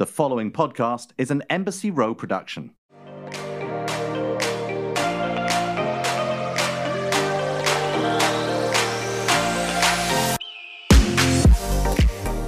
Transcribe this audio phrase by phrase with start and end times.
[0.00, 2.70] The following podcast is an Embassy Row production.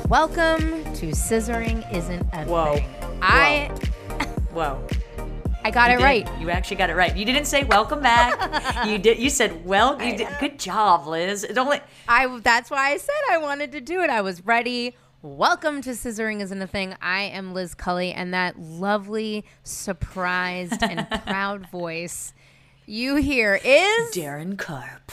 [0.08, 2.76] Welcome to Scissoring Isn't a Whoa.
[2.76, 2.88] Thing.
[3.20, 3.66] I
[4.54, 4.82] Whoa.
[5.62, 6.04] I got You it did.
[6.04, 6.40] right.
[6.40, 7.14] You actually got it right.
[7.14, 8.87] You didn't say welcome back.
[8.87, 9.19] you did.
[9.19, 10.03] You said well.
[10.03, 10.28] You did.
[10.40, 11.44] Good job, Liz.
[11.44, 11.80] It only.
[12.08, 14.08] I that's why I said I wanted to do it.
[14.08, 14.94] I was ready.
[15.24, 16.96] Welcome to Scissoring Isn't a Thing.
[17.00, 22.34] I am Liz Cully, and that lovely, surprised, and proud voice
[22.86, 24.16] you hear is.
[24.16, 25.12] Darren Carp,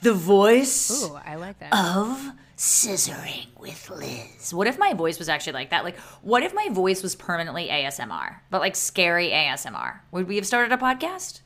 [0.00, 1.74] the voice Ooh, I like that.
[1.74, 4.54] of scissoring with Liz.
[4.54, 5.84] What if my voice was actually like that?
[5.84, 9.98] Like, what if my voice was permanently ASMR, but like scary ASMR?
[10.12, 11.42] Would we have started a podcast?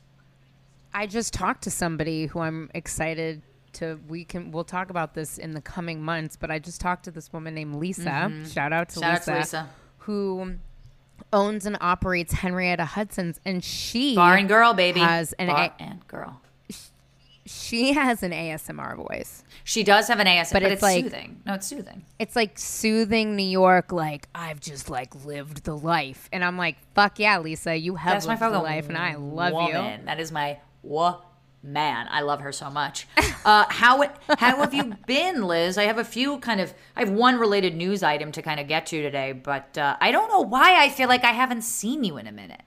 [0.93, 3.41] I just talked to somebody who I'm excited
[3.73, 3.99] to.
[4.07, 4.51] We can.
[4.51, 6.35] We'll talk about this in the coming months.
[6.35, 8.31] But I just talked to this woman named Lisa.
[8.51, 9.01] Shout out to Mm-hmm.
[9.01, 9.69] Shout out Lisa, to Lisa.
[9.99, 10.53] who
[11.33, 14.99] owns and operates Henrietta Hudson's, and she Bar and girl, baby.
[14.99, 16.41] has an Bar A- and girl.
[17.45, 19.43] she has an ASMR voice.
[19.63, 21.41] She does have an ASMR, but, But it's, it's like- soothing.
[21.45, 22.05] No, it's soothing.
[22.19, 23.91] It's like soothing New York.
[23.91, 28.13] Like I've just like lived the life, and I'm like, fuck yeah, Lisa, you have
[28.13, 30.05] That's my lived the fucking life, and I love woman.
[30.05, 31.19] That is my woman.
[31.63, 33.07] I love her so much.
[33.45, 34.03] Uh, how
[34.37, 35.77] how have you been, Liz?
[35.77, 36.73] I have a few kind of.
[36.95, 40.11] I have one related news item to kind of get to today, but uh, I
[40.11, 42.61] don't know why I feel like I haven't seen you in a minute.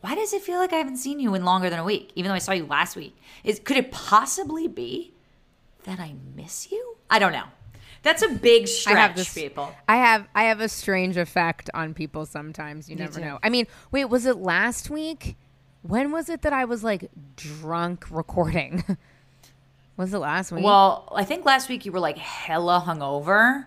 [0.00, 2.28] Why does it feel like I haven't seen you in longer than a week, even
[2.28, 3.16] though I saw you last week?
[3.42, 5.12] Is could it possibly be
[5.84, 6.96] that I miss you?
[7.10, 7.44] I don't know.
[8.02, 9.34] That's a big stretch, I have this.
[9.34, 9.74] people.
[9.88, 12.88] I have I have a strange effect on people sometimes.
[12.88, 13.24] You never too.
[13.24, 13.38] know.
[13.42, 15.36] I mean, wait, was it last week?
[15.88, 18.84] When was it that I was like drunk recording?
[19.96, 20.64] was it last week?
[20.64, 23.64] Well, I think last week you were like hella hungover.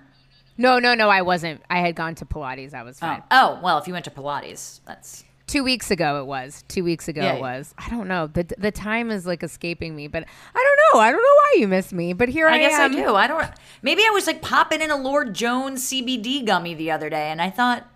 [0.58, 1.10] no, no, no.
[1.10, 1.62] I wasn't.
[1.70, 2.74] I had gone to Pilates.
[2.74, 3.08] I was Oh.
[3.08, 3.24] fine.
[3.32, 6.64] oh, well, if you went to Pilates, that's Two weeks ago, it was.
[6.68, 7.74] Two weeks ago, Yeah, it was.
[7.76, 8.28] I don't know.
[8.28, 11.02] the The time is like escaping me, but I don't know.
[11.02, 13.16] I don't know why you miss me, but here I, I guess I do.
[13.16, 13.50] I don't.
[13.82, 17.42] Maybe I was like popping in a Lord Jones CBD gummy the other day, and
[17.42, 17.88] I thought,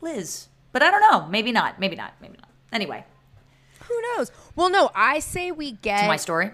[0.00, 1.26] Liz, but I don't know.
[1.28, 1.78] Maybe not.
[1.78, 2.14] Maybe not.
[2.22, 2.48] Maybe not.
[2.72, 3.04] Anyway,
[3.88, 4.30] Who knows?
[4.56, 4.90] Well, no.
[4.94, 6.50] I say we get to my story.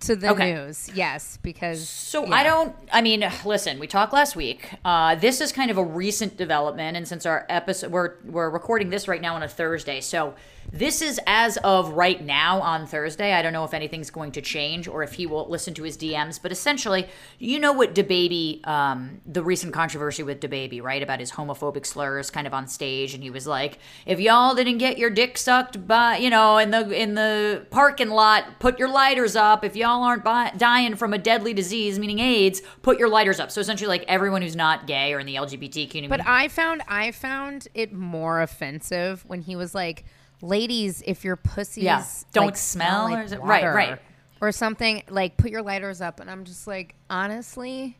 [0.00, 0.52] To the Okay.
[0.52, 0.90] news.
[0.94, 2.34] Yes, because So yeah.
[2.34, 2.76] I don't.
[2.92, 3.78] I mean, listen.
[3.78, 4.68] We talked last week.
[4.84, 8.90] Uh, this is kind of a recent development, and since our episode, we're we're recording
[8.90, 10.34] this right now on a Thursday, so
[10.72, 13.32] this is as of right now on Thursday.
[13.32, 15.96] I don't know if anything's going to change or if he will listen to his
[15.96, 17.06] DMs, but essentially,
[17.38, 22.30] you know what DaBaby, um, the recent controversy with DaBaby, right, about his homophobic slurs,
[22.32, 25.86] kind of on stage, and he was like, "If y'all didn't get your dick sucked
[25.86, 29.64] by, you know, in the in the parking lot, put your lighters up.
[29.64, 33.50] If y'all aren't bi- dying from a deadly disease, meaning AIDS, put your lighters up."
[33.50, 36.82] So essentially, like everyone who's not gay or in the LGBT community, But I found
[36.88, 40.04] I found it more offensive when he was like,
[40.42, 43.98] "Ladies, if your pussies Yeah, don't like, smell like or is it- right, water," right.
[44.40, 47.96] or something like, "Put your lighters up," and I'm just like, honestly,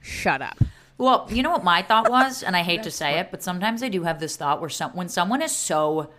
[0.00, 0.58] shut up.
[0.96, 3.82] Well, you know what my thought was, and I hate to say it, but sometimes
[3.82, 6.10] I do have this thought where some when someone is so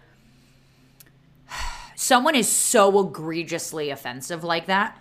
[2.00, 4.98] someone is so egregiously offensive like that,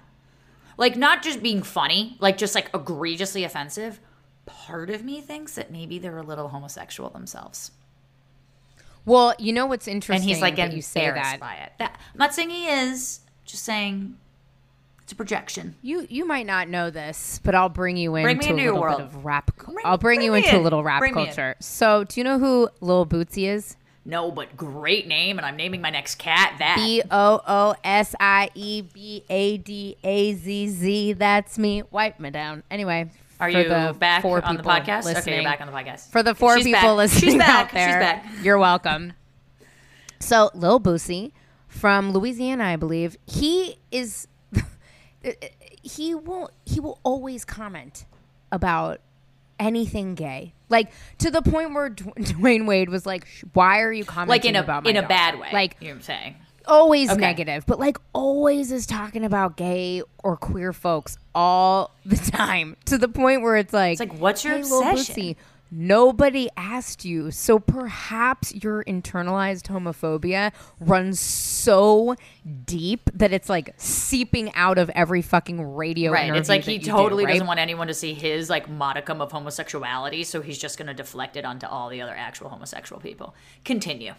[0.76, 4.00] like not just being funny, like just like egregiously offensive,
[4.46, 7.70] part of me thinks that maybe they're a little homosexual themselves.
[9.04, 10.22] Well, you know what's interesting?
[10.22, 11.40] And he's like that you say embarrassed that.
[11.40, 11.72] by it.
[11.78, 14.16] That, I'm not saying he is, just saying
[15.04, 15.76] it's a projection.
[15.82, 18.96] You you might not know this, but I'll bring you into Bring a little world.
[18.98, 19.56] bit of rap.
[19.56, 21.24] Bring- I'll bring, bring you into a little rap Bring in.
[21.26, 21.54] culture.
[21.60, 23.76] So, do you know who Lil Boosie is?
[24.08, 26.76] No, but great name, and I'm naming my next cat that.
[26.76, 31.12] B O O S I E B A D A Z Z.
[31.12, 31.82] That's me.
[31.90, 32.62] Wipe me down.
[32.70, 35.14] Anyway, Are you back on the podcast?
[35.18, 36.10] Okay, you're back on the podcast.
[36.10, 36.96] For the four She's people back.
[36.96, 37.66] listening She's back.
[37.66, 38.44] out there, She's back.
[38.44, 39.12] you're welcome.
[40.20, 41.32] So, Lil Boosie
[41.68, 44.26] from Louisiana, I believe, he is.
[45.82, 46.50] he will.
[46.64, 48.06] He will always comment
[48.50, 49.02] about
[49.58, 54.04] anything gay, like to the point where Dw- Dwyane Wade was like, "Why are you
[54.04, 55.48] commenting Like in a about my in a daughter?" bad way.
[55.52, 56.34] Like you know what I'm saying.
[56.66, 57.20] always Okay.
[57.20, 62.98] negative, but like always is talking about gay or queer folks all the time to
[62.98, 65.36] the point where it's like, It's like, what's your "Hey, Lil obsession?" Boosie,
[65.70, 72.16] Nobody asked you, so perhaps your internalized homophobia runs so
[72.64, 76.10] deep that it's like seeping out of every fucking radio.
[76.10, 76.34] Right.
[76.34, 77.32] It's like he you do, totally right?
[77.32, 80.94] doesn't want anyone to see his like modicum of homosexuality, so he's just going to
[80.94, 83.34] deflect it onto all the other actual homosexual people.
[83.64, 84.14] Continue.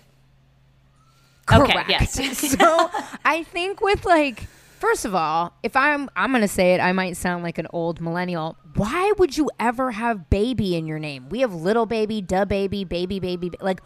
[1.47, 1.75] Correct.
[1.75, 2.47] Okay, yes.
[2.59, 2.91] so
[3.25, 4.45] I think with like
[4.79, 7.99] First of all, if I'm I'm gonna say it, I might sound like an old
[7.99, 8.55] millennial.
[8.75, 11.27] Why would you ever have baby in your name?
[11.27, 13.51] We have little baby, da baby, baby, baby.
[13.59, 13.81] Like,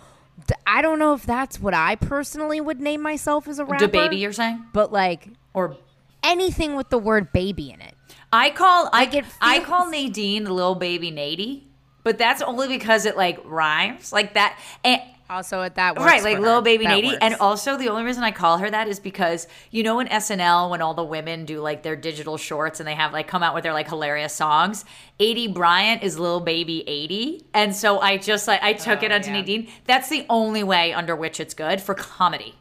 [0.67, 3.87] I don't know if that's what I personally would name myself as a rapper.
[3.87, 5.77] The baby, you're saying, but like or
[6.21, 7.95] anything with the word baby in it.
[8.31, 11.63] I call I Like, it I call Nadine the little baby Nady,
[12.03, 14.59] but that's only because it like rhymes like that.
[14.83, 16.41] And Also, at that works right, for like her.
[16.43, 17.05] little baby That Nady.
[17.07, 17.17] works.
[17.21, 20.69] And also the only reason I call her that is because you know in SNL
[20.69, 23.55] when all the women do like their digital shorts and they have like come out
[23.55, 24.85] with their like hilarious songs.
[25.19, 27.45] Aidy Bryant is little baby Aidy.
[27.53, 29.37] And so I just like I took Oh, it onto yeah.
[29.39, 29.69] Nadine.
[29.85, 32.55] That's the only way under which it's good for comedy.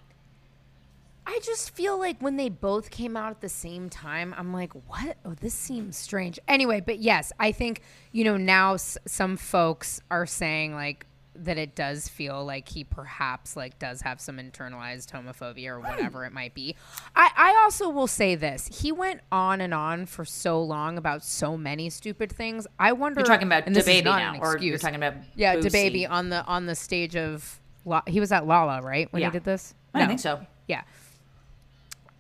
[1.25, 4.73] I just feel like when they both came out at the same time, I'm like,
[4.89, 5.17] what?
[5.25, 6.39] Oh, this seems strange.
[6.49, 7.81] Anyway, but yes, I think,
[8.11, 12.85] you know, now s- some folks are saying like that it does feel like he
[12.85, 16.77] perhaps like does have some internalized homophobia or whatever it might be.
[17.17, 18.69] I, I also will say this.
[18.83, 22.67] He went on and on for so long about so many stupid things.
[22.79, 25.15] I wonder You're talking about and this is DaBaby not now, or you're talking about
[25.35, 26.09] Yeah, Boosie.
[26.11, 29.11] On the on the stage of La- he was at Lala, right?
[29.13, 29.29] When Yeah.
[29.29, 29.75] he did this?
[29.95, 30.47] I don't think so.
[30.69, 30.83] Yeah.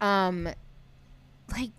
[0.00, 0.48] Um,
[1.52, 1.70] like,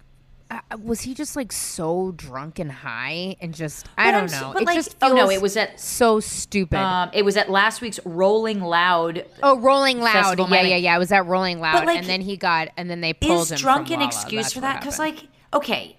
[0.72, 4.42] uh, was he just like so drunk and high and just I But don't I'm
[4.42, 4.54] know.
[4.54, 6.78] but, it like- just oh, no, it was at- so stupid.
[6.80, 9.26] Um, it was at last week's Rolling Loud.
[9.42, 10.38] oh, Rolling Loud.
[10.40, 10.70] Yeah, Miami.
[10.70, 10.96] yeah, yeah.
[10.96, 13.56] It was at Rolling Loud, like, and then he got, and then they pulled him.
[13.56, 14.06] Is drunk an Lala.
[14.08, 14.80] excuse That's for that?
[14.82, 15.98] Because like, okay,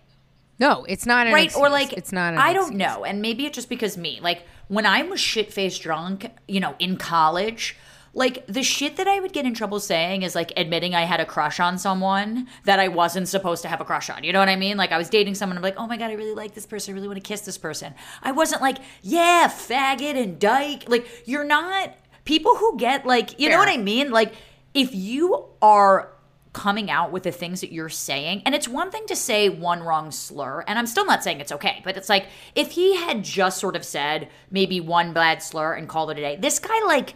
[0.59, 1.61] no, it's not an right excuse.
[1.67, 2.35] or like it's not.
[2.35, 2.79] I don't excuse.
[2.79, 6.75] know and maybe it's just because me like when i was shit-faced drunk you know
[6.79, 7.77] in college
[8.15, 11.21] like the shit that i would get in trouble saying is like admitting i had
[11.21, 14.25] a crush on someone that i wasn't supposed to have a crush on.
[14.25, 14.77] You know what i mean?
[14.77, 16.93] Like i was dating someone i'm like oh my god i really like this person
[16.93, 17.95] i really want to kiss this person.
[18.23, 20.85] I wasn't like yeah faggot and dyke.
[20.89, 21.95] Like you're not
[22.25, 24.11] people who get like you know what i mean?
[24.11, 24.35] Like
[24.73, 26.15] if you are
[26.55, 28.41] coming out with the things that you're saying.
[28.47, 31.53] And it's one thing to say one wrong slur, and I'm still not saying it's
[31.53, 35.75] okay, but it's like if he had just sort of said maybe one bad slur
[35.75, 37.15] and called it a day, this guy like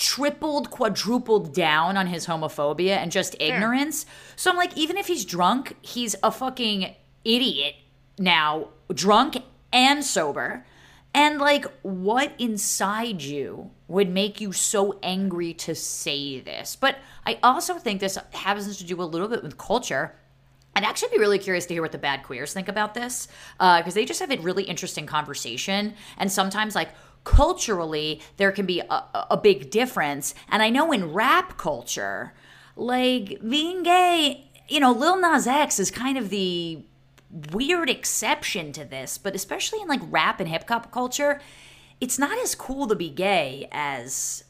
[0.00, 4.06] tripled, quadrupled down on his homophobia and just ignorance.
[4.34, 7.74] So I'm like, even if he's drunk, he's a fucking idiot
[8.18, 9.36] now, drunk
[9.72, 10.64] and sober.
[11.12, 16.76] And like, what inside you would make you so angry to say this?
[16.76, 16.96] But
[17.26, 20.16] I also think this has to do a little bit with culture.
[20.74, 23.78] I'd actually be really curious to hear what the bad queers think about this uh,
[23.78, 25.94] because they just have a really interesting conversation.
[26.16, 26.90] And sometimes, like,
[27.24, 30.34] culturally, there can be a, a- big difference.
[30.48, 32.34] And I know in rap culture,
[32.76, 36.84] like, being gay, you know, Lil Nas X is kind of the
[37.52, 41.40] weird exception to this, but especially in like rap and hip hop culture,
[42.00, 44.44] it's not as cool to be gay as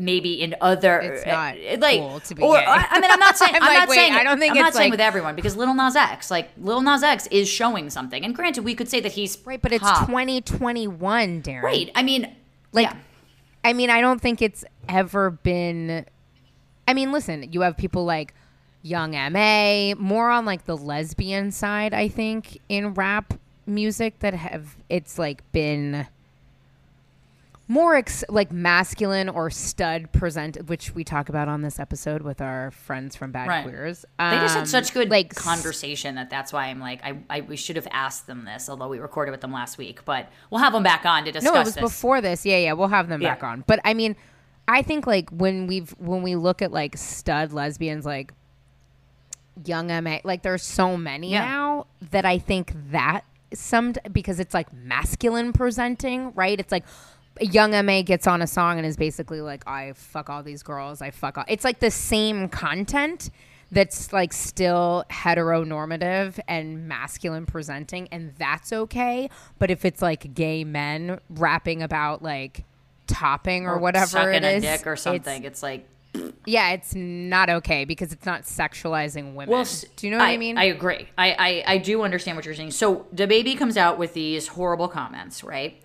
[0.00, 2.56] maybe in other It's not uh, like cool to be or.
[2.56, 4.52] I, I mean I'm not saying I'm I'm, like, not wait, saying I don't think
[4.56, 7.48] I'm not saying like- with everyone because Lil Nas X like Lil Nas X is
[7.48, 10.06] showing something and granted we could say that he's Right, but it's pop.
[10.06, 11.62] 2021, Darren.
[11.62, 12.34] right I mean
[12.72, 12.96] Like, yeah.
[13.62, 16.06] I mean, I don't think it's ever been.
[16.88, 18.32] I mean, listen, you have people like
[18.82, 23.34] Young Ma, more on like the lesbian side, I think, in rap
[23.66, 26.06] music that have it's like been
[27.70, 32.40] more ex- like masculine or stud present, which we talk about on this episode with
[32.40, 33.62] our friends from Bad Right.
[33.62, 34.04] Queers.
[34.18, 37.40] They just Um, had such good like conversation that that's why I'm like I, I
[37.42, 40.60] we should have asked them this although we recorded with them last week but we'll
[40.60, 41.80] have them back on to discuss No, it was this.
[41.80, 42.44] before this.
[42.44, 43.34] Yeah, yeah, we'll have them Yeah.
[43.34, 43.62] back on.
[43.68, 44.16] But I mean,
[44.66, 48.32] I think like when we've when we look at like stud lesbians like
[49.64, 51.44] young MA, like there's so many Yeah.
[51.44, 53.20] now that I think that
[53.54, 56.58] some because it's like masculine presenting, right?
[56.58, 56.84] It's like
[57.40, 61.02] young MA gets on a song and is basically like I fuck all these girls,
[61.02, 61.44] I fuck all.
[61.48, 63.30] It's like the same content
[63.72, 70.64] that's like still heteronormative and masculine presenting and that's okay, but if it's like gay
[70.64, 72.64] men rapping about like
[73.06, 75.86] topping or, whatever sucking it a dick or something it's like
[76.46, 79.50] yeah, it's not okay because it's not sexualizing women.
[79.50, 79.66] Well,
[79.96, 80.58] do you know what I, mean?
[80.58, 81.06] I agree.
[81.16, 82.72] I, I I do understand what you're saying.
[82.72, 85.80] So DaBaby comes out with these horrible comments, right?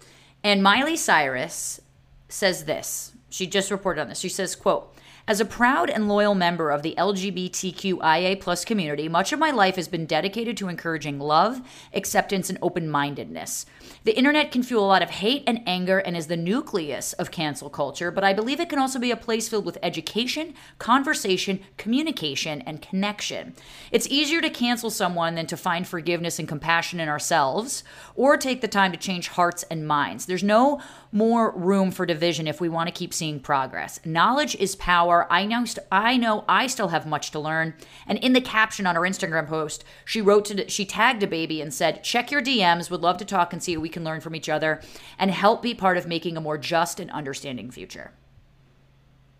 [0.46, 1.82] And Miley Cyrus
[2.30, 3.14] says this.
[3.32, 4.20] She just reported on this.
[4.20, 4.96] She says, "quote."
[5.28, 9.76] As a proud and loyal member of the LGBTQIA plus community, much of my life
[9.76, 11.62] has been dedicated to encouraging love,
[11.96, 13.66] acceptance, and open mindedness.
[14.04, 17.32] The internet can fuel a lot of hate and anger and is the nucleus of
[17.32, 21.60] cancel culture, but I believe it can also be a place filled with education, conversation,
[21.78, 23.56] communication, and connection.
[23.90, 28.62] It's easier to cancel someone than to find forgiveness and compassion in ourselves or take
[28.62, 30.28] the time to change hearts and minds.
[30.28, 34.00] There's no more room for division if we want to keep seeing progress.
[34.06, 37.74] Knowledge is power I know st- I know I still have much to learn.
[38.08, 41.62] And in the caption on her Instagram post, she wrote to she tagged a baby
[41.62, 42.90] and said, "Check your DMs.
[42.92, 44.82] Would love to talk and see what we can learn from each other
[45.18, 48.12] and help be part of making a more just and understanding future."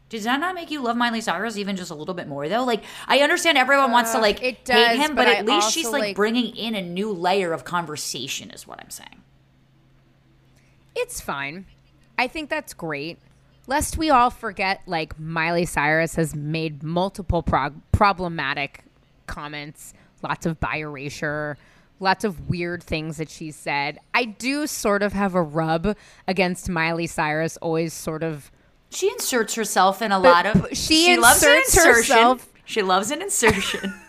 [0.08, 2.64] Does that not make you love Miley Cyrus even just a little bit more though?
[2.64, 5.56] Like I understand everyone wants to uh, like it hate him, but, but at I
[5.56, 9.24] least she's like, like- bringing in a new layer of conversation is what I'm saying.
[10.96, 11.66] It's fine.
[12.18, 13.20] I think that's great.
[13.68, 18.84] Lest we all forget, like Miley Cyrus has made multiple prog- problematic
[19.28, 21.58] comments, lots of bi erasure,
[22.00, 24.00] lots of weird things that she said.
[24.14, 25.96] I do sort of have a rub
[26.28, 28.52] against Miley Cyrus, always sort of.
[28.92, 30.68] She inserts herself in a lot of.
[30.78, 31.94] she loves an inserts insertion.
[32.16, 33.94] herself- She loves an insertion.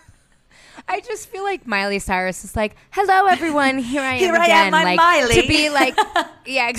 [0.88, 3.78] I just feel like Miley Cyrus is like, "Hello, everyone.
[3.78, 5.40] Here I am Here I am, again." I'm like Miley.
[5.42, 5.96] to be like,
[6.46, 6.72] yeah,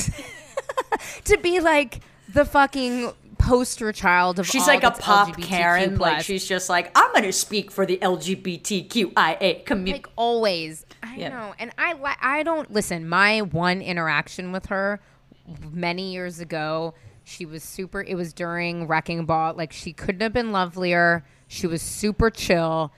[1.25, 1.99] to be like
[2.37, 4.47] the fucking poster child of.
[4.47, 5.43] She's all like a pop LGBTQ+.
[5.43, 5.97] Karen.
[5.97, 9.91] Like she's just like, I'm gonna speak for the LGBTQIA community.
[9.93, 10.85] like always.
[11.03, 11.29] I Yeah.
[11.29, 13.07] know, and I li- I don't listen.
[13.07, 14.99] My one interaction with her
[15.71, 18.01] many years ago, she was super.
[18.01, 19.53] It was during Wrecking Ball.
[19.53, 21.23] Like she couldn't have been lovelier.
[21.47, 22.91] She was super chill.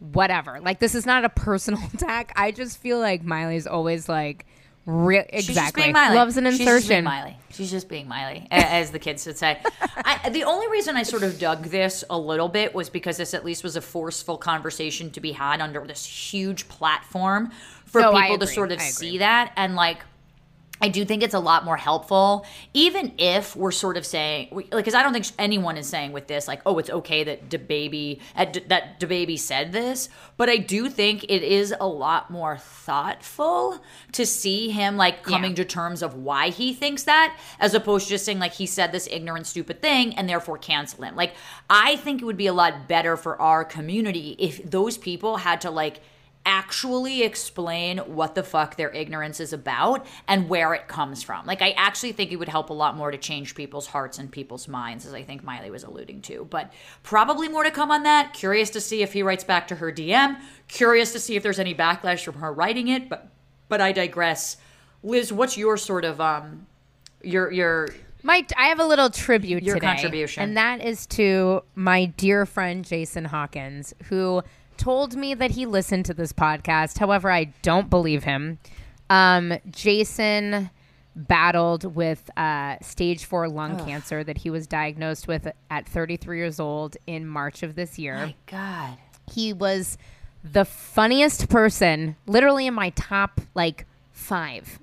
[0.00, 0.60] Whatever.
[0.60, 2.32] Like this is not a personal attack.
[2.36, 4.46] I just feel like Miley's always like.
[4.90, 5.82] Re- She's just exactly.
[5.82, 6.16] being Miley.
[6.16, 6.64] Loves an insertion.
[6.66, 7.04] She's just being insertion.
[7.04, 7.36] Miley.
[7.50, 9.60] She's just being Miley, as the kids would say.
[9.96, 13.34] I, the only reason I sort of dug this a little bit was because this
[13.34, 17.50] at least was a forceful conversation to be had under this huge platform
[17.84, 19.98] for No, I people to sort of see that and like.
[20.80, 24.70] I do think it's a lot more helpful, even if we're sort of saying, like,
[24.70, 28.20] because I don't think anyone is saying with this, like, oh, it's okay that DaBaby
[28.36, 33.80] that DaBaby said this, but I do think it is a lot more thoughtful
[34.12, 38.10] to see him like coming to terms of why he thinks that, as opposed to
[38.10, 41.16] just saying like he said this ignorant, stupid thing and therefore cancel him.
[41.16, 41.34] Like,
[41.68, 45.60] I think it would be a lot better for our community if those people had
[45.62, 46.00] to like
[46.48, 51.44] actually explain what the fuck their ignorance is about and where it comes from.
[51.44, 54.32] Like, I actually think it would help a lot more to change people's hearts and
[54.32, 56.46] people's minds, as I think Miley was alluding to.
[56.48, 58.32] But probably more to come on that.
[58.32, 60.40] Curious to see if he writes back to her DM.
[60.68, 63.10] Curious to see if there's any backlash from her writing it.
[63.10, 63.28] But
[63.68, 64.56] but I digress.
[65.02, 66.66] Liz, what's your sort of um
[67.22, 67.88] your your
[68.22, 70.42] My, I have a little tribute Your today, contribution.
[70.42, 74.42] and that is to my dear friend Jason Hawkins, who
[74.78, 76.98] told me that he listened to this podcast.
[76.98, 78.58] However, I don't believe him.
[79.10, 80.70] Um, Jason
[81.16, 86.60] battled with uh, stage four lung cancer that he was diagnosed with at 33 years
[86.60, 88.16] old in March of this year.
[88.16, 88.96] my God.
[89.32, 89.98] He was
[90.44, 94.78] the funniest person, literally in my top like five.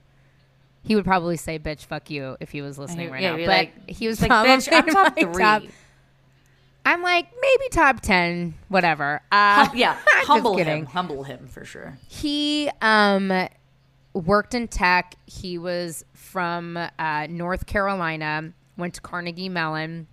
[0.83, 3.37] He would probably say "bitch, fuck you" if he was listening right Yeah, now.
[3.37, 5.33] But like- he was Like, probably bitch, I'm top three.
[5.43, 5.63] top-
[6.85, 9.21] I'm like maybe top ten, whatever.
[9.31, 10.85] Uh, Hum- yeah, humble him.
[10.85, 11.97] Humble him for sure.
[12.07, 13.47] He um,
[14.13, 15.15] worked in tech.
[15.25, 18.53] He was from uh, North Carolina.
[18.77, 20.07] Went to Carnegie Mellon.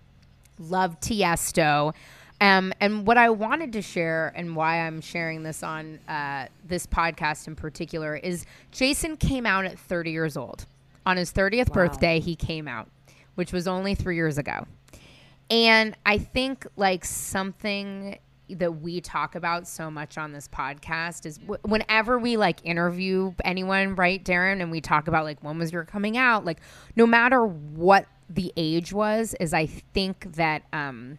[0.59, 1.93] Loved Tiesto.
[2.41, 6.85] Um, and what I wanted to share and why I'm sharing this on uh, this
[6.85, 10.65] podcast in particular is Jason came out at 30 years old.
[11.05, 12.89] On his 30th birthday, he came out,
[13.35, 14.65] which was only three years ago.
[15.49, 18.17] And I think like something
[18.49, 23.33] that we talk about so much on this podcast is w- whenever we like interview
[23.43, 26.59] anyone, right, Darren, and we talk about like when was your coming out, like
[26.95, 31.17] no matter what the age was, is I think that um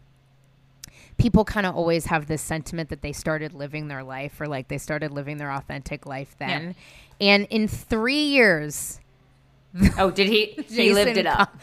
[1.17, 4.69] people kind of always have this sentiment that they started living their life or like
[4.69, 6.75] they started living their authentic life then.
[7.21, 9.01] And in 3 years,
[9.99, 10.65] Oh, did he?
[10.69, 11.57] he lived it up.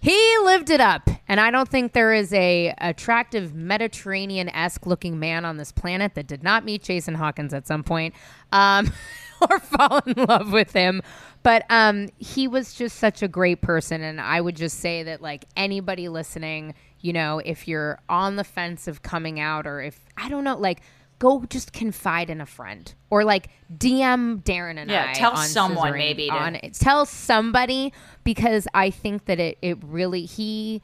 [0.00, 5.18] He lived it up, and I don't think there is a attractive Mediterranean esque looking
[5.18, 8.14] man on this planet that did not meet Jason Hawkins at some point,
[8.52, 8.92] um,
[9.50, 11.02] or fall in love with him.
[11.42, 15.20] But um, he was just such a great person, and I would just say that
[15.20, 19.98] like anybody listening, you know, if you're on the fence of coming out, or if
[20.16, 20.80] I don't know, like
[21.20, 25.14] go just confide in a friend or like DM Darren and Yeah, I.
[25.14, 27.92] tell on someone Scissoring maybe to- on tell somebody
[28.28, 30.82] because I think that it, it really he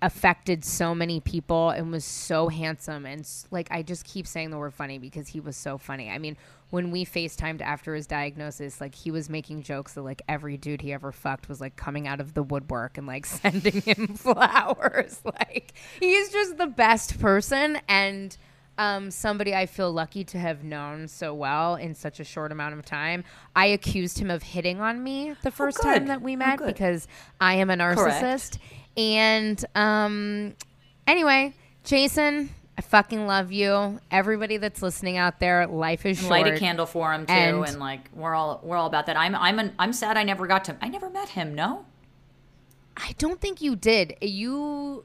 [0.00, 4.58] affected so many people and was so handsome and like I just keep saying the
[4.58, 6.08] word funny because he was so funny.
[6.08, 6.36] I mean,
[6.70, 10.82] when we FaceTimed after his diagnosis, like he was making jokes that like every dude
[10.82, 15.20] he ever fucked was like coming out of the woodwork and like sending him flowers.
[15.24, 18.36] Like he's just the best person and
[18.78, 22.74] um, somebody I feel lucky to have known so well in such a short amount
[22.74, 23.22] of time.
[23.54, 26.66] I accused him of hitting on me the first time that we Oh, met good.
[26.68, 27.06] because
[27.40, 28.58] I am a narcissist.
[28.96, 30.54] And um,
[31.06, 31.52] Anyway,
[31.84, 34.00] Jason, I fucking love you.
[34.10, 36.30] Everybody that's listening out there, life is And short.
[36.44, 39.16] light a candle for him too, And- and, like we're all we're all about that.
[39.16, 41.54] I'm I'm an, I'm sad I never got to I never met him.
[41.54, 41.84] No,
[42.96, 44.16] I don't think you did.
[44.20, 45.04] You.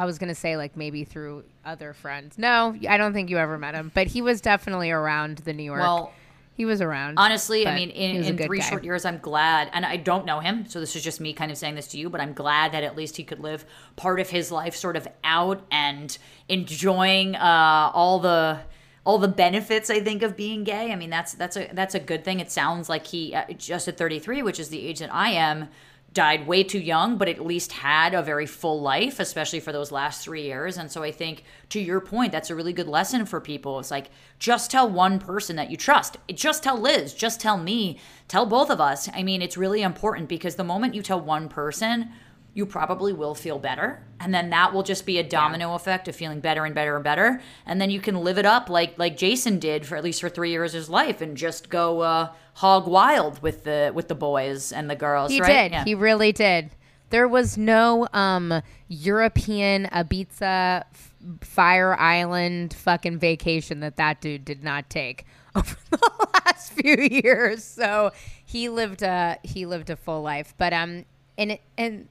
[0.00, 2.38] I was gonna say like maybe through other friends.
[2.38, 5.62] No, I don't think you ever met him, but he was definitely around the New
[5.62, 5.80] York.
[5.80, 6.14] well
[6.54, 7.18] he was around.
[7.18, 8.68] honestly, I mean in, in three guy.
[8.68, 11.50] short years, I'm glad, and I don't know him, so this is just me kind
[11.50, 13.66] of saying this to you, but I'm glad that at least he could live
[13.96, 16.16] part of his life sort of out and
[16.48, 18.60] enjoying uh, all the
[19.04, 20.92] all the benefits I think of being gay.
[20.92, 22.40] I mean that's that's a that's a good thing.
[22.40, 25.68] It sounds like he uh, just at 33, which is the age that I am,
[26.12, 29.92] died way too young, but at least had a very full life, especially for those
[29.92, 30.76] last three years.
[30.76, 33.78] And so I think, to your point, that's a really good lesson for people.
[33.78, 36.16] It's like, just tell one person that you trust.
[36.34, 39.08] Just tell Liz, just tell me, tell both of us.
[39.14, 42.10] I mean, it's really important because the moment you tell one person,
[42.52, 44.02] you probably will feel better.
[44.18, 47.04] And then that will just be a domino effect of feeling better and better and
[47.04, 47.40] better.
[47.64, 50.28] And then you can live it up like like Jason did for at least for
[50.28, 54.14] three years of his life and just go uh, hog wild with the with the
[54.14, 55.30] boys and the girls.
[55.30, 55.70] He right?
[55.70, 55.72] did.
[55.72, 55.84] Yeah.
[55.84, 56.70] He really did.
[57.10, 64.62] There was no um, European Ibiza f- Fire Island fucking vacation that that dude did
[64.62, 67.64] not take over the last few years.
[67.64, 68.12] So
[68.44, 70.54] he lived a he lived a full life.
[70.58, 71.04] But um,
[71.36, 72.08] it and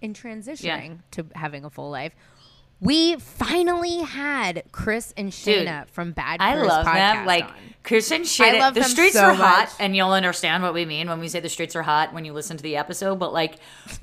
[0.00, 2.14] in transitioning to having a full life.
[2.82, 7.26] We finally had Chris and Dude, Shayna from Bad I Queers love them.
[7.26, 7.52] Like on.
[7.82, 8.72] Chris and Shayna.
[8.72, 9.70] the streets so are hot, much.
[9.78, 12.32] and you'll understand what we mean when we say the streets are hot when you
[12.32, 13.16] listen to the episode.
[13.18, 13.56] But like,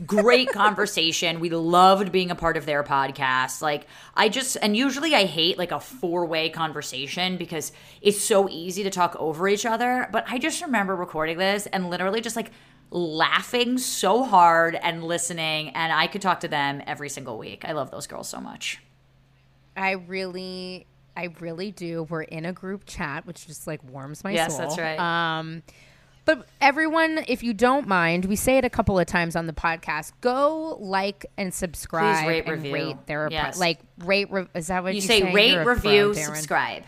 [0.06, 1.40] great conversation.
[1.40, 3.64] We loved being a part of their podcast.
[3.64, 7.72] Like, I just and usually I hate like a four way conversation because
[8.04, 10.08] it's so easy to talk over each other.
[10.12, 12.52] But I just remember recording this and literally just like
[12.90, 17.66] laughing so hard and listening and I could talk to them every single week.
[17.66, 18.82] I love those girls so much.
[19.76, 22.04] I really, I really do.
[22.04, 24.68] We're in a group chat, which just like warms my Yes, soul.
[24.68, 24.98] that's right.
[25.00, 25.64] Um,
[26.26, 29.54] but everyone, if you don't mind, we say it a couple of times on the
[29.54, 30.12] podcast.
[30.20, 32.74] Go like and subscribe rate, and review.
[32.74, 33.58] rate their Yes.
[33.60, 34.30] like rate.
[34.32, 35.20] Re- is that what you, say?
[35.20, 36.84] You say rate, You're pro, review, subscribe.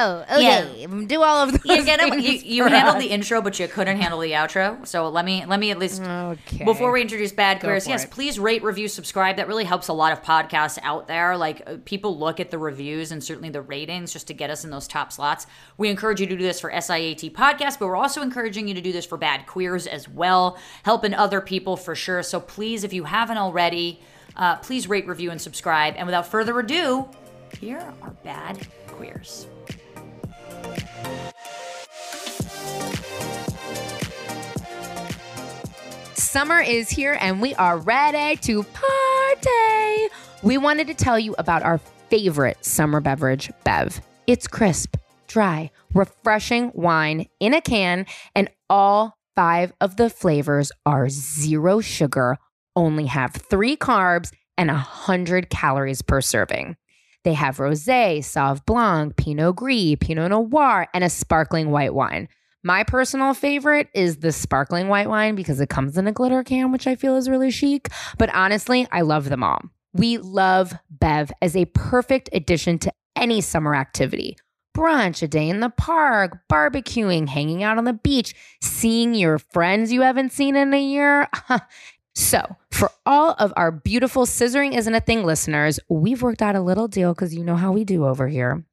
[0.00, 0.86] Oh, okay.
[1.06, 1.64] Do all of those.
[1.64, 2.14] You get it.
[2.22, 3.02] You, you handled us.
[3.02, 4.86] the intro, but you couldn't handle the outro.
[4.86, 6.64] So let me let me at least Okay.
[6.64, 7.86] before we introduce bad queers.
[7.88, 8.10] Yes, it.
[8.10, 9.36] please rate, review, subscribe.
[9.36, 11.36] That really helps a lot of podcasts out there.
[11.36, 14.64] Like uh, people look at the reviews and certainly the ratings just to get us
[14.64, 15.46] in those top slots.
[15.76, 18.80] We encourage you to do this for SIAT podcast, but we're also encouraging you to
[18.80, 22.22] do this for bad queers as well, helping other people for sure.
[22.22, 24.00] So please, if you haven't already,
[24.36, 25.94] uh, please rate, review, and subscribe.
[25.96, 27.08] And without further ado,
[27.60, 29.46] here are bad queers.
[36.14, 40.14] Summer is here and we are ready to party.
[40.42, 41.78] We wanted to tell you about our
[42.10, 44.00] favorite summer beverage, Bev.
[44.26, 51.08] It's crisp, dry, refreshing wine in a can, and all five of the flavors are
[51.08, 52.36] zero sugar,
[52.76, 56.76] only have three carbs, and 100 calories per serving.
[57.24, 62.28] They have rosé, sauv blanc, pinot gris, pinot noir, and a sparkling white wine.
[62.64, 66.72] My personal favorite is the sparkling white wine because it comes in a glitter can,
[66.72, 67.88] which I feel is really chic.
[68.18, 69.60] But honestly, I love them all.
[69.92, 74.36] We love Bev as a perfect addition to any summer activity.
[74.76, 79.90] Brunch, a day in the park, barbecuing, hanging out on the beach, seeing your friends
[79.90, 81.28] you haven't seen in a year.
[82.18, 86.60] So, for all of our beautiful Scissoring Isn't a Thing listeners, we've worked out a
[86.60, 88.64] little deal because you know how we do over here.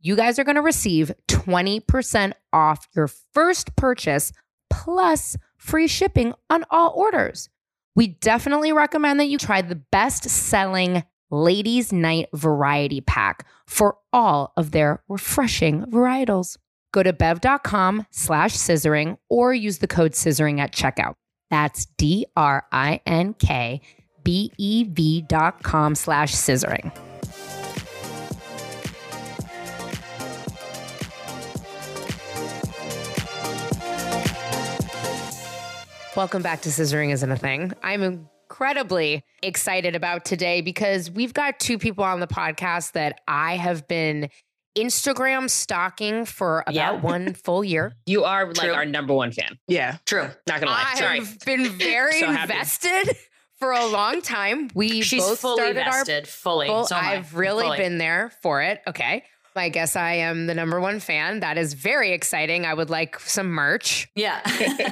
[0.00, 4.32] You guys are going to receive 20% off your first purchase
[4.70, 7.48] plus free shipping on all orders.
[7.96, 14.52] We definitely recommend that you try the best selling Ladies Night Variety Pack for all
[14.56, 16.56] of their refreshing varietals.
[16.92, 21.16] Go to bev.com slash scissoring or use the code scissoring at checkout.
[21.52, 23.82] That's D R I N K
[24.24, 26.90] B E V dot com slash scissoring.
[36.16, 37.72] Welcome back to Scissoring Isn't a Thing.
[37.82, 43.56] I'm incredibly excited about today because we've got two people on the podcast that I
[43.58, 44.30] have been
[44.76, 46.90] Instagram stalking for about Yeah.
[47.00, 47.92] one full year.
[48.06, 48.72] You are like True.
[48.72, 49.58] our number one fan.
[49.68, 49.96] Yeah.
[50.06, 50.28] True.
[50.46, 50.94] Not gonna lie.
[50.96, 53.16] I've been very So invested
[53.58, 54.70] for a long time.
[54.74, 56.26] We She's both fully started vested.
[56.28, 56.68] fully.
[56.68, 56.86] our full.
[56.86, 57.12] So am I.
[57.16, 57.78] I've really Fully.
[57.78, 58.80] been there for it.
[58.86, 59.24] Okay.
[59.54, 61.40] I guess I am the number one fan.
[61.40, 62.64] That is very exciting.
[62.64, 64.08] I would like some merch.
[64.16, 64.40] Yeah.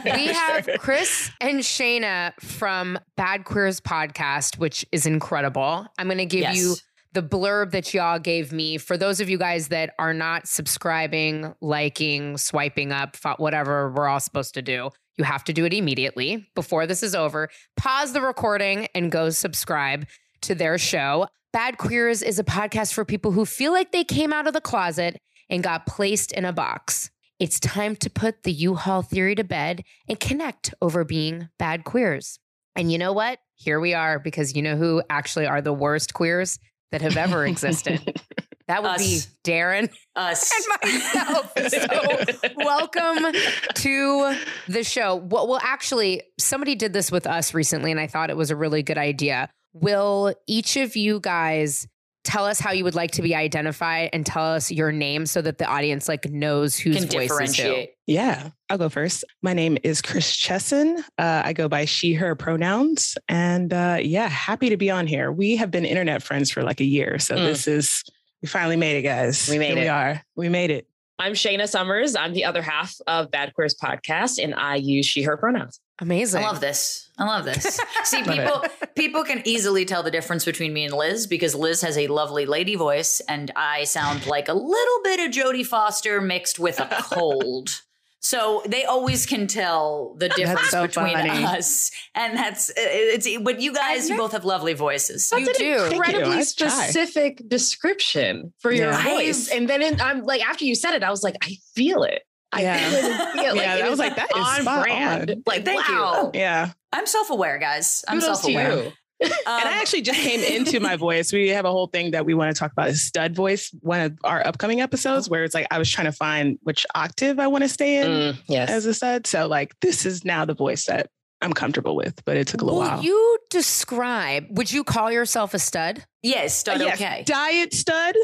[0.04, 5.86] we have Chris and Shayna from Bad Queers podcast, which is incredible.
[5.96, 6.56] I'm going to give Yes.
[6.58, 6.74] you
[7.12, 8.78] the blurb that y'all gave me.
[8.78, 14.20] For those of you guys that are not subscribing, liking, swiping up, whatever we're all
[14.20, 17.48] supposed to do, you have to do it immediately before this is over.
[17.76, 20.06] Pause the recording and go subscribe
[20.42, 21.26] to their show.
[21.52, 24.60] Bad Queers is a podcast for people who feel like they came out of the
[24.60, 27.10] closet and got placed in a box.
[27.40, 31.84] It's time to put the U Haul theory to bed and connect over being bad
[31.84, 32.38] queers.
[32.76, 33.40] And you know what?
[33.56, 36.58] Here we are because you know who actually are the worst queers
[36.92, 38.20] that have ever existed.
[38.70, 40.52] That would be Darren Us.
[40.52, 41.52] and myself.
[41.70, 43.32] So, welcome
[43.74, 44.36] to
[44.68, 45.16] the show.
[45.16, 48.56] Well, well, actually, somebody did this with us recently, and I thought it was a
[48.56, 49.50] really good idea.
[49.72, 51.88] Will each of you guys
[52.24, 55.40] tell us how you would like to be identified and tell us your name so
[55.40, 57.84] that the audience like knows whose Can voice is who?
[58.06, 59.24] Yeah, I'll go first.
[59.42, 60.98] My name is Chris Chesson.
[61.18, 63.16] Uh, I go by she, her pronouns.
[63.28, 65.32] And uh, yeah, happy to be on here.
[65.32, 67.18] We have been internet friends for like a year.
[67.18, 67.46] So Mm.
[67.46, 68.04] this is,
[68.42, 69.48] we finally made it, guys.
[69.48, 69.82] We made Here it.
[69.82, 70.22] We are.
[70.36, 70.86] We made it.
[71.18, 72.16] I'm Shayna Summers.
[72.16, 75.78] I'm the other half of Bad Queers podcast, and I use she, her pronouns.
[76.00, 76.42] Amazing.
[76.42, 77.08] I love this.
[77.18, 77.78] I love this.
[78.04, 78.62] See, Love people
[78.94, 82.46] people can easily tell the difference between me and Liz because Liz has a lovely
[82.46, 86.88] lady voice and I sound like a little bit of Jodie Foster mixed with a
[87.02, 87.82] cold.
[88.22, 91.30] So they always can tell the difference so between funny.
[91.42, 93.26] us, and that's it's.
[93.42, 95.32] But you guys, you both have lovely voices.
[95.34, 95.52] You do.
[95.54, 95.84] Thank you.
[95.96, 96.42] Incredibly try.
[96.42, 99.02] specific description for your Yeah.
[99.04, 99.48] voice.
[99.50, 102.20] And then in, I'm like, after you said it, I was like, I feel it.
[102.52, 102.78] I Yeah.
[102.78, 103.32] feel it.
[103.32, 103.56] feel it.
[103.56, 105.30] Yeah, it I was like, that is on brand.
[105.30, 105.42] on.
[105.46, 105.94] Like, Thank you.
[105.94, 106.30] wow.
[106.34, 106.70] Yeah.
[106.92, 108.04] I'm self-aware, guys.
[108.08, 108.84] I'm Kudos self-aware.
[108.84, 108.92] you.
[109.22, 111.32] and I actually just came into my voice.
[111.32, 114.00] We have a whole thing that we want to talk about is stud voice, one
[114.00, 117.46] of our upcoming episodes where it's like I was trying to find which octave I
[117.46, 118.70] want to stay in Mm, yes.
[118.70, 119.26] as a stud.
[119.26, 121.08] So like this is now the voice that
[121.42, 123.02] I'm comfortable with, but it took a little Will while.
[123.02, 124.46] you describe?
[124.50, 126.04] Would you call yourself a stud?
[126.22, 126.80] yes, stud.
[126.80, 127.22] Yes, Okay.
[127.26, 128.14] Diet stud.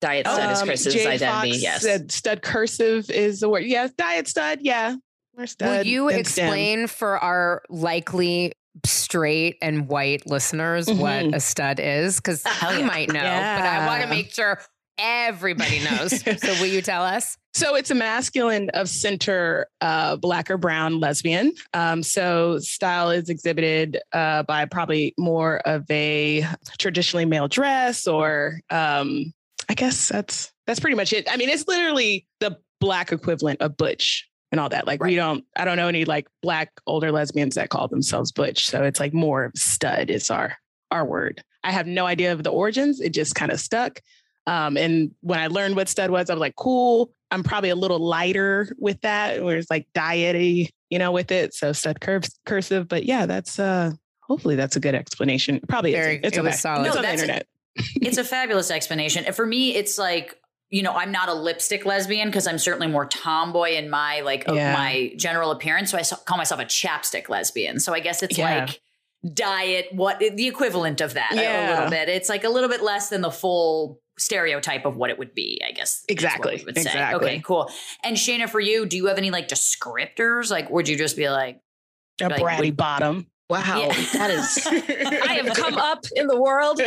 [0.00, 1.50] Diet stud is Um, Chris's Jay identity.
[1.52, 1.82] Fox yes.
[1.82, 3.64] said stud cursive is the word.
[3.64, 4.58] Yes, diet stud.
[4.62, 4.96] Yeah.
[5.36, 5.68] We're stud.
[5.68, 6.44] Will you and STEM.
[6.46, 8.52] explain for our likely
[8.84, 11.34] straight and white listeners what Mhm.
[11.34, 12.16] a stud is?
[12.16, 12.86] Because Hell you yeah.
[12.86, 13.22] might know, but
[13.64, 14.60] I want to make sure
[14.98, 16.20] everybody knows.
[16.40, 17.36] so will you tell us?
[17.54, 21.52] So it's a masculine of center, uh, black or brown lesbian.
[21.72, 26.46] Um, so style is exhibited uh, by probably more of a
[26.78, 29.32] traditionally male dress, or um,
[29.68, 31.26] I guess that's that's pretty much it.
[31.30, 34.86] I mean, it's literally the black equivalent of butch and all that.
[34.86, 38.68] Like we don't, I don't know any like black older lesbians that call themselves butch.
[38.68, 40.56] So it's like more stud is our
[40.90, 41.42] our word.
[41.64, 43.00] I have no idea of the origins.
[43.00, 44.00] It just kind of stuck.
[44.46, 47.10] Um, and when I learned what stud was, I was like, cool.
[47.30, 51.54] I'm probably a little lighter with that, where it's like diety, you know, with it.
[51.54, 52.86] So stud curve, cursive.
[52.86, 55.60] But yeah, that's uh hopefully that's a good explanation.
[55.68, 56.20] Probably Very- is.
[56.24, 56.58] It's it was okay.
[56.58, 56.86] solid.
[56.86, 57.46] It's on the internet.
[57.76, 59.24] It's a fabulous explanation.
[59.24, 60.36] And for me, it's like,
[60.70, 64.46] you know, I'm not a lipstick lesbian because I'm certainly more tomboy in my like
[64.48, 64.72] of Yeah.
[64.72, 65.90] my general appearance.
[65.90, 67.78] So I call myself a chapstick lesbian.
[67.80, 68.64] So I guess it's Yeah.
[68.66, 68.80] like
[69.32, 72.08] diet, what the equivalent of that a- a, little bit.
[72.08, 75.60] It's like a little bit less than the full stereotype of what it would be,
[75.66, 76.04] I guess.
[76.08, 76.62] Exactly.
[76.64, 76.82] would say.
[76.82, 77.26] Exactly.
[77.30, 77.70] Okay, cool.
[78.02, 80.50] And Shayna, for you, do you have any like descriptors?
[80.50, 81.60] Like, would you just be like,
[82.20, 83.26] A like, bratty would- bottom.
[83.48, 83.80] Wow.
[83.80, 84.04] Yeah.
[84.12, 86.80] That is, I have come up in the world.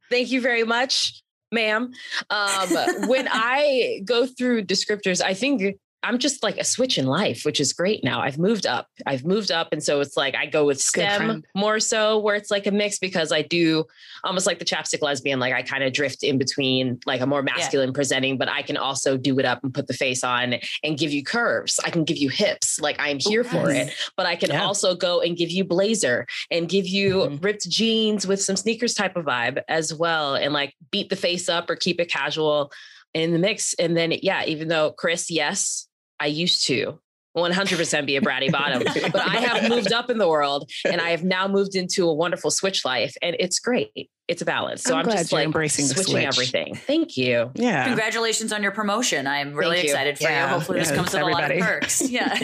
[0.10, 1.92] Thank you very much, ma'am.
[2.30, 2.68] Um,
[3.08, 7.58] when I go through descriptors, I think I'm just like a switch in life, which
[7.60, 8.20] is great now.
[8.20, 8.88] I've moved up.
[9.06, 9.68] I've moved up.
[9.72, 12.98] And so it's like I go with STEM more so, where it's like a mix
[12.98, 13.84] because I do
[14.22, 15.40] almost like the chapstick lesbian.
[15.40, 18.76] Like I kind of drift in between like a more masculine presenting, but I can
[18.76, 21.80] also do it up and put the face on and give you curves.
[21.84, 22.78] I can give you hips.
[22.80, 23.88] Like I'm here for nice.
[23.88, 23.94] it.
[24.16, 24.64] But I can Yeah.
[24.64, 27.42] also go and give you blazer and give you Mhm.
[27.42, 30.34] ripped jeans with some sneakers type of vibe as well.
[30.34, 32.70] And like beat the face up or keep it casual
[33.14, 33.74] in the mix.
[33.74, 35.88] And then, yeah, even though Chris, yes,
[36.20, 36.98] I used to
[37.36, 41.10] 100% be a bratty bottom, but I have moved up in the world and I
[41.10, 44.08] have now moved into a wonderful switch life and it's great.
[44.28, 44.82] It's a balance.
[44.82, 46.24] So I'm I'm, glad just you're like embracing the switching switch.
[46.24, 46.74] everything.
[46.76, 47.50] Thank you.
[47.56, 47.86] Yeah.
[47.86, 49.26] congratulations on your promotion.
[49.26, 50.44] I'm really excited for Yeah.
[50.46, 50.54] you.
[50.54, 51.60] Hopefully, this comes with a lot of everybody.
[51.80, 52.00] perks.
[52.08, 52.34] Yeah.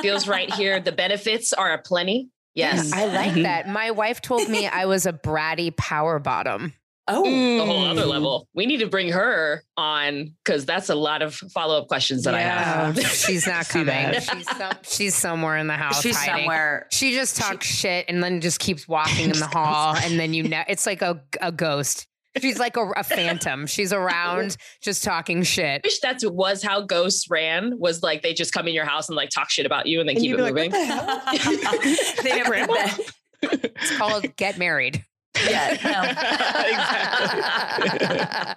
[0.00, 0.78] Feels right here.
[0.80, 2.30] The benefits are aplenty.
[2.54, 2.92] Yes.
[2.92, 3.42] I like Mhm.
[3.42, 3.68] that.
[3.68, 6.72] My wife told me I was a bratty power bottom.
[7.08, 8.08] Oh, a whole other Mm.
[8.08, 8.48] level.
[8.54, 12.34] We need to bring her on because that's a lot of follow up questions that
[12.34, 12.98] I have.
[13.06, 14.12] She's not coming.
[14.20, 16.02] She's, some, she's somewhere in the house.
[16.02, 16.42] she's hiding.
[16.44, 16.86] somewhere.
[16.90, 20.42] She just talks shit and then just keeps walking in the hall, and then you
[20.44, 22.06] know it's like a a ghost.
[22.38, 23.66] She's like a, a phantom.
[23.66, 25.80] She's around, just talking shit.
[25.84, 27.78] wish that was how ghosts ran.
[27.78, 30.08] Was like they just come in your house and like talk shit about you and
[30.08, 30.70] then And keep it be like, moving.
[30.72, 32.98] the they never did that.
[33.42, 35.02] It's called Get Married.
[35.48, 35.76] Yeah,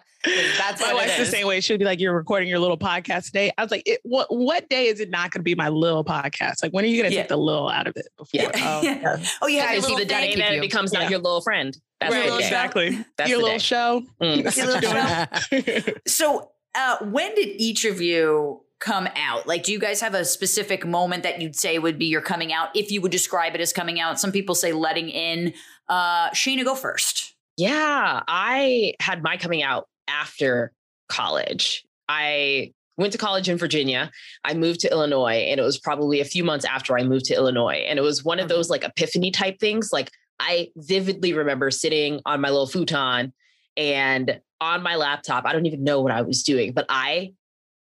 [0.58, 1.62] That's My what wife's the same way.
[1.62, 4.28] She'll be like, "You're recording your little podcast today." I was like, it, "What?
[4.30, 6.62] What day is it not going to be my little podcast?
[6.62, 7.22] Like, when are you going to Yeah.
[7.22, 8.42] take the little out of it?" Before?
[8.42, 8.52] Yeah.
[8.56, 9.18] Oh, Yeah.
[9.42, 11.00] Oh, you have Guys, See the day thank that it becomes Yeah.
[11.04, 11.78] not your little friend.
[12.02, 13.06] That's Your the little exactly.
[13.18, 14.04] That's your little show.
[14.22, 14.58] Mm.
[14.58, 15.94] Your little you're.
[16.08, 19.48] So, uh, when did each of you come out?
[19.48, 22.52] Like, do you guys have a specific moment that you'd say would be your coming
[22.54, 22.70] out?
[22.76, 25.54] If you would describe it as coming out, some people say letting in.
[25.90, 27.36] Uh, Shayna, go first.
[27.58, 30.72] Yeah, I had my coming out after
[31.10, 31.84] college.
[32.08, 34.12] I went to college in Virginia.
[34.44, 37.34] I moved to Illinois, and it was probably a few months after I moved to
[37.34, 37.86] Illinois.
[37.88, 39.92] And it was one of those like epiphany type things.
[39.92, 43.34] Like, I vividly remember sitting on my little futon
[43.76, 45.46] and on my laptop.
[45.46, 47.34] I don't even know what I was doing, but I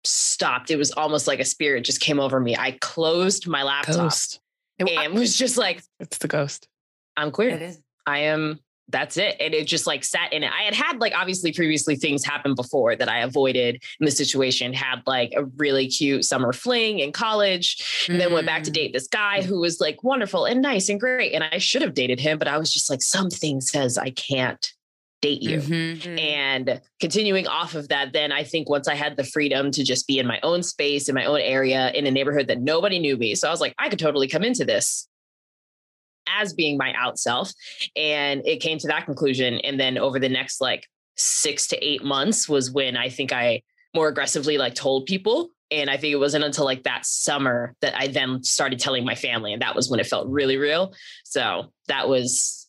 [0.03, 0.71] stopped.
[0.71, 2.55] It was almost like a spirit just came over me.
[2.55, 4.39] I closed my laptop Ghost.
[4.79, 6.67] and was just like, It's the ghost.
[7.15, 7.49] I'm queer.
[7.57, 7.79] is.
[8.07, 9.35] I am that's it.
[9.41, 10.51] And it just like sat in it.
[10.57, 14.71] I had had like obviously previously things happen before that I avoided in the situation,
[14.71, 18.75] had like a really cute summer fling in college, and then went back to Mm.
[18.75, 21.33] date this guy who was like wonderful and nice and great.
[21.33, 24.71] And I should have dated him, but I was just like, something says I can't
[25.21, 25.59] date you.
[25.59, 26.17] Mhm.
[26.17, 30.07] And continuing off of that, then I think once I had the freedom to just
[30.07, 33.17] be in my own space, in my own area, in a neighborhood that nobody knew
[33.17, 33.35] me.
[33.35, 35.09] So I was like, I could totally come into this
[36.39, 37.51] as being my out self.
[37.95, 39.59] And it came to that conclusion.
[39.63, 43.61] And then over the next like six to eight months was when I think I
[43.93, 45.49] more aggressively like told people.
[45.69, 49.15] And I think it wasn't until like that summer that I then started telling my
[49.15, 49.53] family.
[49.53, 50.93] And that was when it felt really real.
[51.25, 52.67] So that was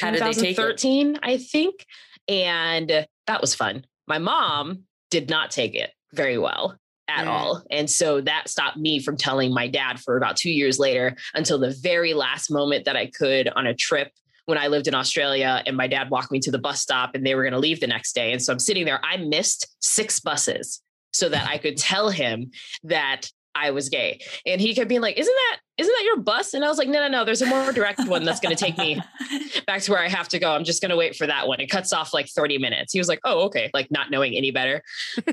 [0.00, 0.56] How did they take it?
[0.56, 1.86] 2013, I think.
[2.28, 3.84] And that was fun.
[4.08, 6.76] My mom did not take it very well
[7.16, 7.28] at Mm.
[7.30, 7.62] all.
[7.70, 11.58] And so that stopped me from telling my dad for about two years later until
[11.58, 14.12] the very last moment that I could on a trip
[14.46, 17.24] when I lived in Australia and my dad walked me to the bus stop and
[17.24, 18.32] they were going to leave the next day.
[18.32, 22.50] And so I'm sitting there, I missed six buses so that I could tell him
[22.84, 24.20] that I was gay.
[24.46, 26.52] And he kept being like, Isn't that isn't that your bus?
[26.52, 28.64] And I was like, No, no, no, there's a more direct one that's going to
[28.64, 29.00] take me
[29.66, 30.52] back to where I have to go.
[30.52, 31.60] I'm just going to wait for that one.
[31.60, 32.92] It cuts off like 30 minutes.
[32.92, 33.70] He was like, Oh, okay.
[33.72, 34.82] Like not knowing any better.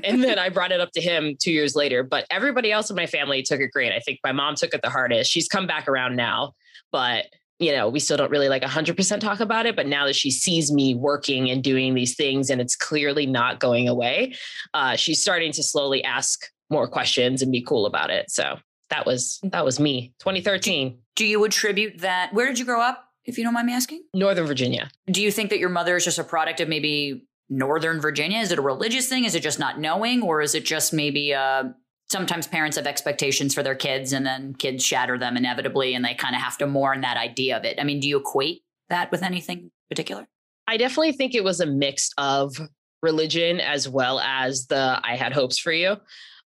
[0.04, 2.02] and then I brought it up to him two years later.
[2.02, 3.92] But everybody else in my family took it great.
[3.92, 5.30] I think my mom took it the hardest.
[5.30, 6.54] She's come back around now,
[6.92, 7.26] but
[7.58, 9.74] you know, we still don't really like 100% talk about it.
[9.74, 13.58] But now that she sees me working and doing these things and it's clearly not
[13.58, 14.34] going away,
[14.74, 18.30] uh, she's starting to slowly ask more questions and be cool about it.
[18.30, 18.58] So
[18.90, 22.32] that was that was me 2013 Do you attribute that?
[22.32, 24.02] Where did you grow up, if you don't mind me asking?
[24.14, 28.00] northern virginia Do you think that your mother is just a product of maybe Northern
[28.00, 28.40] Virginia?
[28.40, 29.24] Is it a religious thing?
[29.24, 30.22] Is it just not knowing?
[30.22, 31.64] Or is it just maybe uh,
[32.10, 36.12] sometimes parents have expectations for their kids and then kids shatter them inevitably and they
[36.14, 37.80] kind of have to mourn that idea of it?
[37.80, 40.26] I mean, do you equate that with anything particular?
[40.68, 42.60] i definitely think it was a mix of
[43.02, 45.96] religion as well as the i had hopes for you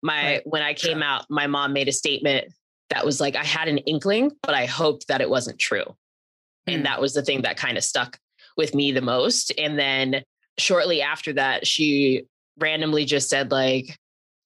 [0.02, 0.42] my Right.
[0.46, 2.52] when i came out my mom made a statement
[2.90, 5.86] that was like i had an inkling but i hoped that it wasn't true.
[6.68, 6.74] Hmm.
[6.74, 8.20] and that was the thing that kind of stuck
[8.58, 9.52] with me the most.
[9.58, 10.24] And then
[10.60, 12.26] shortly after that she
[12.60, 13.98] randomly just said like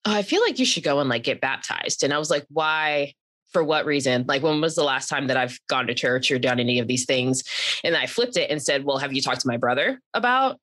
[0.05, 2.03] oh, i feel like you should go and like get baptized.
[2.03, 3.13] And i was like why?
[3.51, 4.25] For what reason?
[4.27, 6.87] Like when was the last time that i've gone to church or done any of
[6.87, 7.43] these things?
[7.83, 10.59] And i flipped it and said well have you talked to my brother about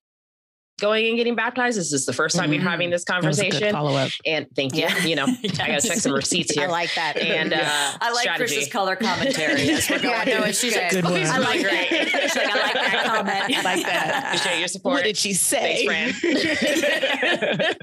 [0.83, 2.66] going and getting baptized is this the first time you're Mhm.
[2.71, 4.11] having this That was a good conversation follow-up.
[4.27, 5.05] and thank you Yeah.
[5.05, 6.64] you know i gotta check some receipts here.
[6.64, 7.16] I like that.
[7.16, 7.59] and uh
[8.01, 8.55] I like strategy.
[8.57, 10.81] Chris's color commentary as we're Yeah, no, She's good.
[10.83, 11.23] like, Good "Oh, one.
[11.23, 11.88] I like that.
[12.23, 13.57] She's like, I like that comment.
[13.57, 14.25] I like that.
[14.35, 14.95] Appreciate your support.
[14.97, 15.87] What did she say?
[15.87, 17.77] Thanks, friend.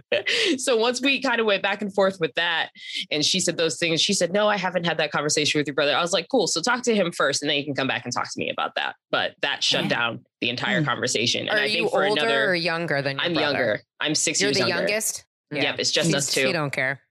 [0.59, 2.69] so once we kind of went back and forth with that,
[3.11, 5.73] and she said those things, she said, No, I haven't had that conversation with your
[5.75, 5.95] brother.
[5.95, 6.47] I was like, Cool.
[6.47, 8.49] So talk to him first, and then you can come back and talk to me
[8.49, 8.95] about that.
[9.11, 9.89] But that shut Yeah.
[9.89, 10.85] down the entire Hmm.
[10.87, 11.47] conversation.
[11.49, 13.45] And Are I you think for older another, or younger than your I'm brother?
[13.57, 13.81] younger.
[13.99, 14.75] I'm 6 You're years the younger.
[14.87, 15.25] youngest.
[15.51, 16.47] Yep, it's just She's- us two.
[16.47, 17.01] She don't care.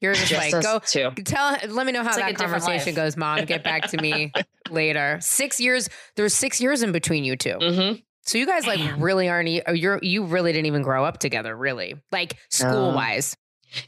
[0.00, 1.22] You're just, Just like us go two.
[1.24, 1.56] tell.
[1.68, 3.44] Let me know how It's that a different conversation goes, Mom.
[3.44, 4.32] Get back to me
[4.70, 5.18] later.
[5.20, 5.88] Six years.
[6.14, 7.92] There's six years in between you 2 hmm
[8.24, 9.02] So you guys like Damn.
[9.02, 9.48] really aren't.
[9.48, 13.36] e- You're you really didn't even grow up together, really, like school wise.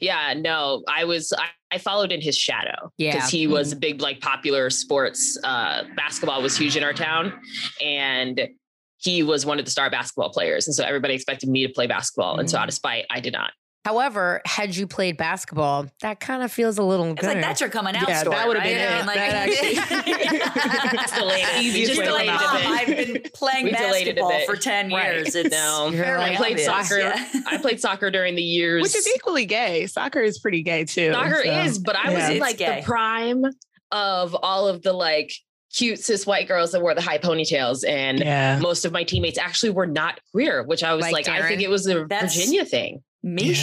[0.01, 3.15] Yeah, no, I was I, I followed in his shadow Yeah.
[3.15, 5.39] because he was a big like popular sports.
[5.45, 7.33] Uh, basketball was huge in our town,
[7.81, 8.49] and
[9.01, 11.87] he was one of the star basketball players, and so everybody expected me to play
[11.87, 12.69] basketball, and so out mm.
[12.69, 13.53] of spite, I did not.
[13.87, 17.29] However, had you played basketball, that kind of feels a little It's good.
[17.29, 18.37] like that's your coming out Yeah, story.
[18.37, 18.75] that would've right?
[18.75, 19.49] been I it.
[19.49, 21.47] mean, That It's delayed.
[21.65, 22.59] Easiest Just way to delayed come a out.
[22.59, 22.67] bit.
[22.67, 22.87] I've
[23.23, 25.15] been playing We delayed it basketball for 10 Right.
[25.15, 25.35] years.
[25.35, 26.89] It's No, fairly like, I played obvious.
[26.89, 26.99] soccer.
[26.99, 27.29] Yeah.
[27.47, 28.83] I played soccer during the years.
[28.83, 29.87] Which is equally gay.
[29.87, 31.13] Soccer is pretty gay too.
[31.15, 31.51] Soccer so.
[31.63, 32.81] is, but I was in like gay.
[32.81, 33.45] the prime
[33.93, 35.33] of all of the like
[35.75, 37.87] cute cis white girls that wore the high ponytails.
[37.89, 38.59] And Yeah.
[38.61, 41.61] most of my teammates actually were not queer, which I was Like like, I think
[41.63, 43.03] it was a That's- Virginia thing.
[43.23, 43.55] Me, Yeah.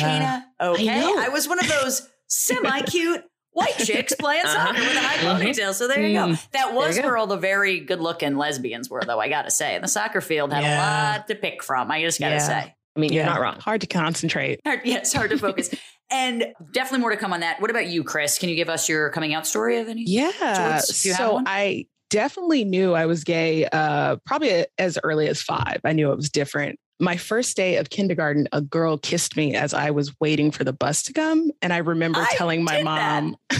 [0.61, 0.67] Shayna.
[0.69, 0.85] Okay.
[0.85, 1.15] know.
[1.19, 4.67] I, was one of those semi cute white chicks playing Uh-huh.
[4.67, 5.41] soccer with a high Mhm.
[5.41, 5.73] ponytail.
[5.73, 6.27] So there you go.
[6.27, 6.49] Mm.
[6.51, 7.07] That was you go.
[7.09, 9.79] where all the very good looking lesbians were, though, I got to say.
[9.79, 10.77] The soccer field had Yeah.
[10.77, 11.89] a lot to pick from.
[11.91, 12.39] I just got to Yeah.
[12.39, 12.73] say.
[12.95, 13.23] I mean, Yeah.
[13.25, 13.59] you're not wrong.
[13.59, 14.59] Hard to concentrate.
[14.65, 15.69] Hard, yeah, it's hard to focus.
[16.11, 17.59] and definitely more to come on that.
[17.61, 18.37] What about you, Chris?
[18.37, 20.03] Can you give us your coming out story of any?
[20.05, 20.31] Yeah.
[20.31, 21.43] George, do you have so one?
[21.47, 25.79] I definitely knew I was gay uh, probably as early as five.
[25.83, 26.79] I knew it was different.
[26.99, 30.73] My first day of kindergarten, a girl kissed me as I was waiting for the
[30.73, 31.51] bus to come.
[31.61, 33.37] And I remember I telling my mom.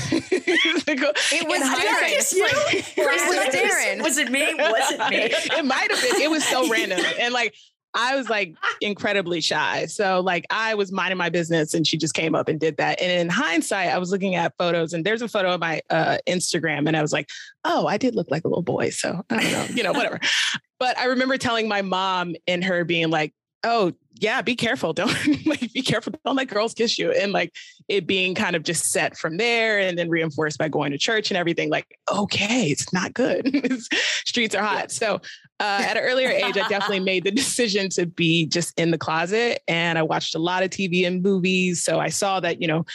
[0.90, 2.08] It was Darren.
[2.08, 2.48] Kiss you?
[2.48, 4.02] It was Darren.
[4.02, 4.54] Was it me?
[4.56, 5.18] Was it me?
[5.58, 6.22] it might have been.
[6.22, 7.00] It was so random.
[7.20, 7.54] And like,
[7.98, 9.88] I was like incredibly shy.
[9.88, 13.02] So like I was minding my business and she just came up and did that.
[13.02, 16.20] And in hindsight, I was looking at photos and there's a photo of my uh,
[16.28, 17.28] Instagram and I was like,
[17.66, 18.92] oh, I did look like a little boy.
[18.92, 20.20] So I don't know, you know, whatever.
[20.80, 23.34] but I remember telling my mom and her being like,
[23.64, 24.94] oh, yeah, be careful.
[24.94, 25.12] Don't
[25.48, 26.14] like be careful.
[26.24, 27.12] Don't let girls kiss you.
[27.12, 27.56] And like
[27.88, 31.32] it being kind of just set from there and then reinforced by going to church
[31.32, 31.70] and everything.
[31.70, 33.82] Like, okay, it's not good.
[34.26, 34.92] Streets are hot.
[34.92, 35.22] So
[35.60, 38.98] uh, at an earlier age, I definitely made the decision to be just in the
[38.98, 39.62] closet.
[39.68, 41.84] And I watched a lot of TV and movies.
[41.84, 42.86] So I saw that, you know,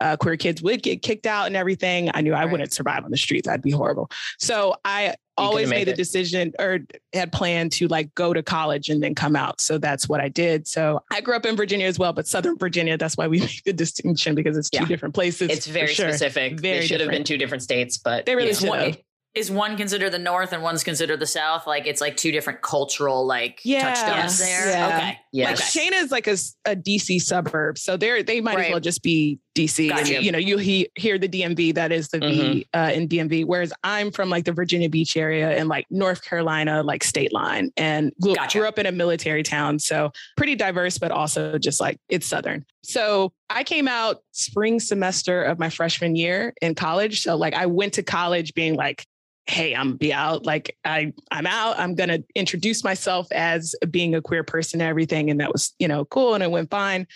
[0.00, 2.10] uh, queer kids would get kicked out and everything.
[2.12, 2.50] I knew I Right.
[2.52, 3.46] wouldn't survive on the streets.
[3.48, 4.10] I'd be horrible.
[4.38, 6.80] So I always make made the decision or
[7.14, 9.60] had planned to like go to college and then come out.
[9.60, 10.66] So that's what I did.
[10.66, 13.62] So I grew up in Virginia as well, but Southern Virginia, that's why we make
[13.64, 15.50] the distinction because it's two different places.
[15.50, 16.08] It's very sure.
[16.08, 16.58] specific.
[16.60, 18.54] Very they should have been two different states, but They really yeah.
[18.58, 18.98] should One- have.
[19.34, 21.66] Is one considered the north and one's considered the south?
[21.66, 23.80] Like it's like two different cultural like Yeah.
[23.94, 24.38] touchstones Yes.
[24.40, 24.70] there.
[24.70, 24.86] Yeah.
[24.98, 25.18] Okay.
[25.32, 25.58] Yes.
[25.60, 28.66] Like Shayna is like a DC suburb, so they're they might Right.
[28.66, 29.88] as well just be DC.
[29.88, 30.22] And, Gotcha.
[30.22, 33.46] you know, you he, hear the DMV that is the V uh, in DMV.
[33.46, 37.70] Whereas I'm from like the Virginia Beach area and like North Carolina, like state line,
[37.78, 38.58] and grew, Gotcha.
[38.58, 42.66] grew up in a military town, so pretty diverse, but also just like it's Southern.
[42.82, 47.22] So I came out spring semester of my freshman year in college.
[47.22, 49.06] So like I went to college being like
[49.46, 54.22] hey i'm be out like i i'm out i'm gonna introduce myself as being a
[54.22, 57.06] queer person and everything and that was you know cool and it went fine.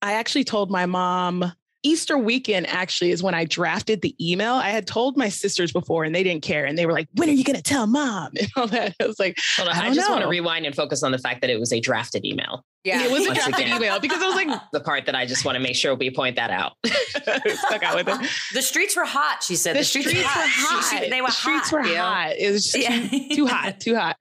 [0.00, 4.54] I actually told my mom easter weekend actually is when i drafted the email.
[4.54, 7.28] I had told my sisters before and they didn't care and they were like when
[7.28, 8.32] are you gonna tell mom?
[8.40, 8.94] And all that.
[9.00, 11.12] I was like Hold on, I I, don't just want to rewind and focus on
[11.12, 12.64] the fact that it was a drafted email.
[12.84, 13.02] Yeah.
[13.04, 15.44] it was a Once drafted email because i was like The part that I just
[15.44, 16.72] want to make sure we point that out.
[16.84, 19.74] stuck out with it The streets were hot, she said.
[19.76, 20.82] the, streets, were hot.
[20.90, 21.72] She- she- they were the streets hot.
[21.80, 22.02] were you know?
[22.02, 22.32] hot.
[22.38, 23.08] It was just Yeah.
[23.08, 24.16] too, too hot, too hot.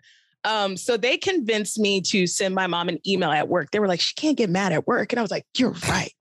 [0.45, 3.71] Um, so they convinced me to send my mom an email at work.
[3.71, 6.11] They were like, "She can't get mad at work," and I was like, "You're right."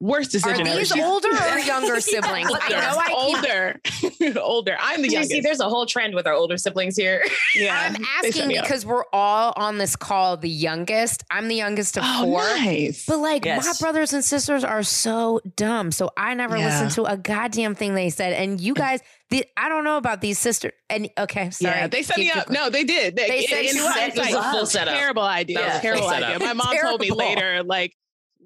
[0.00, 0.78] Worst decision ever.
[0.78, 2.48] these She's older or younger siblings?
[2.52, 4.76] I know I keep older, older.
[4.78, 5.30] I'm the You youngest.
[5.32, 7.24] see, there's a whole trend with our older siblings here.
[7.56, 8.64] yeah, I'm asking me up.
[8.64, 11.24] because we're all on this call the youngest.
[11.32, 12.42] I'm the youngest of oh, four.
[12.42, 13.06] nice.
[13.06, 15.90] But like my brothers and sisters are so dumb.
[15.90, 16.66] So I never Yeah.
[16.66, 18.34] listened to a goddamn thing they said.
[18.34, 20.72] And you guys, the, I don't know about these sisters.
[20.88, 21.74] And okay, sorry.
[21.76, 22.48] Yeah, they set Keep- me up.
[22.50, 23.16] No, they did.
[23.16, 23.94] They set in you up.
[23.96, 24.94] hindsight, It was a full setup.
[24.94, 25.58] Terrible idea.
[25.58, 26.38] That was a terrible full idea.
[26.38, 27.94] My mom told me later, like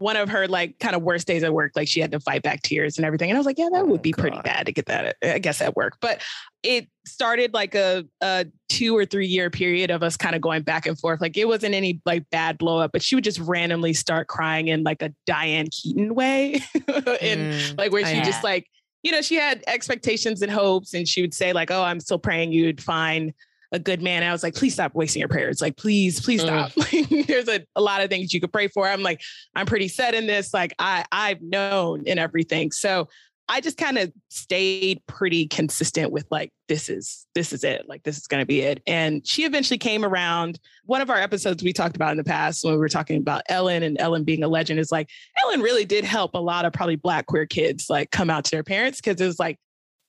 [0.02, 2.42] one of her like kind of worst days at work, like she had to fight
[2.42, 3.30] back tears and everything.
[3.30, 5.38] And I was like, yeah, that Oh, would be pretty bad to get that, I
[5.38, 5.96] guess, at work.
[6.00, 6.22] But
[6.62, 10.62] it started like a, a two or three year period of us kind of going
[10.62, 11.20] back and forth.
[11.20, 14.68] Like it wasn't any like bad blow up, but she would just randomly start crying
[14.68, 16.60] in like a Diane Keaton way.
[17.22, 18.24] and Mm, like where she know.
[18.24, 18.66] just like
[19.02, 22.20] you know she had expectations and hopes and she would say like oh i'm still
[22.20, 23.34] praying you'd find
[23.72, 25.60] a good man i was like please stop wasting your prayers.
[25.60, 26.46] Like please please mm.
[26.46, 26.72] stop.
[26.92, 28.86] Like, there's a, a lot of things you could pray for.
[28.86, 29.20] I'm like
[29.54, 30.54] i'm pretty set in this.
[30.54, 32.70] Like i i've known and everything.
[32.70, 33.08] So
[33.48, 37.88] i just kind of stayed pretty consistent with like this is this is it.
[37.88, 38.82] Like this is going to be it.
[38.86, 40.60] And she eventually came around.
[40.84, 43.42] One of our episodes we talked about in the past when we were talking about
[43.48, 45.08] ellen and ellen being a legend is like
[45.44, 48.50] Ellen really did help a lot of probably black queer kids like come out to
[48.50, 49.58] their parents because it's like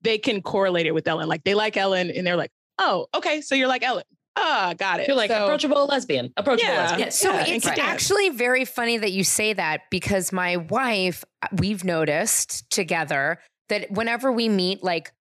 [0.04, 1.28] they can correlate it with Ellen.
[1.28, 4.04] Like they like Ellen and they're like, oh, okay, so you're like Ellen.
[4.36, 5.08] Ah, got it.
[5.08, 6.34] You're like So- approachable lesbian.
[6.38, 6.80] Approachable Yeah.
[6.82, 7.00] lesbian.
[7.02, 11.24] Yeah, So Yeah, it's and- actually very funny that you say that because my wife,
[11.44, 15.12] uh, we've noticed together that whenever we meet, like,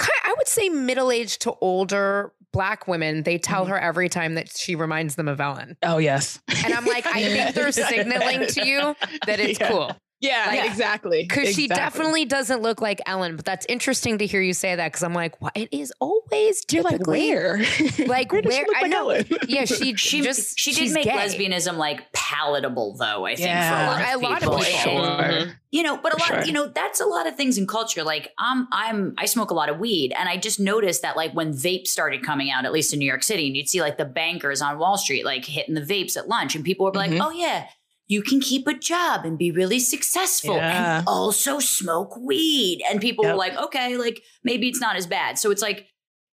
[0.00, 3.68] I would say middle aged to older black women, they tell Mhm.
[3.70, 5.76] her every time that she reminds them of Ellen.
[5.82, 6.40] Oh yes.
[6.64, 8.96] And I'm like, I think they're signaling to you
[9.26, 9.68] that it's Yeah.
[9.70, 9.96] cool.
[10.20, 11.22] Yeah, Like- exactly.
[11.28, 14.88] Because she definitely doesn't look like Ellen, but that's interesting to hear you say that
[14.88, 15.52] because I'm like, what?
[15.56, 17.58] It is always You're like typically where?
[18.06, 18.64] Like where where?
[18.66, 19.10] look I like know.
[19.10, 19.26] Ellen?
[19.46, 21.10] Yeah, she She just she did make gay.
[21.12, 23.70] lesbianism like palatable though, I think Yeah.
[23.70, 24.58] for a lot of A lot of people.
[24.58, 25.04] people.
[25.06, 25.60] And, Sure.
[25.70, 26.44] you know, but a lot, sure.
[26.44, 28.02] you know, that's a lot of things in culture.
[28.02, 31.32] Like I'm I'm I smoke a lot of weed and I just noticed that like
[31.32, 33.98] when vapes started coming out, at least in New York City, and you'd see like
[33.98, 37.10] the bankers on Wall Street like hitting the vapes at lunch and people were like,
[37.12, 37.20] Mhm.
[37.24, 37.66] Oh yeah,
[38.10, 40.98] you can keep a job and be really successful Yeah.
[40.98, 42.82] and also smoke weed.
[42.90, 43.32] And people Yep.
[43.34, 45.38] were like, okay, like maybe it's not as bad.
[45.38, 45.86] So it's like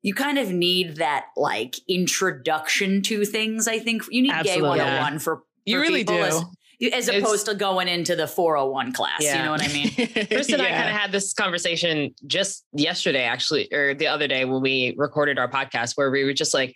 [0.04, 1.76] you kind of need that like
[2.24, 4.04] introduction to things, I think.
[4.12, 4.78] You need Absolutely.
[4.80, 6.24] gay 101 for, for You really people do.
[6.24, 6.44] as-
[6.92, 9.24] as It's- opposed to going into the 401 class.
[9.24, 9.90] You know what I mean?
[10.28, 14.44] Chris and I kind of had this conversation just yesterday, actually, or the other day
[14.44, 16.76] when we recorded our podcast, where we were just like,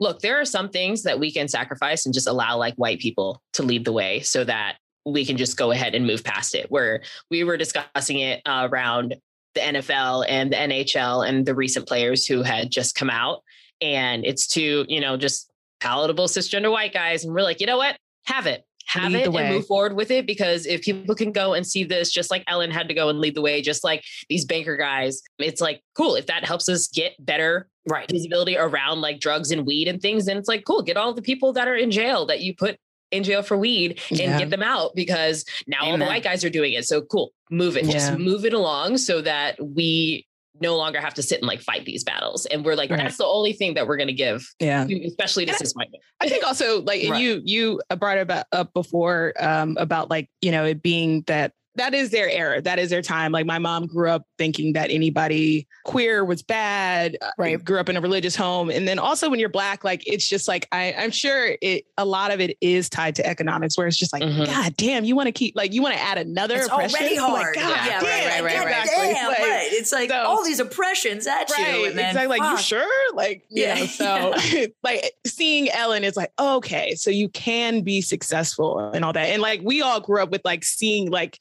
[0.00, 3.42] look, there are some things that we can sacrifice and just allow like white people
[3.54, 6.70] to lead the way so that we can just go ahead and move past it.
[6.70, 9.16] Where we were discussing it uh, around
[9.54, 13.42] the NFL and the NHL and the recent players who had just come out.
[13.80, 17.24] And it's to, you know, just palatable cisgender white guys.
[17.24, 17.96] And we're like, you know what?
[18.26, 18.64] Have it.
[18.86, 21.82] Have Lead it and move forward with it because if people can go and see
[21.82, 24.76] this, just like Ellen had to go and lead the way, just like these banker
[24.76, 26.14] guys, it's like cool.
[26.14, 28.10] If that helps us get better right.
[28.10, 30.82] visibility around like drugs and weed and things, and it's like cool.
[30.82, 32.78] Get all the people that are in jail that you put
[33.12, 34.38] in jail for weed and Yeah.
[34.38, 36.84] get them out because now all the white guys are doing it.
[36.86, 37.32] So cool.
[37.50, 37.84] Move it.
[37.84, 37.92] Yeah.
[37.92, 40.26] Just move it along so that we
[40.60, 42.46] no longer have to sit and like fight these battles.
[42.46, 42.98] And we're like, Right.
[42.98, 44.86] that's the only thing that we're going to give, Yeah.
[45.06, 46.00] especially to cis white men.
[46.20, 47.20] I think also like Right.
[47.22, 51.52] you you brought it about up before um, about like you know it being that
[51.76, 54.90] that is their era that is their time like my mom grew up thinking that
[54.90, 57.62] anybody queer was bad uh, Right.
[57.64, 60.48] grew up in a religious home and then also when you're black like it's just
[60.48, 63.96] like I, i'm sure it a lot of it is tied to economics where it's
[63.96, 64.46] just like Mhm.
[64.46, 66.96] god damn you want to keep like you want to add another It's oppression?
[67.00, 67.54] already Like, hard.
[67.54, 68.82] god yeah, damn, right, right, right, right.
[68.84, 69.12] exactly.
[69.14, 69.68] Damn, Like, right.
[69.72, 71.54] It's like so- all these oppressions at you.
[71.56, 72.38] Right, And then, exactly.
[72.38, 73.14] Like, you sure?
[73.14, 73.74] Like, you Yeah.
[73.74, 74.34] know, so
[74.82, 79.28] like seeing Ellen is like, okay, so you can be successful and all that.
[79.28, 81.38] And like, we all grew up with like seeing like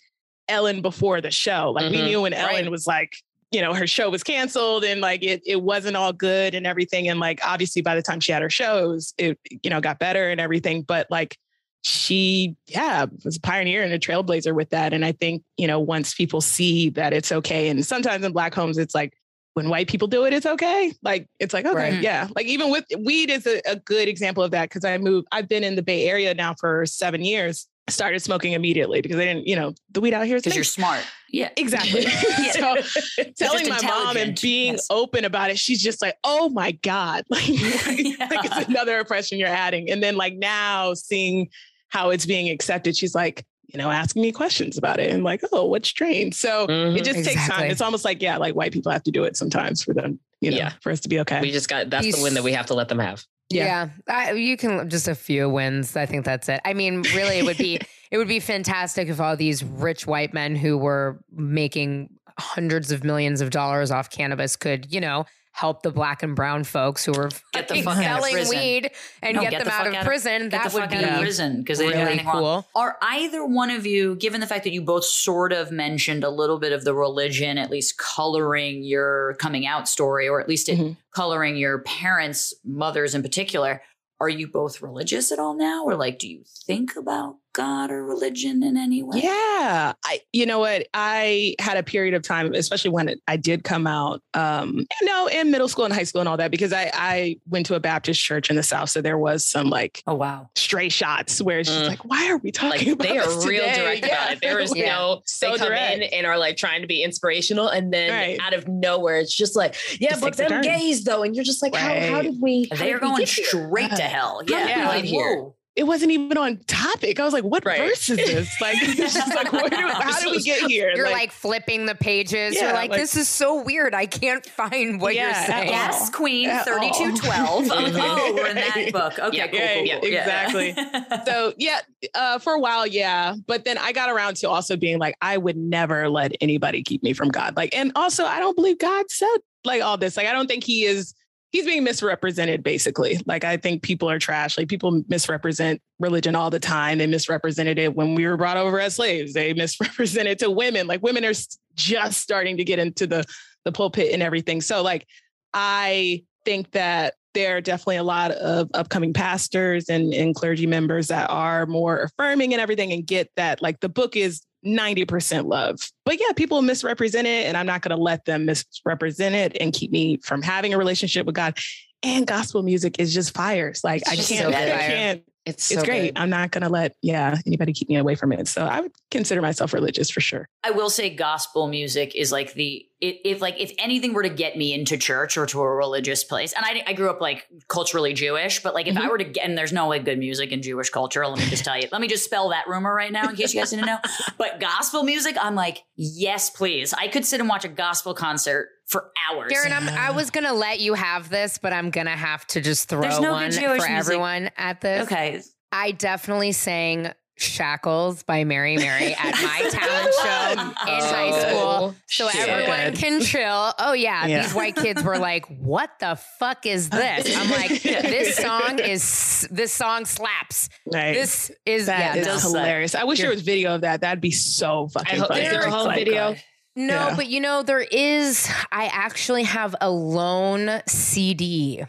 [0.48, 1.72] Ellen before the show.
[1.72, 2.06] Like, we Mhm.
[2.06, 2.72] knew when Ellen Right.
[2.72, 3.14] was like,
[3.52, 7.08] you know, her show was canceled and like it it wasn't all good and everything.
[7.08, 10.30] And like, obviously, by the time she had her shows, it, you know, got better
[10.30, 10.82] and everything.
[10.82, 11.38] But like,
[11.84, 14.92] she, yeah, was a pioneer and a trailblazer with that.
[14.92, 18.54] And I think, you know, once people see that it's okay, and sometimes in Black
[18.56, 19.14] homes, it's like,
[19.54, 20.92] when white people do it, it's okay.
[21.02, 22.02] Like it's like, okay, Right.
[22.02, 22.28] yeah.
[22.36, 25.48] Like even with weed is a, a good example of that because I moved, I've
[25.48, 27.66] been in the Bay Area now for seven years.
[27.88, 30.56] I started smoking immediately because they didn't, you know, the weed out here is Because
[30.56, 31.02] you're smart.
[31.30, 31.50] Yeah.
[31.58, 32.02] Exactly.
[32.04, 32.52] Yeah.
[32.82, 34.88] so telling my mom and being Yes.
[34.90, 37.26] open about it, she's just like, oh my God.
[37.30, 39.90] Like, like it's another oppression you're adding.
[39.92, 41.50] And then like now seeing
[41.90, 45.42] how it's being accepted, she's like, you know, asking me questions about it and like,
[45.52, 46.32] oh, what strain?
[46.32, 46.98] So Mhm.
[46.98, 47.70] it just takes time.
[47.70, 50.52] It's almost like, yeah, like white people have to do it sometimes for them, you
[50.52, 50.72] know, Yeah.
[50.82, 51.40] for us to be okay.
[51.42, 52.16] We just got that's Peace.
[52.18, 53.24] the win that we have to let them have.
[53.50, 53.90] Yeah.
[54.08, 55.96] Yeah, I, you can just a few wins.
[55.96, 56.62] I think that's it.
[56.66, 57.80] I mean, really, it would be
[58.12, 63.04] it would be fantastic if all these rich white men who were making hundreds of
[63.04, 65.26] millions of dollars off cannabis could, you know,
[65.56, 68.92] help the black and brown folks who are Get the fuck selling weed
[69.24, 70.50] and No, get, get them the out of out of- prison.
[70.50, 72.34] That would be prison because they didn't really wrong.
[72.34, 72.68] cool.
[72.76, 76.30] Are either one of you, given the fact that you both sort of mentioned a
[76.30, 80.68] little bit of the religion, at least coloring your coming out story, or at least
[80.68, 80.98] it Mhm.
[81.12, 83.82] coloring your parents, mothers in particular,
[84.20, 85.86] are you both religious at all now?
[85.86, 89.22] Or like, do you think about God or religion in any way?
[89.24, 89.94] Yeah.
[90.06, 90.88] I you know what?
[90.94, 95.08] I had a period of time, especially when it, I did come out, um, you
[95.08, 97.76] know, in middle school and high school and all that, because I, I went to
[97.76, 98.90] a Baptist church in the South.
[98.90, 100.50] So there was some like Oh, wow.
[100.56, 101.90] stray shots where it's just Mm.
[101.90, 103.76] like, why are we Like talking about they are this real today?
[103.82, 104.40] direct about it.
[104.42, 104.94] There is Yeah.
[104.94, 106.14] no So they come in direct.
[106.14, 108.40] and are like trying to be inspirational, and then Right.
[108.42, 111.34] out of nowhere, it's just like, yeah, Just but takes a them gays though, and
[111.36, 112.68] you're just like, how, how did we?
[112.72, 113.46] how They are did we going here?
[113.46, 114.42] straight to hell.
[114.48, 114.68] Yeah.
[114.68, 114.88] Yeah.
[114.90, 115.56] Like, whoa.
[115.76, 117.20] It wasn't even on topic.
[117.20, 117.80] I was like, what Right.
[117.80, 118.50] verse is this?
[118.62, 120.94] Like, it's just like, do, how did we get here?
[120.96, 122.56] You're like, flipping the pages.
[122.56, 123.94] Yeah, you're like, like- this is so weird.
[123.94, 125.68] I can't find what Yeah, you're saying.
[125.68, 125.74] all.
[125.74, 127.66] Yes, Queen, 3212.
[127.66, 128.00] Mhm.
[128.02, 129.20] oh, we're in that book.
[129.20, 130.60] Okay, Yeah, cool, yeah, cool, yeah, cool.
[130.60, 131.26] exactly.
[131.26, 131.80] so yeah,
[132.14, 133.36] uh, for a while, yeah.
[133.46, 137.04] But then I got around to also being like, I would never let anybody keep
[137.04, 137.56] me from God.
[137.58, 139.28] Like, and also I don't believe God said
[139.66, 140.16] like all this.
[140.16, 141.14] Like, I don't think he is
[141.56, 143.18] he's being misrepresented basically.
[143.26, 144.58] Like I think people are trash.
[144.58, 146.98] Like people misrepresent religion all the time.
[146.98, 149.32] They misrepresented it when we were brought over as slaves.
[149.32, 150.86] They misrepresented to women.
[150.86, 151.32] Like women are
[151.76, 153.24] just starting to get into the
[153.64, 154.60] the pulpit and everything.
[154.60, 155.08] So like
[155.54, 161.08] I think that there are definitely a lot of upcoming pastors and, and clergy members
[161.08, 165.80] that are more affirming and everything and get that like the book is 90% love.
[166.06, 169.72] But yeah, people misrepresent it, and I'm not going to let them misrepresent it and
[169.74, 171.58] keep me from having a relationship with God.
[172.04, 173.84] And gospel music is just fires.
[173.84, 174.80] Like I can't, so I good.
[174.80, 175.24] can't.
[175.46, 176.14] It's so It's great.
[176.16, 176.20] good.
[176.20, 178.48] I'm not going to let yeah anybody keep me away from it.
[178.48, 180.48] So I would consider myself religious for sure.
[180.64, 184.30] I will say gospel music is like the it, if like if anything were to
[184.30, 187.46] get me into church or to a religious place, and I, I grew up like
[187.68, 189.10] culturally Jewish, but like if I mm-hmm.
[189.10, 191.26] were to get and there's no like good music in Jewish culture.
[191.28, 191.88] Let me just tell you.
[191.92, 193.98] Let me just spell that rumor right now in case you guys didn't know.
[194.38, 196.94] But gospel music, I'm like yes, please.
[196.94, 199.52] I could sit and watch a gospel concert for hours.
[199.52, 202.88] Darren, I'm, I was gonna let you have this, but I'm gonna have to just
[202.88, 203.92] throw There's no one good for music.
[203.92, 205.04] everyone at this.
[205.04, 205.42] okay,
[205.72, 211.96] I definitely sang Shackles by Mary Mary at my talent show in high school.
[212.08, 212.48] So shit.
[212.48, 213.74] everyone can chill.
[213.78, 214.42] Oh yeah, Yeah.
[214.44, 219.48] these white kids were like, "What the fuck is this?" I'm like, "This song is
[219.52, 220.70] this song slaps.
[220.92, 221.14] Right.
[221.14, 222.96] This is That yeah." is this- does hilarious.
[222.96, 224.02] I wish there You're- was video of that.
[224.02, 225.42] That'd be so I fucking hope funny.
[225.42, 226.14] is there a whole Oh, video?
[226.34, 226.42] God.
[226.78, 227.16] no, Yeah.
[227.18, 228.50] but you know there is.
[228.72, 231.84] I actually have a lone CD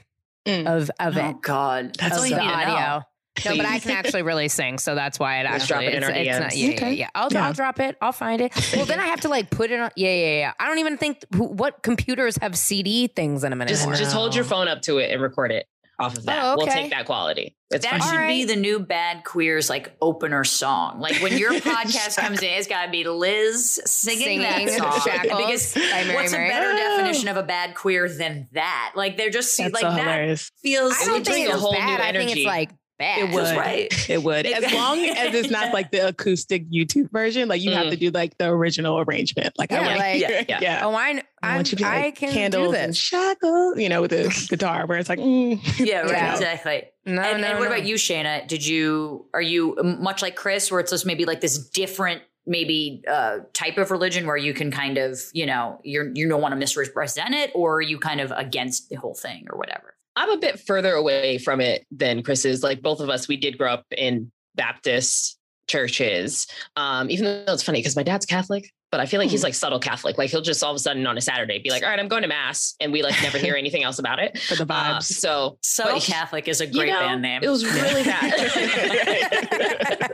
[0.46, 0.66] Mm.
[0.66, 3.02] of of Oh it God, that's of all you the need to know.
[3.38, 3.52] Audio.
[3.52, 5.94] No, but I can actually really sing, so that's why it Let's actually drop it
[5.96, 6.56] in it's, our it's not.
[6.56, 6.92] Yeah, yeah, Okay.
[6.94, 7.08] yeah.
[7.14, 7.46] I'll, Yeah.
[7.46, 7.96] I'll drop it.
[8.00, 8.52] I'll find it.
[8.74, 9.90] Well, then I have to like put it on.
[9.96, 10.52] Yeah, yeah, yeah.
[10.58, 13.96] I don't even think what computers have CD things in them Just anymore.
[13.96, 15.66] just hold your phone up to it and record it
[15.98, 16.40] off of that.
[16.44, 17.56] Oh, We'll take that quality.
[17.70, 18.10] It's That fine.
[18.10, 21.00] should All be the new Bad Queers like opener song.
[21.00, 25.00] Like when your podcast comes in, it's got to be Liz singing, that song.
[25.00, 26.48] Shackles because by Mary what's Mary.
[26.48, 26.76] a better oh.
[26.76, 28.92] definition of a bad queer than that?
[28.94, 30.52] Like they're just That's like so that hilarious.
[30.62, 30.92] feels.
[31.00, 32.00] I don't think a it's whole new bad.
[32.00, 33.18] I think it's like bad.
[33.28, 33.56] It would.
[33.56, 34.10] Right.
[34.10, 34.46] It would.
[34.46, 37.90] As long as it's not like the acoustic YouTube version, like you have Mm.
[37.90, 39.54] to do like the original arrangement.
[39.58, 40.80] Like Yeah, I want like- Yeah, yeah.
[40.84, 42.96] Oh, I, I I, want you to be I like can candles do and this.
[42.96, 45.60] shackles, you know, with the guitar where it's like, mm.
[45.78, 46.10] Yeah, right.
[46.10, 46.32] Yeah.
[46.34, 46.84] Exactly.
[47.04, 47.74] No, and, no, and what no.
[47.74, 48.46] about you, Shayna?
[48.48, 53.02] Did you are you much like Chris, where it's just maybe like this different maybe
[53.08, 56.52] uh, type of religion where you can kind of you know you're you don't want
[56.52, 59.94] to misrepresent it, or are you kind of against the whole thing or whatever?
[60.16, 62.62] I'm a bit further away from it than Chris is.
[62.62, 65.38] Like both of us, we did grow up in Baptist
[65.68, 66.46] churches.
[66.76, 69.54] Um, even though it's funny because my dad's Catholic, but I feel like he's like
[69.54, 70.16] subtle Catholic.
[70.18, 72.08] Like he'll just all of a sudden on a Saturday be like, "All right, I'm
[72.08, 74.38] going to mass," and we like never hear anything else about it.
[74.38, 75.04] for the Uh, vibes.
[75.04, 77.42] so Subtle but Catholic is a you great know, band name.
[77.42, 78.32] It was really bad.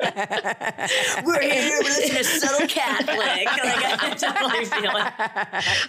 [1.25, 3.18] We're here to listen to Subtle Catholic.
[3.18, 5.12] Like, I totally feel it.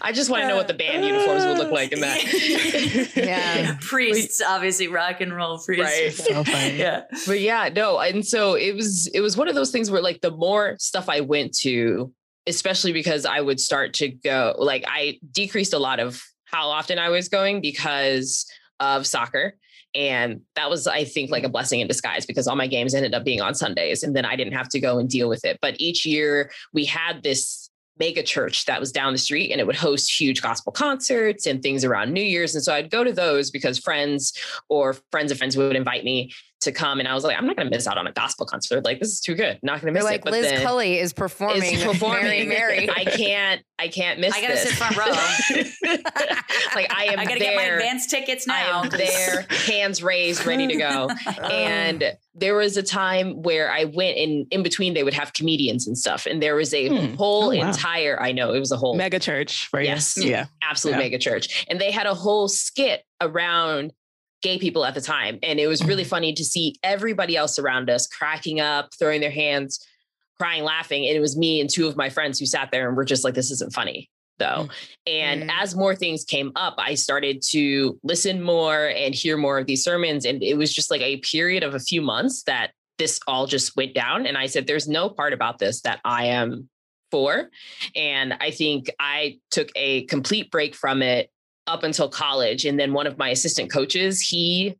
[0.01, 3.13] I just want to know what the band uniforms would look like in that.
[3.15, 3.77] Yeah.
[3.81, 5.83] priests, obviously rock and roll priests.
[5.83, 6.13] Right.
[6.13, 6.77] So funny.
[6.77, 7.03] Yeah.
[7.25, 7.99] but yeah, no.
[7.99, 11.09] And so it was it was one of those things where like the more stuff
[11.09, 12.11] I went to,
[12.47, 16.99] especially because I would start to go like I decreased a lot of how often
[16.99, 18.45] I was going because
[18.79, 19.55] of soccer.
[19.95, 23.13] And that was, I think, like a blessing in disguise because all my games ended
[23.13, 25.59] up being on Sundays and then I didn't have to go and deal with it.
[25.61, 27.69] But each year we had this
[27.99, 31.61] mega church that was down the street and it would host huge gospel concerts and
[31.61, 32.55] things around New Year's.
[32.55, 34.33] And so I'd go to those because friends
[34.67, 36.31] or friends of friends would invite me
[36.63, 36.99] to come.
[36.99, 38.83] And I was like, I'm not going to miss out on a gospel concert.
[38.85, 39.59] Like, this is too good.
[39.63, 40.23] Not going to They're miss like it.
[40.23, 42.23] But Liz then Cully is performing, is performing.
[42.23, 42.89] Mary Mary.
[42.95, 44.63] I can't, I can't miss I gotta this.
[44.63, 45.05] sit front row.
[46.75, 47.51] like I am I gotta there.
[47.51, 48.83] get my advance tickets I now.
[48.83, 51.09] am there, hands raised, ready to go.
[51.51, 55.87] And there was a time where I went and in between they would have comedians
[55.87, 56.25] and stuff.
[56.25, 57.13] And there was a Hmm.
[57.15, 57.67] whole Oh, wow.
[57.69, 59.87] entire, I know it was a whole Mega church for you.
[59.87, 60.17] Yes.
[60.17, 60.45] Yeah.
[60.61, 60.99] absolute Yeah.
[60.99, 61.65] mega church.
[61.69, 63.91] And they had a whole skit around
[64.43, 65.39] gay people at the time.
[65.41, 65.87] And it was Mm.
[65.87, 69.85] really funny to see everybody else around us cracking up, throwing their hands,
[70.37, 71.07] crying, laughing.
[71.07, 73.23] And it was me and two of my friends who sat there and were just
[73.23, 74.67] like, this isn't funny though.
[75.07, 75.51] And Mm.
[75.61, 79.83] as more things came up, I started to listen more and hear more of these
[79.83, 80.25] sermons.
[80.25, 83.75] And it was just like a period of a few months that this all just
[83.77, 84.25] went down.
[84.25, 86.67] And I said, there's no part about this that I am
[87.11, 87.49] for.
[87.95, 91.29] And I think I took a complete break from it
[91.67, 92.65] up until college.
[92.65, 94.75] And then one of my assistant coaches, he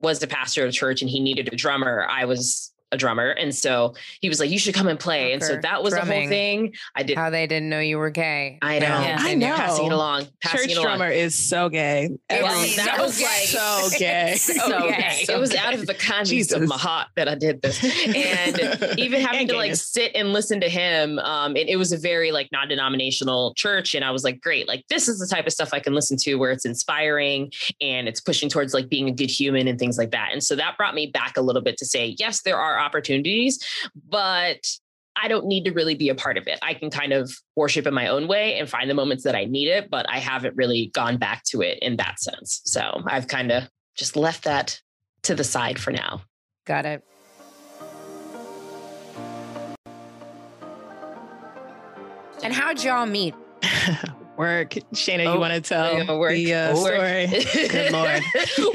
[0.00, 2.06] was the pastor of church and he needed a drummer.
[2.08, 3.30] I was a drummer.
[3.30, 5.32] And so he was like, you should come and play.
[5.32, 6.72] And so that was the whole thing.
[6.94, 7.16] I did.
[7.18, 8.58] How they didn't know you were gay.
[8.62, 8.86] I know.
[8.86, 9.16] Yeah.
[9.20, 9.54] I know.
[9.56, 10.26] Passing it along.
[10.42, 10.84] Passing Church it along.
[10.98, 12.08] drummer is so gay.
[12.30, 13.24] Well, Every- that so was gay.
[13.24, 14.34] like so gay.
[14.36, 15.24] so gay.
[15.28, 17.82] it was out of the kindness of my heart that I did this.
[17.84, 21.92] And even having And to like sit and listen to him, um, and it was
[21.92, 23.94] a very like non-denominational church.
[23.94, 26.16] And I was like, great, like this is the type of stuff I can listen
[26.18, 29.98] to where it's inspiring and it's pushing towards like being a good human and things
[29.98, 30.30] like that.
[30.32, 33.64] And so that brought me back a little bit to say, yes, there are opportunities,
[34.08, 34.66] but
[35.20, 36.58] I don't need to really be a part of it.
[36.62, 39.46] I can kind of worship in my own way and find the moments that I
[39.46, 42.60] need it, but I haven't really gone back to it in that sense.
[42.64, 44.80] So I've kind of just left that
[45.22, 46.22] to the side for now.
[46.66, 47.02] Got it.
[52.44, 53.34] And how'd y'all meet?
[54.38, 54.70] Work.
[54.94, 56.30] Shayna, Oh, you want to tell yeah, work.
[56.32, 57.26] the uh, story?
[57.68, 58.22] Good lord.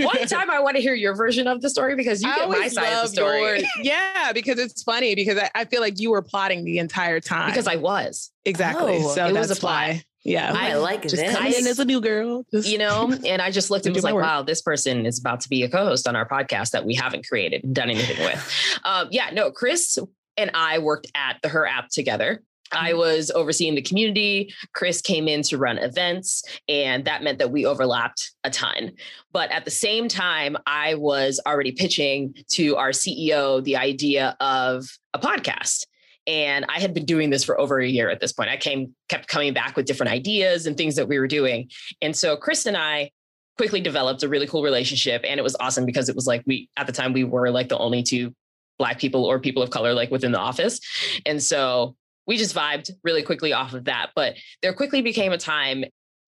[0.06, 2.50] One time I want to hear your version of the story because you I get
[2.50, 3.60] my always side of the love story.
[3.60, 7.20] your- yeah, because it's funny because I, I feel like you were plotting the entire
[7.22, 7.50] time.
[7.50, 9.00] Because I was, exactly.
[9.02, 9.72] Oh, so it was a plot.
[9.90, 10.04] why.
[10.26, 10.54] Yeah.
[10.56, 11.36] I like just this.
[11.36, 12.46] coming in as a new girl.
[12.52, 14.24] Just, you know, and I just looked and Do was like, work.
[14.24, 17.26] wow, this person is about to be a co-host on our podcast that we haven't
[17.28, 18.80] created, and done anything with.
[18.84, 19.98] Um, yeah, no, Chris
[20.38, 22.42] and I worked at the Her app together.
[22.72, 22.86] Mm-hmm.
[22.86, 24.54] I was overseeing the community.
[24.74, 28.94] Chris came in to run events, and that meant that we overlapped a ton.
[29.32, 34.86] But at the same time, I was already pitching to our CEO the idea of
[35.14, 35.86] a podcast.
[36.26, 38.50] And I had been doing this for over a year at this point.
[38.50, 41.70] I came, kept coming back with different ideas and things that we were doing.
[42.02, 43.12] And so Chris and I
[43.58, 45.24] quickly developed a really cool relationship.
[45.28, 47.70] And it was awesome because it was like we, at the time, we were like
[47.70, 48.34] the only two
[48.80, 50.80] Black people or people of color like within the office.
[51.26, 51.96] And so
[52.26, 54.12] we just vibed really quickly off of that.
[54.16, 55.86] But there quickly became a time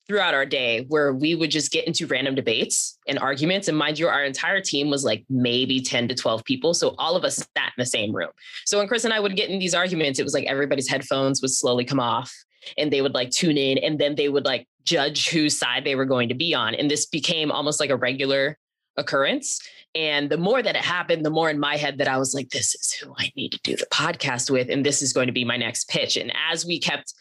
[0.08, 3.68] throughout our day where we would just get into random debates and arguments.
[3.68, 6.74] And mind you, our entire team was like maybe 10 to 12 people.
[6.74, 8.30] So all of us sat in the same room.
[8.66, 11.42] So when Chris and I would get in these arguments, it was like everybody's headphones
[11.42, 12.32] would slowly come off
[12.78, 15.96] and they would like tune in and then they would like judge whose side they
[15.96, 16.76] were going to be on.
[16.76, 18.58] And this became almost like a regular
[18.98, 19.60] occurrence.
[19.96, 22.50] And the more that it happened, the more in my head that I was like,
[22.50, 24.70] this is who I need to do the podcast with.
[24.70, 26.18] And this is going to be my next pitch.
[26.18, 27.14] And as we kept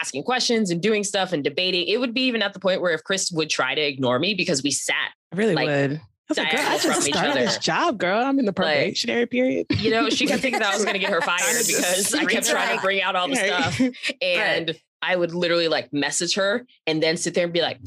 [0.00, 2.92] asking questions and doing stuff and debating, it would be even at the point where
[2.92, 4.94] if Chris would try to ignore me because we sat,
[5.32, 5.92] I really like, would.
[5.94, 8.24] I was like, girl, I just started this job, girl.
[8.24, 9.66] I'm in the Like- probationary period.
[9.78, 12.24] you know, she kept thinking that I was going to get her fired because I
[12.24, 13.80] kept trying to bring out all the stuff.
[14.22, 17.80] And I would literally like message her and then sit there and be like,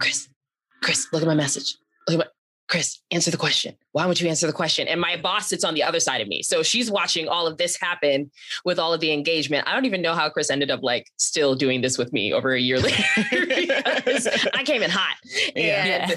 [0.00, 0.28] Chris,
[0.82, 1.76] Chris, look at my message.
[2.08, 2.30] Look at my,
[2.68, 3.76] Chris, answer the question.
[3.92, 4.88] Why would you answer the question?
[4.88, 6.42] And my boss sits on the other side of me.
[6.42, 8.30] So she's watching all of this happen
[8.64, 9.68] with all of the engagement.
[9.68, 12.52] I don't even know how Chris ended up like still doing this with me over
[12.54, 15.16] a year later because I came in hot.
[15.54, 15.84] Yeah.
[15.84, 16.16] And Yeah.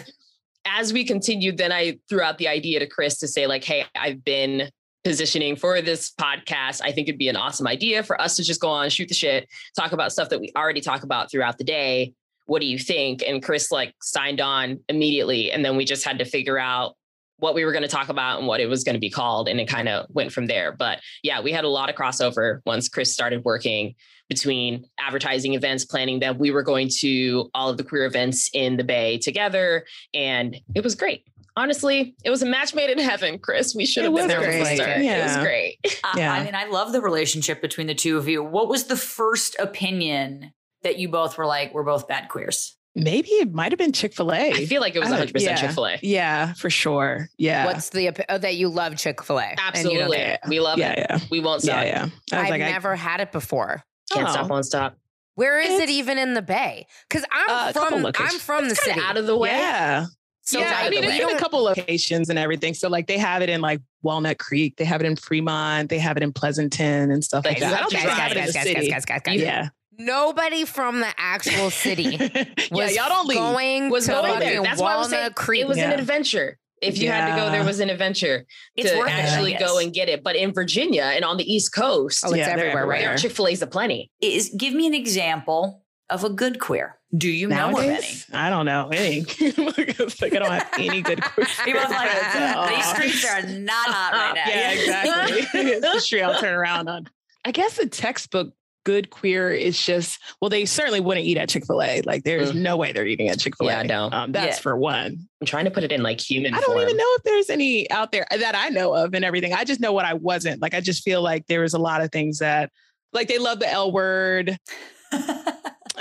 [0.66, 3.86] as we continued, then I threw out the idea to Chris to say, like, hey,
[3.95, 4.70] I've been
[5.04, 6.82] positioning for this podcast.
[6.84, 9.14] I think it'd be an awesome idea for us to just go on, shoot the
[9.14, 9.47] shit,
[9.78, 12.14] talk about stuff that we already talk about throughout the day.
[12.50, 13.24] What do you think?
[13.26, 15.52] And Chris like signed on immediately.
[15.52, 16.95] And then we just had to figure out
[17.38, 19.47] what we were going to talk about and what it was going to be called.
[19.47, 20.74] And it kind of went from there.
[20.74, 23.95] But yeah, we had a lot of crossover once Chris started working
[24.28, 26.38] between advertising events, planning them.
[26.38, 29.86] We were going to all of the queer events in the Bay together.
[30.14, 31.24] And it was great.
[31.56, 33.74] Honestly, it was a match made in heaven, Chris.
[33.76, 34.76] We should It have been was there from the great.
[34.78, 34.89] start.
[34.89, 35.43] It was Yeah.
[35.43, 35.78] great.
[36.04, 36.34] I- Yeah.
[36.34, 38.43] I mean, I love the relationship between the two of you.
[38.43, 40.52] What was the first opinion
[40.84, 42.76] that you both were like, we're both bad queers?
[42.96, 44.52] Maybe it might have been Chick fil A.
[44.52, 45.56] I feel like it was 100% yeah.
[45.56, 46.00] Chick fil A.
[46.02, 47.30] Yeah, for sure.
[47.38, 47.66] Yeah.
[47.68, 49.56] What's the opi- oh, that you love Chick Fil A?
[49.58, 50.18] Absolutely.
[50.18, 50.40] care.
[50.48, 51.06] We love yeah, it.
[51.10, 51.20] yeah.
[51.30, 51.84] We won't stop.
[51.84, 52.02] Yeah, yeah.
[52.02, 52.04] I
[52.38, 53.84] was I've like, I- never had it before.
[54.12, 54.32] Can't Oh.
[54.32, 54.98] stop, won't stop.
[55.36, 56.88] Where is it even in the Bay?
[57.08, 58.42] Because I'm Uh, from I'm locations.
[58.42, 59.00] from the city.
[59.00, 59.52] out of the way.
[59.52, 60.08] Yeah.
[60.42, 61.26] so yeah, I mean, the it's way.
[61.28, 62.74] been a couple locations and everything.
[62.74, 66.00] So like they have it in like Walnut Creek, they have it in Fremont, they
[66.00, 67.78] have it in Pleasanton and stuff Like, like that.
[67.78, 68.90] I don't guys, think they have guys, it in guys, the guys, city.
[68.90, 69.42] guys, guys, guys, guys.
[69.42, 69.70] Yeah.
[70.00, 73.38] Nobody from the actual city yeah, was y'all don't leave.
[73.38, 74.50] going Was to going there.
[74.50, 75.62] fucking That's why I was saying Creek.
[75.62, 75.91] it was Yeah.
[75.91, 76.58] an adventure.
[76.82, 78.45] If you had to go, there was an adventure
[78.78, 79.62] It's to worth it, actually guess.
[79.62, 80.24] go and get it.
[80.24, 83.02] But in Virginia and on the East Coast, oh, it's Yeah, they're everywhere, right?
[83.04, 84.10] there Chick fil A's aplenty.
[84.22, 86.97] Is give me an example of a good queer.
[87.18, 88.08] Do you know of any?
[88.32, 89.22] I don't know any.
[89.22, 91.47] Like I don't have any good quick.
[91.66, 92.70] People are like, friends.
[92.70, 92.86] these
[93.20, 94.43] streets are not hot right now.
[94.47, 95.62] Yeah, exactly.
[95.62, 97.08] it's the street I'll turn around on.
[97.43, 98.54] I guess the textbook
[98.86, 102.02] good queer is just well, they certainly wouldn't eat at Chick Fil A.
[102.04, 102.56] Like there is Mm.
[102.62, 103.72] no way they're eating at Chick Fil A.
[103.72, 104.10] Yeah, no.
[104.12, 104.62] um, that's Yeah.
[104.62, 105.18] for one.
[105.42, 106.82] I'm trying to put it in like human I don't form.
[106.82, 109.54] even know if there's any out there that I know of and everything.
[109.54, 110.62] I just know what I wasn't.
[110.62, 112.72] Like I just feel like there was a lot of things that
[113.14, 114.58] like they love the L word.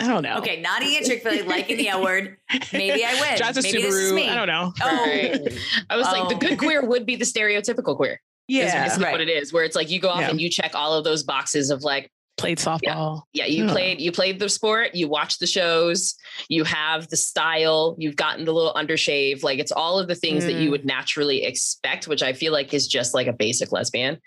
[0.01, 0.37] I don't know.
[0.39, 2.37] okay, not eating at Chick Fil A, liking the L word.
[2.73, 3.37] Maybe I win.
[3.37, 4.15] Drives a Maybe this is Subaru.
[4.15, 4.29] me.
[4.29, 4.73] I don't know.
[4.81, 5.59] Oh, Right.
[5.91, 6.39] I was like, the Oh.
[6.39, 8.13] good queer would be the stereotypical queer.
[8.49, 8.85] is Yeah.
[8.85, 9.13] basically Right.
[9.13, 10.31] what it is, where it's like you go off Yeah.
[10.31, 13.23] and you check all of those boxes of like, Played softball.
[13.33, 13.73] yeah, you Yeah.
[13.73, 16.15] played you played the sport, you watch the shows,
[16.49, 20.45] you have the style, you've gotten the little undershave, like it's all of the things
[20.45, 20.71] that you Mm.
[20.71, 24.19] would naturally expect, which I feel like is just like a basic lesbian.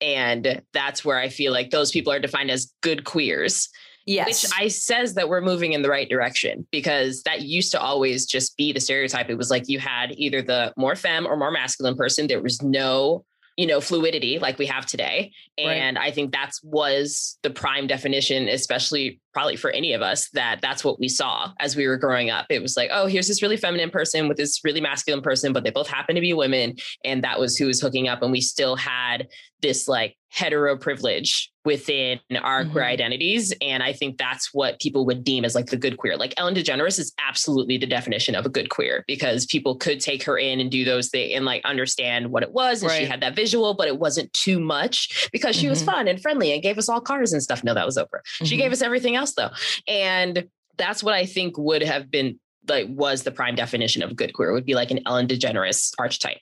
[0.00, 3.68] And that's where I feel like those people are defined as good queers.
[4.06, 4.44] yes.
[4.44, 8.24] which I says that we're moving in the right direction because that used to always
[8.24, 9.28] just be the stereotype.
[9.28, 12.26] It was like you had either the more femme or more masculine person.
[12.26, 13.26] There was no,
[13.58, 15.32] you know, fluidity like we have today.
[15.58, 15.72] Right.
[15.72, 20.58] And I think that's was the prime definition, especially probably for any of us that
[20.60, 22.46] that's what we saw as we were growing up.
[22.50, 25.62] It was like, oh, here's this really feminine person with this really masculine person, but
[25.62, 26.74] they both happen to be women.
[27.04, 28.20] And that was who was hooking up.
[28.20, 29.28] And we still had
[29.62, 32.72] this like hetero privilege within our mm-hmm.
[32.72, 33.52] queer identities.
[33.60, 36.16] And I think that's what people would deem as like the good queer.
[36.16, 40.22] Like Ellen DeGeneres is absolutely the definition of a good queer because people could take
[40.22, 42.82] her in and do those things and like understand what it was.
[42.82, 43.00] And right.
[43.00, 45.70] she had that visual, but it wasn't too much because she mm-hmm.
[45.70, 47.64] was fun and friendly and gave us all cars and stuff.
[47.64, 48.20] No, that was Oprah.
[48.20, 48.44] Mm-hmm.
[48.46, 49.50] She gave us everything else though.
[49.86, 54.32] And that's what I think would have been like was the prime definition of good
[54.32, 56.38] queer would be like an Ellen DeGeneres archetype.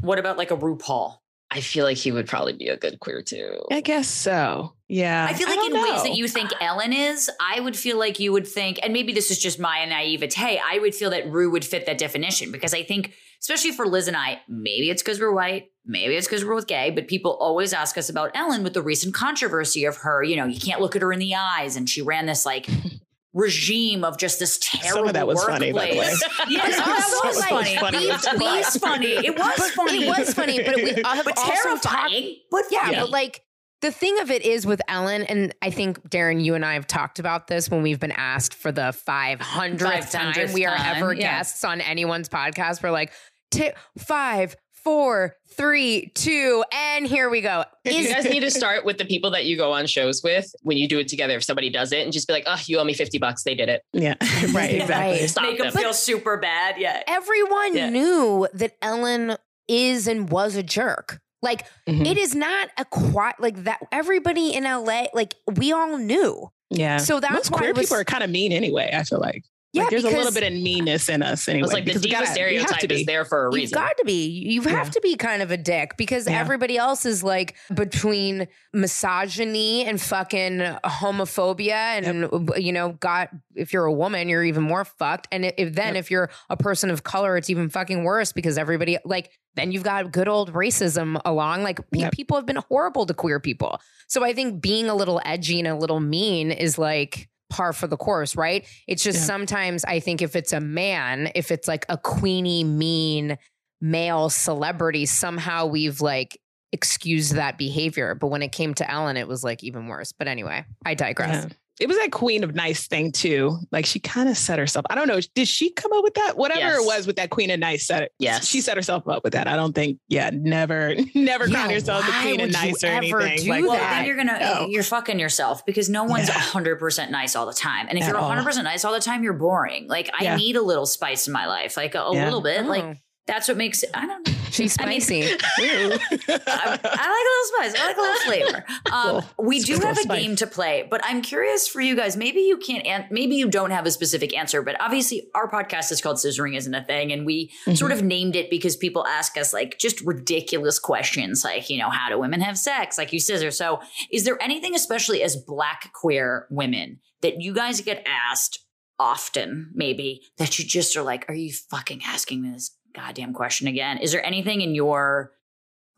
[0.00, 1.16] What about like a RuPaul?
[1.52, 3.60] I feel like he would probably be a good queer too.
[3.72, 4.74] I guess so.
[4.86, 5.26] Yeah.
[5.28, 5.82] I feel like I in know.
[5.82, 9.12] ways that you think Ellen is, I would feel like you would think, and maybe
[9.12, 12.72] this is just my naivete, I would feel that Ru would fit that definition because
[12.72, 16.44] I think, especially for Liz and I, maybe it's because we're white, maybe it's because
[16.44, 19.96] we're both gay, but people always ask us about Ellen with the recent controversy of
[19.98, 21.76] her, you know, you can't look at her in the eyes.
[21.76, 22.68] And she ran this like
[23.34, 25.58] regime of just this terrible Some of that was workplace.
[25.58, 26.12] funny, by the way.
[26.48, 27.76] yes, that was, funny.
[27.76, 28.04] funny.
[28.04, 29.06] It was funny.
[29.08, 30.04] It was funny.
[30.04, 32.14] It was funny, but we have but also talked.
[32.50, 33.42] But yeah, yeah, but like
[33.80, 36.86] the thing of it is with Ellen, and I think Darren, you and I have
[36.86, 41.20] talked about this when we've been asked for the 500th time we are ever yeah.
[41.20, 42.82] guests on anyone's podcast.
[42.82, 43.12] We're like,
[43.50, 47.64] t- five, four, three, two, and here we go.
[47.84, 50.52] Is- you guys need to start with the people that you go on shows with
[50.62, 51.34] when you do it together.
[51.34, 53.42] If somebody does it, and just be like, "Oh, you owe me fifty bucks.
[53.42, 54.14] They did it." Yeah,
[54.52, 54.74] right.
[54.74, 55.26] Exactly.
[55.26, 56.76] Stop Make them feel super bad.
[56.78, 57.02] Yeah.
[57.06, 57.90] Everyone yeah.
[57.90, 59.36] knew that Ellen
[59.68, 61.20] is and was a jerk.
[61.42, 62.04] Like mm-hmm.
[62.04, 63.80] it is not a quiet like that.
[63.92, 66.50] Everybody in LA, like we all knew.
[66.70, 66.98] Yeah.
[66.98, 68.90] So that's Most why queer was, people are kind of mean anyway.
[68.92, 69.44] I feel like.
[69.72, 71.64] Yeah, like there's a little bit of meanness in us anyway.
[71.64, 73.60] It's like the diva gotta, stereotype is there for a reason.
[73.60, 74.26] You've got to be.
[74.26, 74.90] You have yeah.
[74.90, 76.40] to be kind of a dick because yeah.
[76.40, 82.58] everybody else is like between misogyny and fucking homophobia, and yep.
[82.58, 85.28] you know, got if you're a woman, you're even more fucked.
[85.30, 85.96] And if then yep.
[85.96, 89.84] if you're a person of color, it's even fucking worse because everybody like then you've
[89.84, 91.62] got good old racism along.
[91.62, 92.12] Like yep.
[92.12, 93.80] people have been horrible to queer people.
[94.08, 97.86] So I think being a little edgy and a little mean is like par for
[97.86, 98.66] the course, right?
[98.86, 99.24] It's just yeah.
[99.24, 103.36] sometimes I think if it's a man, if it's like a queenie, mean
[103.80, 106.40] male celebrity, somehow we've like
[106.72, 108.14] excused that behavior.
[108.14, 110.12] But when it came to Ellen, it was like even worse.
[110.12, 111.46] But anyway, I digress.
[111.48, 113.58] Yeah it was that queen of nice thing too.
[113.72, 114.84] Like she kind of set herself.
[114.90, 115.18] I don't know.
[115.34, 116.36] Did she come up with that?
[116.36, 116.78] Whatever yes.
[116.78, 118.12] it was with that queen of nice set it.
[118.18, 118.46] Yes.
[118.46, 119.48] She set herself up with that.
[119.48, 123.48] I don't think, yeah, never, never yeah, crown yourself the queen of nice or anything.
[123.48, 124.66] like, well, then you're gonna no.
[124.68, 126.80] you're fucking yourself because no one's hundred yeah.
[126.80, 127.86] percent nice all the time.
[127.88, 129.88] And if At you're hundred percent nice all the time, you're boring.
[129.88, 130.36] Like I yeah.
[130.36, 131.78] need a little spice in my life.
[131.78, 132.62] Like a, a little bit.
[132.62, 132.68] Oh.
[132.68, 133.90] Like that's what makes it.
[133.94, 134.34] I don't know.
[134.50, 135.22] She's spicy.
[135.22, 135.98] I, mean, I,
[136.28, 137.74] I, like a little spice.
[137.78, 138.64] I like a little flavor.
[138.90, 139.46] Um, cool.
[139.46, 140.20] We do have a spice.
[140.20, 142.16] game to play, but I'm curious for you guys.
[142.16, 142.84] Maybe you can't.
[142.86, 146.56] An- maybe you don't have a specific answer, but obviously our podcast is called "Scissoring
[146.56, 147.74] Isn't a Thing," and we mm-hmm.
[147.74, 151.90] sort of named it because people ask us like just ridiculous questions, like you know,
[151.90, 152.98] how do women have sex?
[152.98, 153.50] Like you scissor.
[153.50, 153.80] So,
[154.10, 158.64] is there anything, especially as Black queer women, that you guys get asked?
[158.98, 163.66] Often, maybe that you just are like, are you fucking asking me this goddamn question
[163.66, 163.98] again.
[163.98, 165.32] Is there anything in your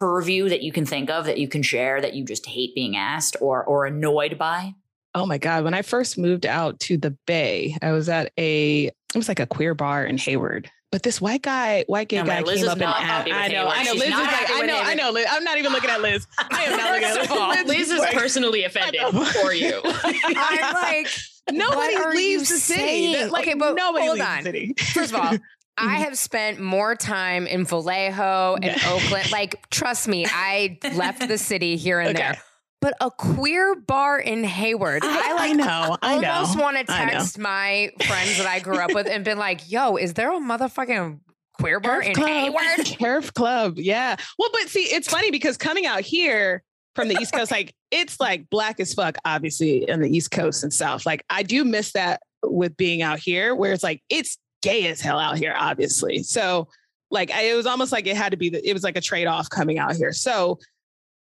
[0.01, 2.97] purview that you can think of that you can share that you just hate being
[2.97, 4.75] asked or or annoyed by?
[5.15, 5.65] Oh my God.
[5.65, 9.41] When I first moved out to the Bay, I was at a, it was like
[9.41, 10.71] a queer bar in Hayward.
[10.91, 13.31] But this white guy, white gay no, guy came up and asked.
[13.31, 13.93] I know, I know.
[13.93, 15.11] Liz is like, I know, I know.
[15.11, 16.27] Liz, I'm not even looking at Liz.
[16.51, 17.67] I am not looking at Liz.
[17.67, 19.01] Liz, Liz is personally offended
[19.41, 19.81] for you.
[19.85, 21.09] I'm like,
[21.51, 23.25] nobody leaves the city.
[23.27, 24.45] Like, okay, but hold on.
[24.93, 25.33] First of all,
[25.79, 26.03] I mm-hmm.
[26.05, 28.79] have spent more time in Vallejo and yeah.
[28.87, 29.31] Oakland.
[29.33, 32.19] Like, trust me, I left the city here and okay.
[32.19, 32.43] there.
[32.83, 35.51] But a queer bar in Hayward, I, I like.
[35.51, 35.97] I know.
[36.03, 39.71] I almost want to text my friends that I grew up with and been like,
[39.71, 41.21] "Yo, is there a motherfucking
[41.55, 42.29] queer bar Turf in Club.
[42.29, 44.17] Hayward?" Turf Club, yeah.
[44.37, 46.65] Well, but see, it's funny because coming out here
[46.97, 50.65] from the East Coast, like it's like black as fuck, obviously, in the East Coast
[50.65, 51.07] and South.
[51.07, 55.01] Like I do miss that with being out here, where it's like it's gay as
[55.01, 56.23] hell out here, obviously.
[56.23, 56.69] So
[57.11, 59.01] like I, it was almost like it had to be the, it was like a
[59.01, 60.13] trade-off coming out here.
[60.13, 60.59] So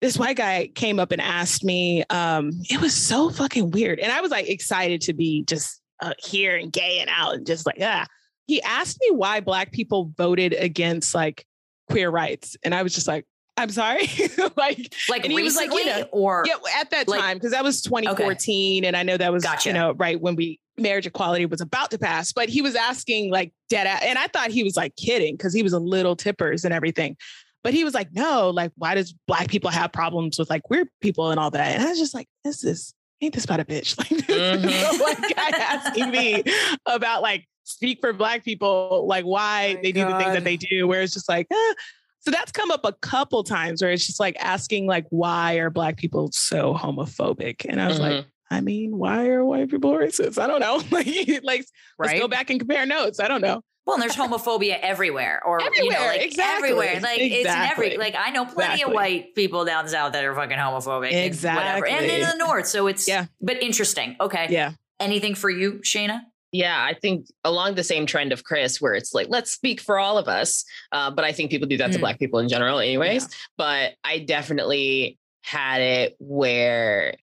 [0.00, 4.00] this white guy came up and asked me, um, it was so fucking weird.
[4.00, 7.46] And I was like excited to be just uh, here and gay and out and
[7.46, 8.06] just like, ah.
[8.46, 11.46] He asked me why black people voted against like
[11.90, 12.58] queer rights.
[12.62, 13.24] And I was just like,
[13.56, 14.06] I'm sorry.
[14.56, 17.52] like, like and he was like, you know, or yeah, at that like, time, because
[17.52, 18.82] that was 2014.
[18.82, 18.86] Okay.
[18.86, 19.70] And I know that was, gotcha.
[19.70, 23.30] you know, right when we marriage equality was about to pass, but he was asking
[23.30, 26.16] like dead at, and I thought he was like kidding because he was a little
[26.16, 27.16] tippers and everything.
[27.62, 30.84] But he was like, no, like, why does black people have problems with like queer
[31.00, 31.74] people and all that?
[31.76, 33.96] And I was just like, this is ain't this about a bitch?
[33.98, 35.00] Like, Mhm.
[35.00, 36.42] like guy asking me
[36.86, 40.56] about like speak for black people, like why my they do the things that they
[40.58, 41.74] do, where it's just like, eh.
[42.20, 45.70] so that's come up a couple times where it's just like asking like why are
[45.70, 47.64] black people so homophobic?
[47.66, 48.26] And I was like, Mhm.
[48.54, 50.40] I mean, why are white people racist?
[50.40, 50.76] I don't know.
[50.90, 51.06] like,
[51.42, 51.64] like
[51.98, 53.20] let's go back and compare notes.
[53.20, 53.62] I don't know.
[53.86, 57.00] Well, and there's homophobia everywhere, or you know, Everywhere, like exactly, everywhere.
[57.02, 57.96] Like it's in every.
[57.98, 58.82] Like I know plenty exactly.
[58.84, 62.66] of white people down south that are fucking homophobic, and whatever, and in the north.
[62.66, 63.26] So it's Yeah.
[63.42, 64.16] but interesting.
[64.20, 64.72] Okay, Yeah.
[65.00, 66.20] Anything for you, Shayna?
[66.50, 69.98] Yeah, I think along the same trend of Chris, where it's like, let's speak for
[69.98, 70.64] all of us.
[70.92, 72.00] Uh, but I think people do that to Mm.
[72.00, 73.28] Black people in general, anyways.
[73.58, 77.16] But I definitely had it where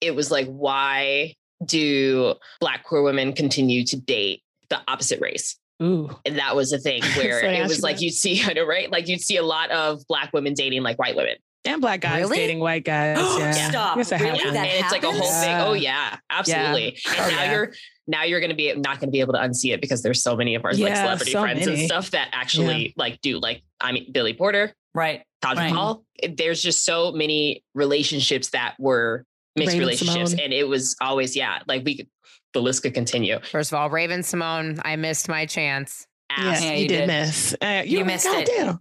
[0.00, 1.34] it was like, why
[1.64, 5.56] do Black queer women continue to date the opposite race?
[5.82, 6.10] Ooh.
[6.24, 8.02] And that was a thing where So it was you like that.
[8.02, 8.90] you'd see, I know, right?
[8.90, 11.36] Like you'd see a lot of Black women dating like white women.
[11.64, 12.36] And black guys Really?
[12.36, 13.18] dating white guys.
[13.38, 13.70] Yeah.
[13.70, 13.96] Stop.
[13.96, 14.38] Yes, it Really?
[14.38, 14.52] happens.
[14.52, 15.56] That and it's like a whole thing.
[15.56, 16.96] Oh yeah, absolutely.
[17.08, 17.52] And Oh, now yeah.
[17.52, 17.72] you're
[18.06, 20.54] now you're gonna be not gonna be able to unsee it because there's so many
[20.54, 24.12] of our like celebrity so friends and stuff that actually like do like I mean
[24.12, 25.24] Billy Porter, Right.
[25.42, 25.70] Taj Right.
[25.72, 26.04] Mahal.
[26.36, 29.24] There's just so many relationships that were
[29.56, 30.44] mixed Raven relationships, Simone.
[30.44, 32.08] and it was always yeah, like we could
[32.52, 33.38] the list could continue.
[33.40, 36.06] First of all, Raven-Symoné, I missed my chance.
[36.30, 36.60] Ass.
[36.64, 37.06] Yeah, you, you did, did.
[37.06, 37.54] miss.
[37.62, 38.48] Uh, You were like, missed it.
[38.48, 38.80] "Goddamn."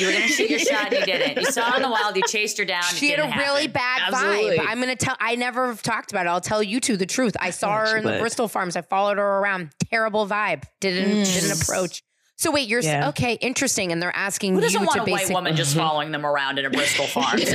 [0.00, 1.36] You were gonna shoot your shot, and you didn't.
[1.44, 2.16] You saw her in the wild.
[2.16, 2.82] You chased her down.
[2.82, 3.72] She had a didn't really happen.
[3.72, 4.58] bad Absolutely.
[4.58, 4.66] vibe.
[4.68, 5.16] I'm gonna tell.
[5.20, 6.30] I never talked about it.
[6.30, 7.36] I'll tell you two the truth.
[7.38, 8.18] I saw her she in the.
[8.18, 8.74] Bristol Farms.
[8.74, 9.70] I followed her around.
[9.90, 10.64] Terrible vibe.
[10.80, 11.32] Didn't Mm.
[11.40, 12.02] didn't approach.
[12.38, 13.10] So wait, you're Yeah.
[13.10, 13.34] okay.
[13.34, 13.92] Interesting.
[13.92, 16.58] And they're asking Who you doesn't to want a white woman just following them around
[16.58, 17.44] in a Bristol Farms?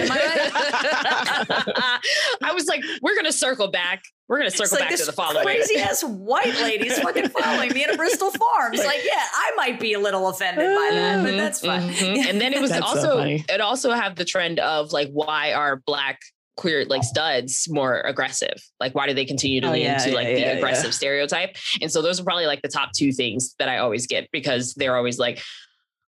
[2.68, 2.82] Am I right?
[2.82, 4.03] I was like, we're gonna circle back.
[4.28, 5.43] We're gonna circle like back to the following.
[5.45, 8.41] crazy ass white lady's fucking following me in a Bristol farm.
[8.55, 8.78] Farms.
[8.86, 11.89] Like, yeah, I might be a little offended by that, but that's fine.
[11.89, 12.26] Mhm.
[12.30, 13.43] And then it was That's also funny.
[13.49, 16.20] it also have the trend of like why are black
[16.57, 18.55] queer like studs more aggressive?
[18.80, 20.86] Like why do they continue to Oh, lean yeah, into like yeah, the yeah, aggressive
[20.86, 20.91] yeah.
[20.91, 21.55] stereotype?
[21.82, 24.74] And so those are probably like the top two things that I always get because
[24.76, 25.41] they're always like,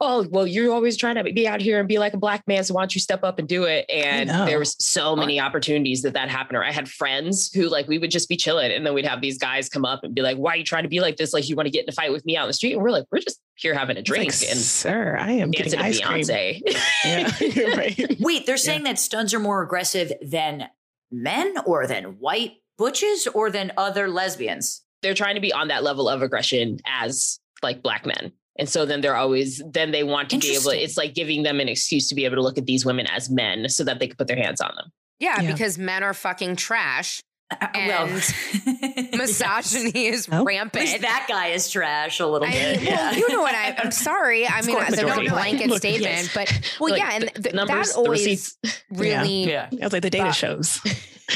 [0.03, 2.65] Oh, well, you're always trying to be out here and be like a black man.
[2.65, 3.85] So why don't you step up and do it?
[3.91, 6.57] And there was so many opportunities that that happened.
[6.57, 9.21] Or I had friends who like we would just be chilling, and then we'd have
[9.21, 11.35] these guys come up and be like, "Why are you trying to be like this?
[11.35, 12.83] Like you want to get in a fight with me out in the street?" And
[12.83, 15.79] we're like, "We're just here having a It's like, drink and sir, I am dancing
[15.79, 16.25] getting to ice cream.
[16.25, 16.63] Beyonce."
[17.05, 18.17] Yeah, right.
[18.21, 20.69] Wait, they're saying that studs are more aggressive than
[21.11, 24.83] men or than white butches or than other lesbians?
[25.03, 28.33] They're trying to be on that level of aggression as like black men.
[28.61, 30.83] And so then they're always then they want to be able Interesting.
[30.85, 33.29] it's like giving them an excuse to be able to look at these women as
[33.31, 34.93] men so that they could put their hands on them.
[35.19, 35.51] Yeah, Yeah.
[35.53, 37.21] because men are fucking trash.
[37.51, 38.07] Uh, well,
[39.13, 40.37] Misogyny is Oh.
[40.41, 40.85] At rampant.
[40.85, 42.77] least that guy is trash a little I bit.
[42.79, 43.11] mean, yeah.
[43.11, 44.47] well, you know what I, I'm sorry.
[44.47, 46.35] I mean, course, as a blanket Look, statement, yes.
[46.35, 48.83] but well, Like, yeah, and the th- numbers, that always receipts.
[48.91, 49.69] really yeah.
[49.73, 50.81] I was like the data But- shows.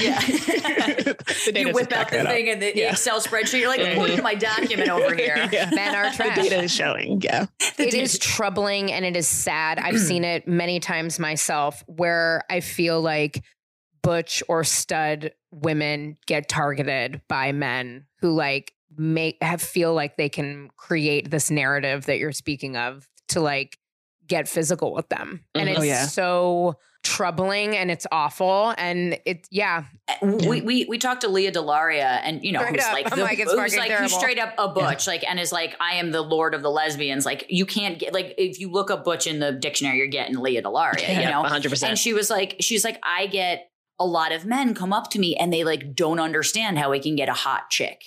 [0.01, 0.20] Yeah.
[1.55, 2.32] you whip out back the that up.
[2.32, 2.92] thing in the Yeah.
[2.92, 3.61] Excel spreadsheet.
[3.61, 5.49] You're like, according to my document over here.
[5.53, 5.70] Yeah.
[5.74, 7.20] men are The data is showing.
[7.22, 7.47] Yeah.
[7.78, 9.78] it is troubling and it is sad.
[9.78, 13.42] I've seen it many times myself where I feel like
[14.03, 20.28] butch or stud women get targeted by men who like make have feel like they
[20.28, 23.78] can create this narrative that you're speaking of to like
[24.26, 25.45] get physical with them.
[25.55, 25.72] And Mhm.
[25.72, 26.07] it's Oh, yeah.
[26.07, 26.74] so
[27.05, 29.85] troubling and it's awful and it yeah
[30.21, 32.93] We, we we talked to Lea DeLaria, and you know, Straight who's up.
[32.93, 35.77] like the like, it's who's like who's straight up a butch, like, and is like,
[35.81, 37.25] I am the lord of the lesbians.
[37.25, 40.37] Like, you can't get like if you look up butch in the dictionary, you're getting
[40.39, 41.09] Lea DeLaria.
[41.23, 41.83] You know, 100%.
[41.89, 45.19] and she was like, she's like, I get a lot of men come up to
[45.19, 48.03] me and they like don't understand how we can get a hot chick,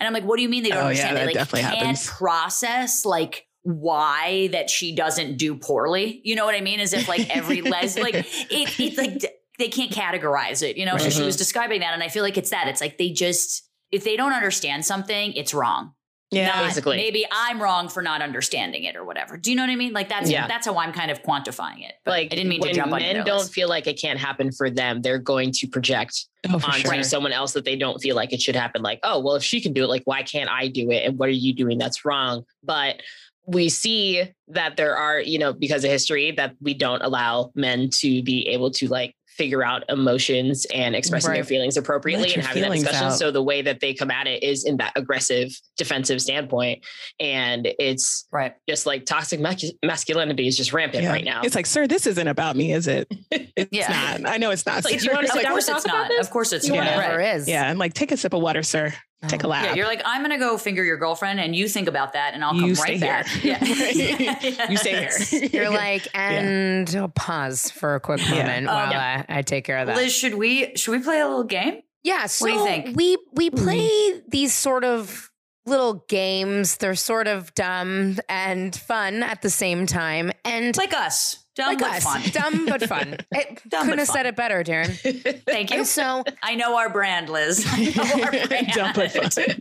[0.00, 1.16] and I'm like, what do you mean they don't Oh, yeah, understand?
[1.16, 2.08] that they like definitely can't happens.
[2.10, 6.20] process like why that she doesn't do poorly.
[6.22, 6.80] You know what I mean?
[6.80, 9.24] As if like every les like it, it's like
[9.58, 10.76] they can't categorize it.
[10.76, 11.26] You know, so she Mhm.
[11.26, 12.68] was describing that, and I feel like it's that.
[12.68, 15.92] It's like they just if they don't understand something, it's wrong.
[16.30, 16.46] Yeah.
[16.48, 16.96] Not- Basically.
[16.96, 19.36] maybe I'm wrong for not understanding it or whatever.
[19.36, 19.92] Do you know what I mean?
[19.92, 20.46] Like that's Yeah.
[20.48, 21.94] that's how I'm kind of quantifying it.
[22.04, 23.52] But like I didn't mean to jump on men don't list.
[23.54, 27.02] feel like it can't happen for them, they're going to project Oh, onto sure.
[27.04, 28.82] someone else that they don't feel like it should happen.
[28.82, 31.04] Like, oh, well, if she can do it, like, why can't I do it?
[31.06, 32.44] And what are you doing that's wrong?
[32.64, 33.00] But
[33.46, 37.90] we see that there are, you know, because of history, that we don't allow men
[37.90, 42.46] to be able to like figure out emotions and expressing their feelings appropriately Let and
[42.46, 43.06] having that discussion.
[43.08, 43.12] out.
[43.18, 46.84] So the way that they come at it is in that aggressive, defensive standpoint.
[47.18, 48.54] And it's right.
[48.68, 49.40] just like toxic
[49.82, 51.10] masculinity is just rampant Yeah.
[51.10, 51.42] right now.
[51.42, 53.08] It's like, sir, this isn't about me, is it?
[53.56, 54.18] It's Yeah.
[54.20, 54.30] not.
[54.30, 54.78] I know it's not.
[54.78, 56.08] It's like, do you wanna sit Of down course and it's talk about not.
[56.10, 56.26] this?
[56.26, 56.86] Of course it's You not.
[56.86, 58.92] wanna- never is Yeah, I'm like, take a sip of water, sir.
[59.28, 59.64] Take a lap.
[59.64, 62.44] Yeah, you're like, I'm gonna go finger your girlfriend, and you think about that, and
[62.44, 63.08] I'll You come stay right here.
[63.08, 63.44] back.
[63.44, 63.58] Yeah,
[64.60, 64.68] Right.
[64.70, 65.44] You stay here.
[65.52, 69.24] you're like and I'll pause for a quick moment Um, while yeah.
[69.28, 71.80] I, I take care of that Liz, should we should we play a little game?
[72.02, 72.26] Yeah.
[72.26, 72.96] So What do you think?
[72.96, 75.30] we we play these sort of
[75.66, 76.76] little games.
[76.76, 80.30] They're sort of dumb and fun at the same time.
[80.44, 81.43] And Like us.
[81.56, 82.22] Dumb like but us, fun.
[82.32, 83.16] dumb but fun.
[83.32, 84.16] It, Dumb couldn't but have fun.
[84.16, 85.42] said it better, Darren.
[85.46, 85.78] Thank you.
[85.78, 87.64] And so, I know our brand, Liz.
[87.68, 88.66] I know our brand.
[88.72, 89.56] Dumb but fun.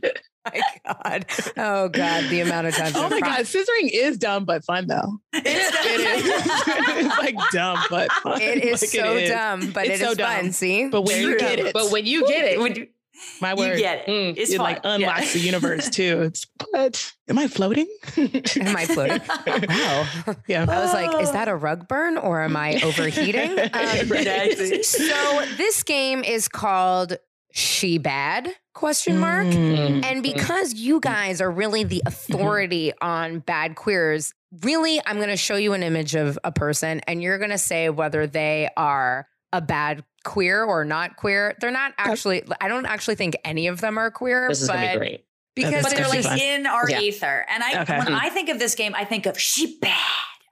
[0.54, 1.26] my God,
[1.58, 2.96] oh God, the amount of times.
[2.98, 5.20] Oh my pro- God, scissoring is dumb but fun though.
[5.34, 6.26] It is.
[7.06, 8.42] it's like dumb but fun.
[8.42, 9.30] It is Like, so is.
[9.30, 10.36] dumb, but It's it is so dumb.
[10.36, 10.52] fun.
[10.52, 12.88] See, But when you get it, But when you get it, When you,
[13.42, 14.12] my you word, get it.
[14.12, 14.64] Mm, It's it fun.
[14.64, 16.22] like unlocks the universe too.
[16.24, 17.88] It's but am I floating?
[18.18, 19.22] am I floating?
[19.48, 20.36] wow.
[20.48, 20.66] yeah.
[20.68, 23.58] I was like, is that a rug burn or am I overheating?
[23.60, 23.70] Um,
[24.12, 24.84] Exactly.
[24.84, 27.18] so this game is called
[27.52, 28.50] She Bad?
[28.74, 29.46] Question mark.
[29.48, 30.04] Mm.
[30.04, 35.38] And because you guys are really the authority on bad queers, really, I'm going to
[35.38, 39.28] show you an image of a person and you're going to say whether they are
[39.52, 41.56] a bad queer or not queer.
[41.60, 44.76] They're not actually, I don't actually think any of them are queer, this is but
[44.76, 45.26] gonna be great.
[45.56, 46.40] because but they're like fun.
[46.40, 47.02] in our Yeah.
[47.02, 47.46] ether.
[47.50, 47.98] And I Okay.
[47.98, 48.16] when mm-hmm.
[48.16, 49.98] I think of this game, I think of she bad.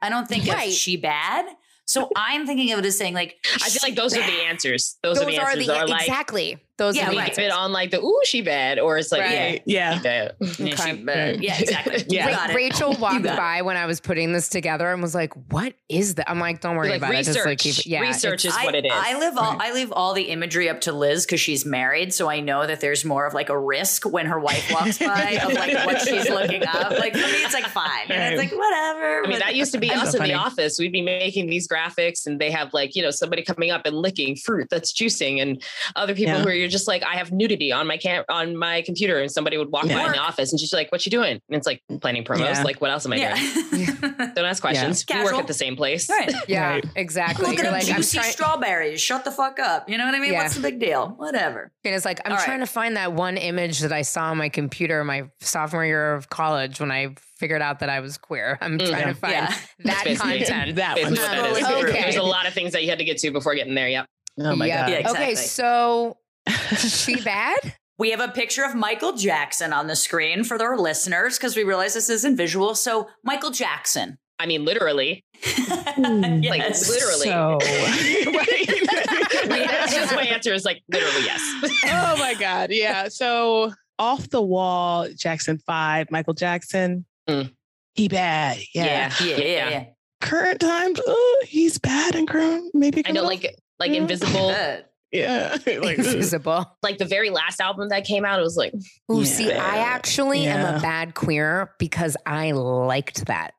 [0.01, 0.67] I don't think Right.
[0.69, 1.45] of she bad.
[1.85, 4.43] So I'm thinking of it as saying like I feel like she those are the
[4.47, 4.97] answers.
[5.03, 5.67] Those, those are the are answers.
[5.67, 6.57] the, are like exactly.
[6.81, 7.29] Those Yeah, are right.
[7.35, 9.61] give it on like the ooh she bad, or it's like Right.
[9.65, 10.31] yeah, Yeah.
[10.41, 10.63] she.
[10.65, 10.93] Yeah, she Okay.
[11.03, 11.43] bad.
[11.43, 12.03] Yeah, exactly.
[12.09, 12.47] Yeah.
[12.49, 12.55] You.
[12.55, 13.37] Rachel walked got it.
[13.37, 16.59] by when I was putting this together and was like, "What is that?" I'm like,
[16.59, 17.23] "Don't worry Like about it.
[17.23, 17.83] Just like research.
[17.83, 17.85] keep.
[17.85, 18.91] Yeah, Research it's- is what it is.
[18.95, 22.27] I live all I leave all the imagery up to Liz because she's married, so
[22.29, 25.53] I know that there's more of like a risk when her wife walks by of
[25.53, 26.91] like what she's looking up.
[26.97, 29.23] Like for me, it's like fine, and it's like whatever.
[29.23, 30.79] I mean, that used to be us so in the office.
[30.79, 33.95] We'd be making these graphics, and they have like you know somebody coming up and
[33.95, 35.61] licking fruit that's juicing, and
[35.95, 36.41] other people Yeah.
[36.43, 39.57] who you're just like I have nudity on my cam on my computer, and somebody
[39.57, 39.97] would walk Yeah.
[39.99, 42.39] by in the office, and she's like, "What you doing?" And it's like planning promos.
[42.39, 42.63] Yeah.
[42.63, 43.85] Like, what else am I doing?
[44.35, 45.05] Don't ask questions.
[45.09, 46.09] We work at the same place.
[46.09, 46.31] right.
[46.47, 46.85] yeah, Right.
[46.95, 47.45] exactly.
[47.47, 48.31] Look You're at them I'm juicy trying.
[48.31, 49.01] strawberries.
[49.01, 49.89] Shut the fuck up.
[49.89, 50.33] You know what I mean?
[50.33, 50.43] Yeah.
[50.43, 51.09] What's the big deal?
[51.17, 51.71] Whatever.
[51.83, 52.45] And it's like I'm All right.
[52.45, 56.13] trying to find that one image that I saw on my computer my sophomore year
[56.13, 58.57] of college when I figured out that I was queer.
[58.61, 59.55] I'm Mm, trying to find Yeah.
[59.85, 60.75] that content.
[60.77, 61.37] That Basically one.
[61.51, 61.83] what that is.
[61.89, 62.01] Okay.
[62.01, 63.89] There's a lot of things that you had to get to before getting there.
[63.89, 64.05] Yep.
[64.39, 64.81] Oh my Yeah.
[64.81, 64.89] god.
[64.89, 66.15] Yeah, Okay, exactly.
[66.47, 67.75] So she bad?
[67.97, 71.63] We have a picture of Michael Jackson on the screen for our listeners because we
[71.63, 72.73] realize this isn't visual.
[72.73, 74.17] So, Michael Jackson.
[74.39, 75.23] I mean, literally.
[75.43, 76.21] Hmm.
[76.43, 76.89] Like Yes.
[76.89, 77.25] literally.
[77.25, 77.57] So,
[78.31, 79.67] Right.
[79.69, 81.41] That's just my answer is like literally yes.
[81.85, 82.69] oh my god.
[82.71, 83.07] Yeah.
[83.09, 87.05] So off the wall, Jackson Five, Michael Jackson.
[87.27, 87.51] Mm.
[87.95, 88.57] He bad.
[88.73, 88.85] Yeah.
[88.85, 89.25] Yeah.
[89.25, 89.85] Yeah, yeah, yeah.
[90.21, 91.15] Current times, uh,
[91.45, 92.73] he's bad and current.
[92.73, 93.25] Maybe I know, criminal.
[93.25, 93.95] like like Mm.
[93.97, 94.77] Invincible, Uh,
[95.11, 95.57] yeah.
[95.65, 96.05] like, ugh.
[96.05, 96.77] Invincible.
[96.83, 98.73] like the very last album that came out, it was like
[99.11, 99.23] Ooh, Yeah.
[99.25, 103.53] see, I actually am a bad queer because I liked that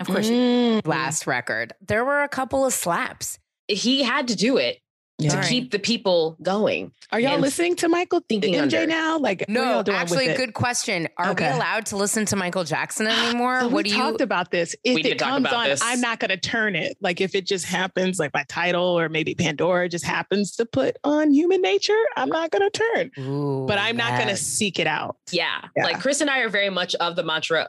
[0.00, 0.30] of course.
[0.30, 0.86] Mm.
[0.86, 1.74] last record.
[1.86, 3.38] There were a couple of slaps.
[3.68, 4.78] he had to do it
[5.20, 5.30] Yeah.
[5.30, 5.48] to Right.
[5.48, 6.92] keep the people going.
[7.12, 8.86] Are y'all and listening to Michael thinking MJ under.
[8.86, 9.18] now?
[9.18, 11.08] Like, No, actually, good question.
[11.16, 11.50] Are Okay.
[11.50, 13.60] we allowed to listen to Michael Jackson ah, anymore?
[13.60, 13.96] So what we do you?
[13.96, 14.74] talked about this.
[14.84, 15.80] If We it comes on, this.
[15.82, 16.96] I'm not going to turn it.
[17.00, 20.96] Like if it just happens, like my Tidal or maybe Pandora just happens to put
[21.04, 23.10] on Human Nature, I'm not going to turn.
[23.18, 25.16] Ooh, But I'm not going to seek it out.
[25.30, 25.60] Yeah.
[25.76, 25.84] Yeah.
[25.84, 27.68] Like Chris and I are very much of the mantra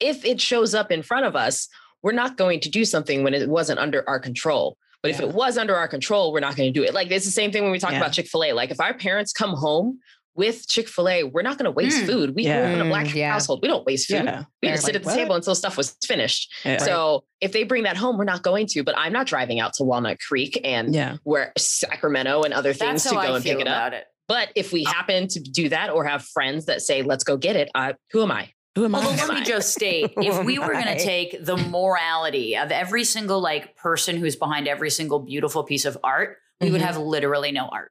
[0.00, 1.68] if it shows up in front of us,
[2.02, 4.78] we're not going to do something when it wasn't under our control.
[5.02, 6.92] But if it was under our control, we're not going to do it.
[6.94, 7.98] Like it's the same thing when we talk Yeah.
[7.98, 8.52] about Chick fil A.
[8.52, 9.98] Like if our parents come home
[10.34, 12.06] with Chick fil A, we're not going to waste Mm.
[12.06, 12.34] food.
[12.36, 12.60] We Yeah.
[12.60, 13.32] grew up in a black Mm, yeah.
[13.32, 13.60] household.
[13.62, 14.24] We don't waste food.
[14.24, 14.44] Yeah.
[14.62, 16.52] We They're just sit at the "What?" table until stuff was finished.
[16.64, 16.78] Yeah.
[16.78, 18.82] So if they bring that home, we're not going to.
[18.84, 21.16] But I'm not driving out to Walnut Creek and yeah.
[21.24, 23.92] where Sacramento and other things That's to go I and pick it up.
[23.92, 24.04] it.
[24.28, 27.56] But if we happen to do that or have friends that say, let's go get
[27.56, 28.50] it, I, who am I?
[28.76, 29.16] Who am Although I?
[29.26, 33.40] let me just state, if we were going to take the morality of every single
[33.40, 36.84] like person who's behind every single beautiful piece of art, we would Mhm.
[36.84, 37.90] have literally no art.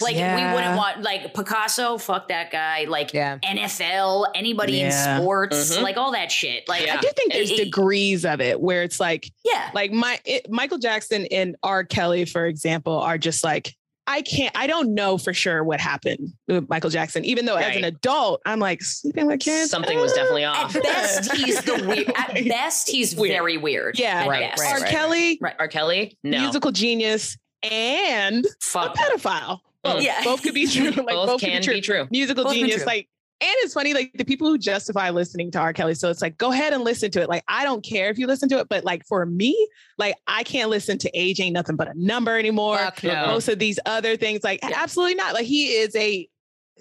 [0.00, 2.86] Like we wouldn't want like Picasso, fuck that guy.
[2.88, 3.36] Like Yeah.
[3.44, 5.16] NFL, anybody Yeah.
[5.16, 5.82] in sports, Mhm.
[5.82, 6.66] like all that shit.
[6.66, 6.96] Like Yeah.
[6.96, 10.18] I do think there's It- it- degrees of it where it's like, yeah, like my
[10.24, 11.84] it, Michael Jackson and R.
[11.84, 13.74] Kelly, for example, are just like
[14.10, 14.56] I can't.
[14.56, 17.24] I don't know for sure what happened with Michael Jackson.
[17.24, 19.70] Even though as an adult, I'm like sleeping with kids.
[19.70, 20.64] Something was definitely ah.
[20.64, 20.74] off.
[20.74, 20.82] at off.
[20.82, 22.12] best he's the weird.
[22.16, 23.32] At best he's Weird.
[23.32, 23.98] very weird.
[23.98, 24.60] Yeah, right, best.
[24.60, 24.80] right, R.
[24.80, 24.90] right.
[24.90, 25.54] Kelly, Right.
[25.58, 25.68] R.
[25.68, 26.18] Kelly?
[26.24, 26.40] No.
[26.40, 28.48] musical genius, and a
[28.88, 29.60] pedophile.
[29.84, 30.24] Both, Yeah.
[30.24, 30.90] both could be true.
[30.96, 31.74] Like both, both, can could be true.
[31.74, 32.08] be true.
[32.10, 32.86] Musical Both genius, true.
[32.86, 33.08] like.
[33.42, 35.72] And it's funny, like the people who justify listening to R.
[35.72, 35.94] Kelly.
[35.94, 37.28] So it's like, go ahead and listen to it.
[37.30, 40.42] Like, I don't care if you listen to it, but like for me, like I
[40.42, 42.78] can't listen to age ain't nothing but a number anymore.
[43.02, 43.26] No.
[43.28, 44.72] Most of these other things, like Yeah.
[44.76, 45.32] absolutely not.
[45.32, 46.28] Like he is a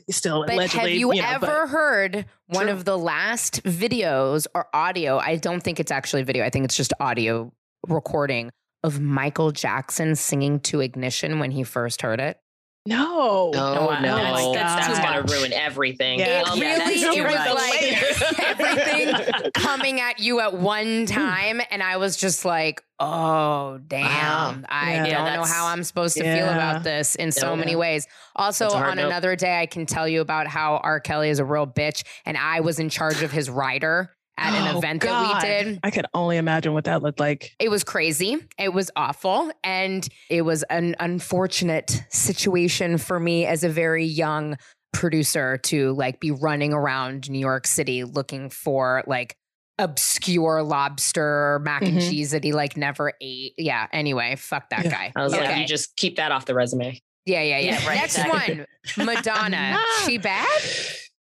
[0.10, 0.80] still But allegedly.
[0.91, 2.74] have you, know, ever heard one True.
[2.74, 5.18] of the last videos or audio?
[5.18, 6.43] I don't think it's actually video.
[6.43, 7.53] I think it's just audio
[7.88, 8.49] recording
[8.84, 12.38] of Michael Jackson singing to Ignition when he first heard it.
[12.86, 13.51] No.
[13.53, 16.19] No, Oh, no, That's- that's, that's gonna ruin everything.
[16.19, 16.39] Yeah.
[16.39, 21.84] It Oh, really, yeah, it was like everything coming at you at one time, and
[21.84, 24.61] I was just like, "Oh, damn!
[24.61, 24.67] Wow.
[24.69, 25.05] I Yeah.
[25.25, 27.59] don't know how I'm supposed to feel about this in so oh, Yeah.
[27.59, 29.07] many ways." Also, That's a hard on note.
[29.07, 30.99] another day, I can tell you about how R.
[30.99, 34.75] Kelly is a real bitch, and I was in charge of his rider at an
[34.75, 35.41] Oh, event God.
[35.41, 35.79] that we did.
[35.83, 37.53] I could only imagine what that looked like.
[37.59, 38.37] It was crazy.
[38.57, 39.51] It was awful.
[39.63, 44.57] And it was an unfortunate situation for me as a very young
[44.93, 49.35] producer to like be running around New York City looking for like
[49.77, 52.09] obscure lobster mac and Mhm.
[52.09, 53.53] cheese that he like never ate.
[53.57, 53.87] Yeah.
[53.93, 54.91] Anyway, fuck that Yeah.
[54.91, 55.11] guy.
[55.15, 56.99] I was like, you just keep that off the resume.
[57.25, 57.79] yeah, yeah, yeah.
[57.79, 58.65] Yeah, right, Next exactly.
[58.97, 59.79] one, Madonna.
[60.05, 60.47] she bad?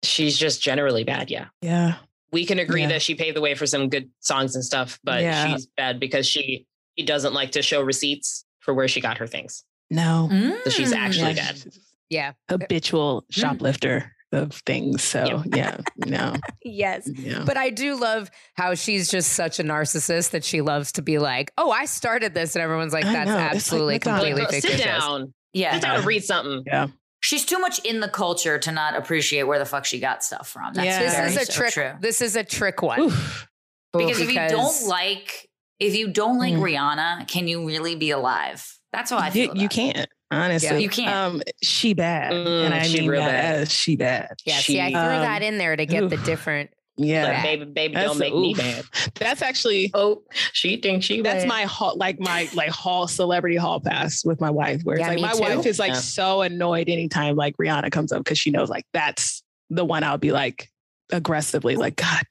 [0.03, 1.29] She's just generally bad.
[1.29, 1.45] Yeah.
[1.61, 1.95] Yeah.
[2.31, 2.89] We can agree Yeah.
[2.89, 5.53] that she paved the way for some good songs and stuff, but Yeah.
[5.55, 6.65] she's bad because she
[6.97, 9.63] she doesn't like to show receipts for where she got her things.
[9.89, 10.27] No.
[10.65, 10.97] So she's Mm.
[10.97, 11.73] actually Yeah, bad.
[12.09, 12.31] Yeah.
[12.49, 15.01] Habitual shoplifter of things.
[15.03, 16.35] So yeah, no.
[16.63, 17.09] Yes.
[17.15, 17.43] Yeah.
[17.45, 21.17] But I do love how she's just such a narcissist that she loves to be
[21.19, 23.33] like, "Oh, I started this," and everyone's like, "That's know.
[23.37, 25.33] It's like absolutely completely Like, girl, fictitious." sit down.
[25.53, 25.73] Yeah.
[25.73, 26.63] Sit down and read something.
[26.67, 26.87] Yeah.
[27.21, 30.47] She's too much in the culture to not appreciate where the fuck she got stuff
[30.49, 30.73] from.
[30.73, 31.25] That's Yeah.
[31.25, 31.73] This is a so trick.
[31.73, 31.91] true.
[31.99, 32.99] This is a trick one.
[33.01, 33.47] Oof.
[33.91, 35.49] Because, if you don't like
[35.79, 36.59] if you don't like Mm.
[36.61, 38.65] Rihanna, can you really be alive?
[38.93, 39.45] That's how I feel.
[39.55, 39.69] You, you about it.
[39.93, 40.09] can't.
[40.31, 41.15] Honestly, You can't.
[41.15, 43.71] Um, she bad, Mm, and I she mean real that bad.
[43.71, 44.33] she bad.
[44.45, 46.69] Yeah, see, I threw um, that in there to get the different.
[47.01, 48.57] Yeah, Like, baby, baby, That's don't a- make me oof.
[48.57, 48.83] bad.
[49.15, 50.21] that's actually Oh,
[50.53, 51.47] she thinks she that's bad.
[51.47, 54.81] my hall, like my like hall celebrity hall pass with my wife.
[54.83, 55.39] Where it's Yeah, like my too.
[55.55, 55.99] wife is like Yeah.
[55.99, 60.17] so annoyed anytime like Rihanna comes up because she knows like that's the one I'll
[60.17, 60.69] be like
[61.11, 62.23] aggressively like God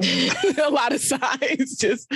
[0.00, 2.10] damn, a lot of sides just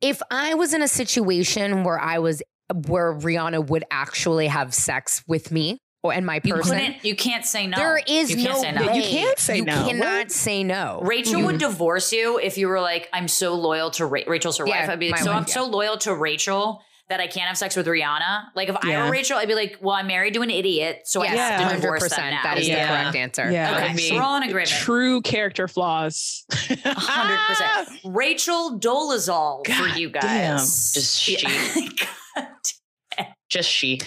[0.00, 2.42] If I was in a situation where I was
[2.86, 7.04] where Rihanna would actually have sex with me or and my You person, couldn't.
[7.04, 7.76] You can't say no.
[7.76, 8.92] there is You can't no say no.
[8.92, 9.80] You can't say You no.
[9.80, 10.32] You cannot What?
[10.32, 11.00] say no.
[11.02, 14.58] Rachel You- would divorce you if you were like, I'm so loyal to Ra- Rachel's
[14.58, 14.90] her Yeah, wife.
[14.90, 15.54] I'd be like, so wife, I'm yeah.
[15.54, 18.48] so loyal to Rachel that I can't have sex with Rihanna.
[18.54, 21.22] Like if I were Rachel, I'd be like, well, I'm married to an idiot, so
[21.22, 21.72] I have to Yeah.
[21.80, 22.16] divorce 100%.
[22.16, 22.42] them now.
[22.42, 22.86] That is Yeah.
[22.86, 23.50] the correct answer.
[23.50, 23.74] Yeah.
[23.76, 24.68] Okay, I mean, so we're all in agreement.
[24.68, 26.44] true character flaws.
[26.52, 28.00] hundred percent.
[28.04, 30.58] Rachel Dolezal for God you damn.
[30.58, 30.92] guys.
[30.92, 31.36] Just she.
[32.36, 32.46] God.
[33.48, 34.00] Just she.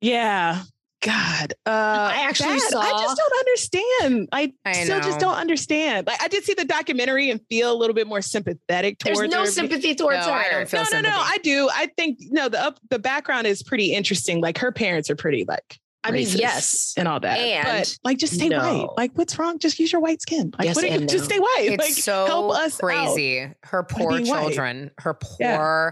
[0.00, 0.62] Yeah.
[1.02, 1.52] God.
[1.66, 2.74] Uh, I actually bad.
[2.74, 4.28] I just don't understand.
[4.32, 6.06] I, I still just don't understand.
[6.06, 9.18] Like I did see the documentary and feel a little bit more sympathetic towards.
[9.20, 9.46] There's no her.
[9.46, 10.58] sympathy towards No, I her.
[10.60, 11.16] don't feel No, no, no.
[11.18, 11.68] I do.
[11.72, 12.48] I think no.
[12.48, 14.40] The up, the background is pretty interesting.
[14.40, 15.78] Like her parents are pretty like.
[16.02, 16.94] I mean, yes.
[16.96, 17.36] and all that.
[17.36, 18.58] And but like, just stay no.
[18.58, 18.88] white.
[18.96, 19.58] Like, what's wrong?
[19.58, 20.52] Just use your white skin.
[20.56, 21.56] Like, Yes what do you, and just stay white.
[21.62, 22.80] It's like, so help us out.
[22.86, 23.52] crazy.
[23.64, 24.42] Her poor being white.
[24.42, 24.92] children.
[24.98, 25.90] Her poor, Yeah.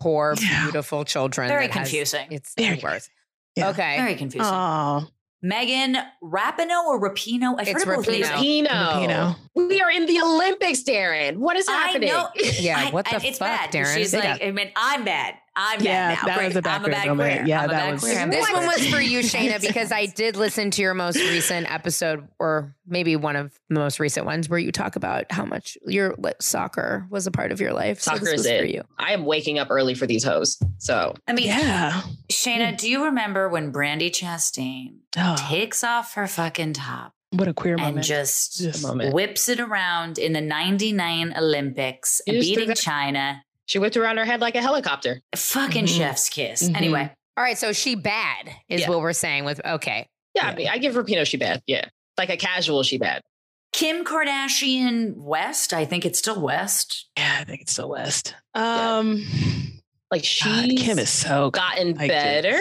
[0.00, 0.64] poor, Yeah.
[0.64, 1.46] beautiful children.
[1.46, 2.26] Very that has- confusing.
[2.32, 3.10] it's Very the worst.
[3.56, 3.68] Yeah.
[3.70, 3.96] Okay.
[3.98, 4.50] Very confusing.
[4.52, 5.06] Oh,
[5.42, 7.54] Megan Rapinoe or Rapino?
[7.58, 8.26] I've It's heard of both names.
[8.28, 8.66] Rapinoe.
[8.68, 9.36] Rapino.
[9.56, 9.68] Rapinoe.
[9.68, 11.36] We are in the Olympics, Darren.
[11.38, 12.08] What is I happening?
[12.10, 12.28] know.
[12.60, 13.72] Yeah, I- what the I- it's fuck, bad.
[13.72, 13.94] 'cause Darren?
[13.96, 14.20] She's Yeah.
[14.32, 15.34] like, I mean, I'm bad.
[15.54, 16.28] I'm Yeah, bad now.
[16.28, 16.46] that Great.
[16.46, 17.32] was a bad I'm a bad moment.
[17.34, 17.46] queer.
[17.46, 18.26] Yeah, I'm a that bad was- queer.
[18.28, 22.26] This one was for you, Shayna, because I did listen to your most recent episode,
[22.38, 26.14] or maybe one of the most recent ones, where you talk about how much your
[26.40, 28.00] soccer was a part of your life.
[28.00, 28.82] So Soccer this is was for you.
[28.98, 30.58] I am waking up early for these hoes.
[30.78, 32.00] So I mean, yeah.
[32.30, 37.52] Shayna, do you remember when Brandi Chastain Oh, takes off her fucking top what a
[37.54, 38.06] queer and moment.
[38.06, 39.14] just Just- moment.
[39.14, 43.42] whips it around in the 99 Olympics, You just did beating that- China?
[43.72, 45.22] She whipped around her head like a helicopter.
[45.34, 45.96] Fucking Mhm.
[45.96, 46.62] chef's kiss.
[46.68, 46.76] Mhm.
[46.76, 48.90] Anyway, All right, so she bad is Yeah.
[48.90, 50.06] what we're saying with okay.
[50.34, 50.50] Yeah, Yeah.
[50.50, 51.62] I mean, I give Rapino she bad.
[51.66, 51.86] Yeah.
[52.18, 53.22] Like a casual she bad.
[53.72, 57.06] Kim Kardashian West, I think it's still West.
[57.16, 58.34] yeah, I think it's still West.
[58.54, 59.24] Um,
[60.10, 62.60] Like she Kim is so gotten like, better.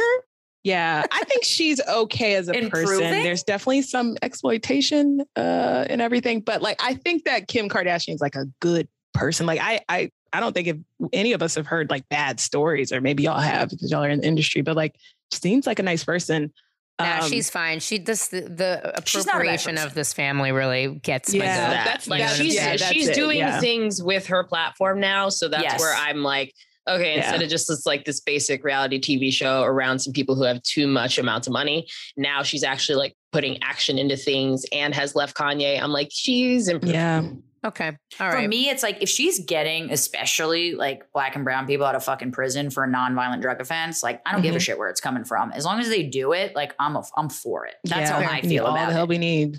[0.63, 2.99] Yeah, I think she's okay as a person.
[3.23, 8.35] There's definitely some exploitation uh and everything, but like I think that Kim Kardashian's like
[8.37, 9.45] a good person.
[9.45, 10.77] Like I I I don't think if
[11.13, 14.09] any of us have heard like bad stories, or maybe y'all have because y'all are
[14.09, 14.95] in the industry, but like
[15.31, 16.53] seems like a nice person.
[16.99, 17.79] Nah, Um, she's fine.
[17.79, 21.43] She this the, the She's not a bad appropriation of this family really gets my
[21.43, 21.71] Yeah, goat.
[21.73, 21.85] that.
[21.85, 23.59] that's- like You know what I'm she's yeah, that's she's it, doing yeah.
[23.59, 25.29] things with her platform now.
[25.29, 25.79] So that's Yes.
[25.79, 26.53] where I'm like,
[26.87, 27.21] okay, Yeah.
[27.23, 30.61] instead of just this like this basic reality TV show around some people who have
[30.63, 31.87] too much amounts of money,
[32.17, 35.81] now she's actually like putting action into things and has left Kanye.
[35.81, 36.93] I'm like, she's improved.
[36.93, 37.23] yeah.
[37.65, 37.95] Okay.
[38.19, 41.93] All For me, it's like if she's getting, especially like black and brown people out
[41.95, 44.61] of fucking prison for a nonviolent drug offense, like I don't give a Mhm.
[44.61, 45.51] shit where it's coming from.
[45.51, 47.75] As long as they do it, like I'm a, I'm for it.
[47.83, 48.21] That's Yeah.
[48.21, 48.95] how I feel All about the it.
[48.95, 49.57] help we need.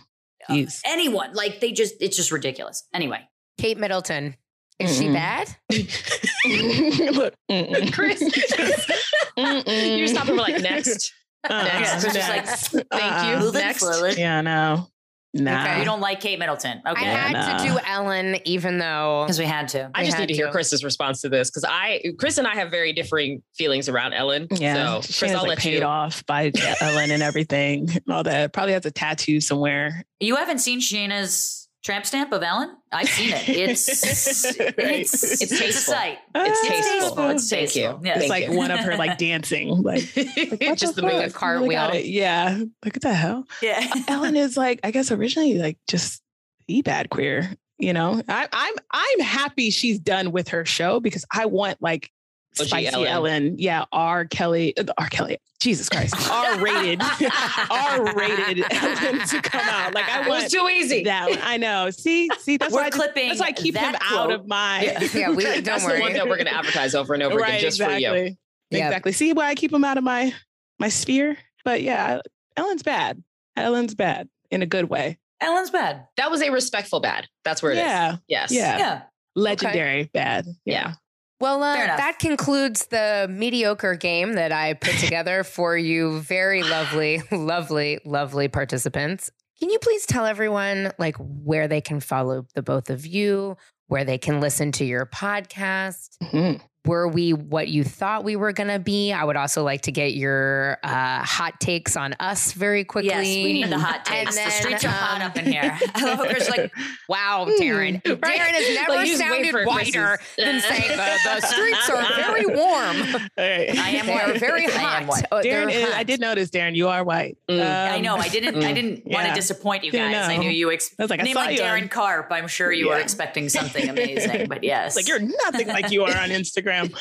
[0.50, 0.80] Jeez.
[0.84, 2.82] Anyone, like they just, it's just ridiculous.
[2.92, 3.20] Anyway,
[3.58, 4.34] Kate Middleton.
[4.80, 5.12] Is she Mm-mm.
[5.14, 5.56] bad?
[7.14, 7.92] Look.
[7.92, 8.20] Chris,
[9.36, 10.34] you're stopping.
[10.36, 11.12] we're like, next.
[11.48, 12.04] Next.
[12.04, 12.28] It's just
[12.74, 13.52] like, Thank you.
[13.52, 13.78] Next.
[13.80, 14.16] forward.
[14.16, 14.88] Yeah, no.
[15.34, 15.62] Nah.
[15.64, 15.78] Okay.
[15.78, 16.82] You don't like Kate Middleton.
[16.86, 17.00] Okay.
[17.06, 19.90] I had Yeah, to do Ellen, even though Because we had to.
[19.94, 20.50] I We just need to hear.
[20.50, 24.46] Chris's response to this because I, Chris and I have very differing feelings around Ellen.
[24.50, 25.84] Yeah, So, she Chris, has, I'll like, let paid you.
[25.84, 26.52] off by
[26.82, 28.52] Ellen and everything, and all that.
[28.52, 30.04] Probably has a tattoo somewhere.
[30.20, 32.76] You haven't seen Shayna's tramp stamp of Ellen?
[32.92, 33.48] I've seen it.
[33.48, 35.00] It's it's Right.
[35.00, 36.18] it's, It's it's a sight.
[36.34, 37.28] It's tasteful.
[37.30, 37.82] It's Thank tasteful.
[37.82, 38.00] you.
[38.04, 38.16] Yes.
[38.18, 38.56] It's Thank like you.
[38.56, 41.12] one of her like dancing, like what just the fuck?
[41.12, 41.24] move.
[41.24, 41.62] A cartwheel.
[41.68, 42.06] Really got it.
[42.06, 43.44] Yeah, like what the hell?
[43.62, 43.86] Yeah.
[43.94, 46.22] Uh, Ellen is like, I guess originally like just
[46.68, 47.50] the bad queer.
[47.78, 52.04] You know, I, I'm I'm happy she's done with her show because I want like
[52.04, 52.10] OG
[52.52, 53.06] spicy Ellen.
[53.08, 53.54] Ellen.
[53.58, 54.24] yeah, R.
[54.26, 55.08] Kelly, uh, R.
[55.08, 56.58] Kelly, Jesus Christ, R.
[56.60, 57.00] rated,
[57.70, 58.14] R.
[58.14, 59.94] rated Ellen to come out.
[59.94, 61.04] Like I It was too easy.
[61.04, 61.30] that.
[61.30, 61.38] one.
[61.42, 61.90] I know.
[61.90, 64.30] See, see, that's We're why I just- clipping that's why I keep him that out
[64.32, 64.82] of my.
[64.82, 65.08] Yeah.
[65.14, 65.96] Yeah, we- don't That's worry.
[65.96, 67.96] the one that we're going to advertise over and over again just for you.
[67.96, 68.38] exactly.
[68.70, 68.86] Yep.
[68.86, 69.12] Exactly.
[69.12, 70.32] See why I keep him out of my
[70.78, 71.36] my sphere.
[71.64, 72.20] But yeah,
[72.56, 73.22] Ellen's bad.
[73.56, 75.18] Ellen's bad in a good way.
[75.40, 76.06] Ellen's bad.
[76.16, 77.26] That was a respectful bad.
[77.44, 77.82] That's where it is.
[77.84, 78.50] yeah, Yes.
[78.52, 78.78] Yeah.
[78.78, 79.02] Yeah.
[79.34, 80.46] legendary bad.
[80.64, 80.94] Yeah.
[81.42, 87.20] Well, uh, that concludes the mediocre game that I put together for you, very lovely,
[87.32, 89.28] lovely, lovely participants.
[89.58, 93.56] Can you please tell everyone like where they can follow the both of you,
[93.88, 96.10] where they can listen to your podcast?
[96.22, 96.60] Mhm.
[96.84, 99.12] Were we what you thought we were going to be?
[99.12, 103.10] I would also like to get your uh, hot takes on us very quickly.
[103.10, 104.34] Yes, we need the hot takes.
[104.34, 105.78] then, the streets are hot um, up in here.
[105.94, 106.72] I love Chris like,
[107.08, 107.94] Wow, Darren.
[108.04, 108.20] right?
[108.40, 112.02] Darren has never Like, you sounded for whiter Chris's- than saying the, the streets are
[112.16, 113.28] very warm.
[113.36, 113.72] Hey.
[113.78, 114.40] I am They are white.
[114.40, 115.02] very I hot.
[115.02, 115.24] am white.
[115.30, 117.38] Oh, Darren, is, I did notice, Darren, you are white.
[117.48, 117.92] Mm.
[117.92, 118.16] I know.
[118.16, 118.56] I Um, didn't.
[118.56, 118.74] I Mm.
[118.74, 120.28] didn't want to disappoint you Didn't guys.
[120.28, 120.42] I know.
[120.42, 120.72] knew you.
[120.72, 122.26] Ex- I was like, I name like you on- Darren Carp.
[122.32, 124.48] I'm sure you were expecting something amazing.
[124.48, 126.71] But yes, Like you're nothing like you are on Instagram.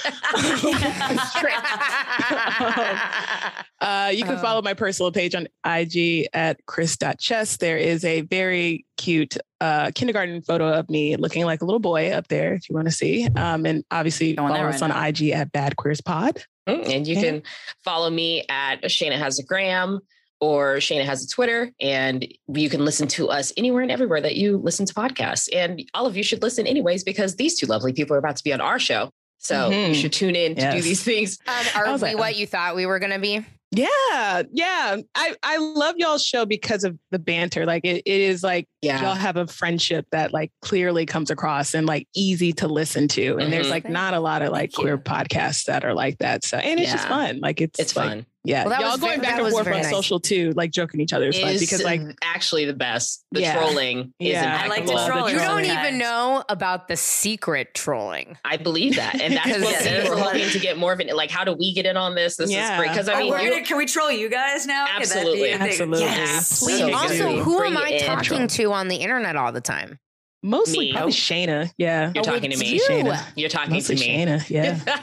[3.81, 4.41] Uh, you can Uh.
[4.41, 7.57] follow my personal page on IG at chris.chess.
[7.57, 12.11] There is a very cute uh, kindergarten photo of me looking like a little boy
[12.11, 13.27] up there if you want to see.
[13.35, 15.07] Um, and obviously Going follow there us right on now.
[15.07, 16.43] IG at Bad Queers Pod.
[16.69, 17.21] Mm, And you Yeah.
[17.21, 17.43] can
[17.83, 19.99] follow me at Shayna has a gram
[20.39, 21.71] or Shayna has a Twitter.
[21.81, 25.49] And you can listen to us anywhere and everywhere that you listen to podcasts.
[25.51, 28.43] And all of you should listen anyways, because these two lovely people are about to
[28.43, 29.09] be on our show.
[29.43, 29.95] So you Mhm.
[29.95, 31.39] should tune in to do these things.
[31.47, 33.43] Um, are we like, what you thought we were going to be?
[33.73, 34.97] Yeah, yeah.
[35.15, 37.65] I, I love y'all's show because of the banter.
[37.65, 41.87] Like it, it is like y'all have a friendship that like clearly comes across and
[41.87, 43.37] like easy to listen to.
[43.37, 43.71] And there's Mhm.
[43.71, 44.81] like not a lot of like Thank you.
[44.83, 46.43] queer podcasts that are like that.
[46.43, 47.39] So and it's just fun.
[47.41, 48.25] Like it's It's like, fun.
[48.43, 48.61] Yeah.
[48.63, 49.89] Well, that y'all was going ve- back that and forth on nice.
[49.91, 53.23] social too, like joking each other is fun because like actually the best.
[53.31, 53.53] The Yeah.
[53.55, 54.59] trolling is Yeah.
[54.63, 55.05] I like impeccable.
[55.05, 55.29] to troll.
[55.29, 55.87] You don't Sometimes.
[55.87, 58.37] even know about the secret trolling.
[58.43, 59.21] I believe that.
[59.21, 60.99] And that's what Because- we Yeah, were there's a lot hoping to get more of
[61.01, 61.15] it.
[61.15, 62.35] Like, how do we get in on this?
[62.37, 62.73] This Yeah.
[62.73, 62.89] is great.
[62.89, 64.87] Because I Oh, mean, we're gonna, can we troll you guys now?
[64.87, 65.51] Can that be a Absolutely.
[65.51, 66.01] Absolutely.
[66.05, 66.47] Yes.
[66.47, 68.01] So also, who it am I in.
[68.05, 69.99] talking to on the internet all the time?
[70.43, 70.93] Mostly Me.
[70.93, 71.71] probably Shayna.
[71.77, 72.11] Yeah.
[72.15, 72.73] You're Oh, talking to me.
[72.73, 72.81] you.
[72.89, 73.23] Shayna.
[73.35, 74.25] You're talking Mostly to me.
[74.25, 74.49] Shayna.
[74.49, 74.79] Yeah.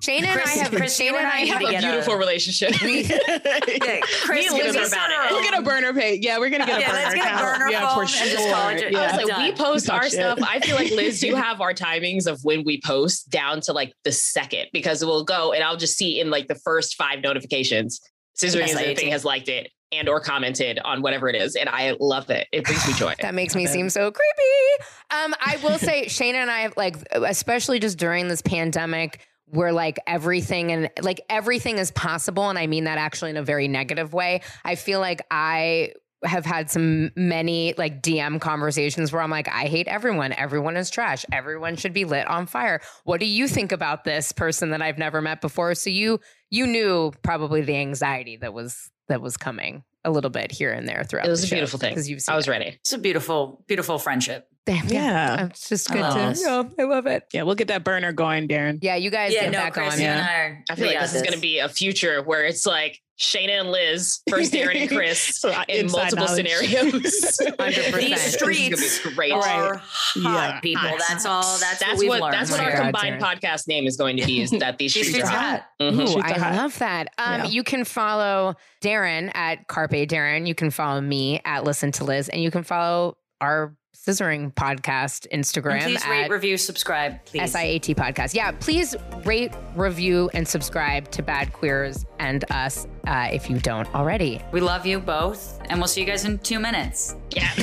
[0.00, 2.70] Shayna and I have Chris, Shayna and I and have a beautiful a- relationship.
[2.82, 5.26] Yeah, Chris, Me and gives Liz us are about our it.
[5.26, 6.24] own- We'll get a burner page.
[6.24, 7.58] Yeah, we're gonna get a burner let's get a account.
[7.58, 8.98] burner yeah, for and just call it- yeah.
[9.00, 9.42] I was like, done.
[9.42, 10.12] we post Talk our shit.
[10.12, 10.38] stuff.
[10.42, 13.92] I feel like Liz, you have our timings of when we post down to like
[14.04, 18.00] the second because we'll go and I'll just see in like the first five notifications,
[18.36, 19.00] Scissoring Yes, is I the do.
[19.00, 22.48] thing has liked it and or commented on whatever it is, and I love it.
[22.52, 23.14] It brings me joy.
[23.24, 24.84] That makes me seem so creepy.
[25.10, 29.98] Um, I will say, Shayna and I, like, especially just during this pandemic, where like
[30.06, 34.12] everything and like everything is possible, and I mean that actually in a very negative
[34.12, 34.42] way.
[34.64, 35.92] I feel like I
[36.24, 40.32] have had some many like DM conversations where I'm like, I hate everyone.
[40.32, 41.24] Everyone is trash.
[41.32, 42.80] Everyone should be lit on fire.
[43.04, 45.74] What do you think about this person that I've never met before?
[45.74, 50.52] So you you knew probably the anxiety that was that was coming a little bit
[50.52, 51.26] here and there throughout.
[51.26, 51.94] It was the a show, beautiful thing.
[51.94, 52.50] 'cause you've seen I was it.
[52.50, 52.66] ready.
[52.80, 54.46] It's a beautiful, beautiful friendship.
[54.66, 55.00] Damn, yeah.
[55.02, 55.36] Yeah.
[55.42, 56.42] Oh, it's just good I to this.
[56.44, 57.24] yeah, I love it.
[57.32, 58.78] Yeah, we'll get that burner going, Darren.
[58.82, 60.00] Yeah, you guys yeah, get no, that Chris, going.
[60.00, 60.26] you yeah.
[60.68, 60.72] I.
[60.72, 63.00] I feel we like got this is going to be a future where it's like
[63.18, 66.46] Shayna and Liz, first Darren and Chris, So, in multiple knowledge.
[66.46, 67.38] scenarios.
[67.40, 67.96] 100%.
[68.00, 69.32] These This is gonna be streets great.
[69.32, 70.16] are hot
[70.54, 70.60] Yeah.
[70.60, 70.82] people.
[70.82, 71.00] Hot.
[71.08, 71.42] That's all.
[71.58, 73.40] That's, That's what we've what that's what Oh our God, combined Darren.
[73.40, 74.42] podcast name is going to be.
[74.42, 75.60] Is that these These streets, streets are are hot?
[75.60, 75.92] hot.
[75.92, 76.00] Mhm.
[76.02, 76.54] Ooh, Streets I hot.
[76.56, 77.08] love that.
[77.18, 77.46] Um, Yeah.
[77.46, 80.46] You can follow Darren at Carpe Darren.
[80.48, 85.26] You can follow me at Listen to Liz, and you can follow our Scissoring podcast
[85.30, 87.54] And Instagram please rate, review, subscribe, please.
[87.54, 88.34] SIAT podcast.
[88.34, 93.92] Yeah, please rate, review, and subscribe to Bad Queers and us uh, if you don't
[93.94, 94.42] already.
[94.50, 97.14] We love you both, and we'll see you guys in two minutes.
[97.30, 97.48] Yeah.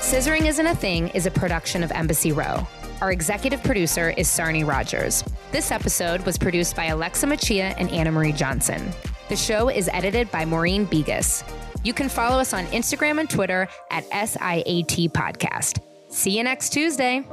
[0.00, 2.66] Scissoring Isn't a Thing is a production of Embassy Row.
[3.00, 5.24] Our executive producer is Sarni Rogers.
[5.52, 8.90] This episode was produced by Alexa Machia and Anna Marie Johnson.
[9.28, 11.44] The show is edited by Maureen Begas.
[11.82, 15.80] You can follow us on Instagram and Twitter at SIAT Podcast.
[16.08, 17.26] See you next Tuesday.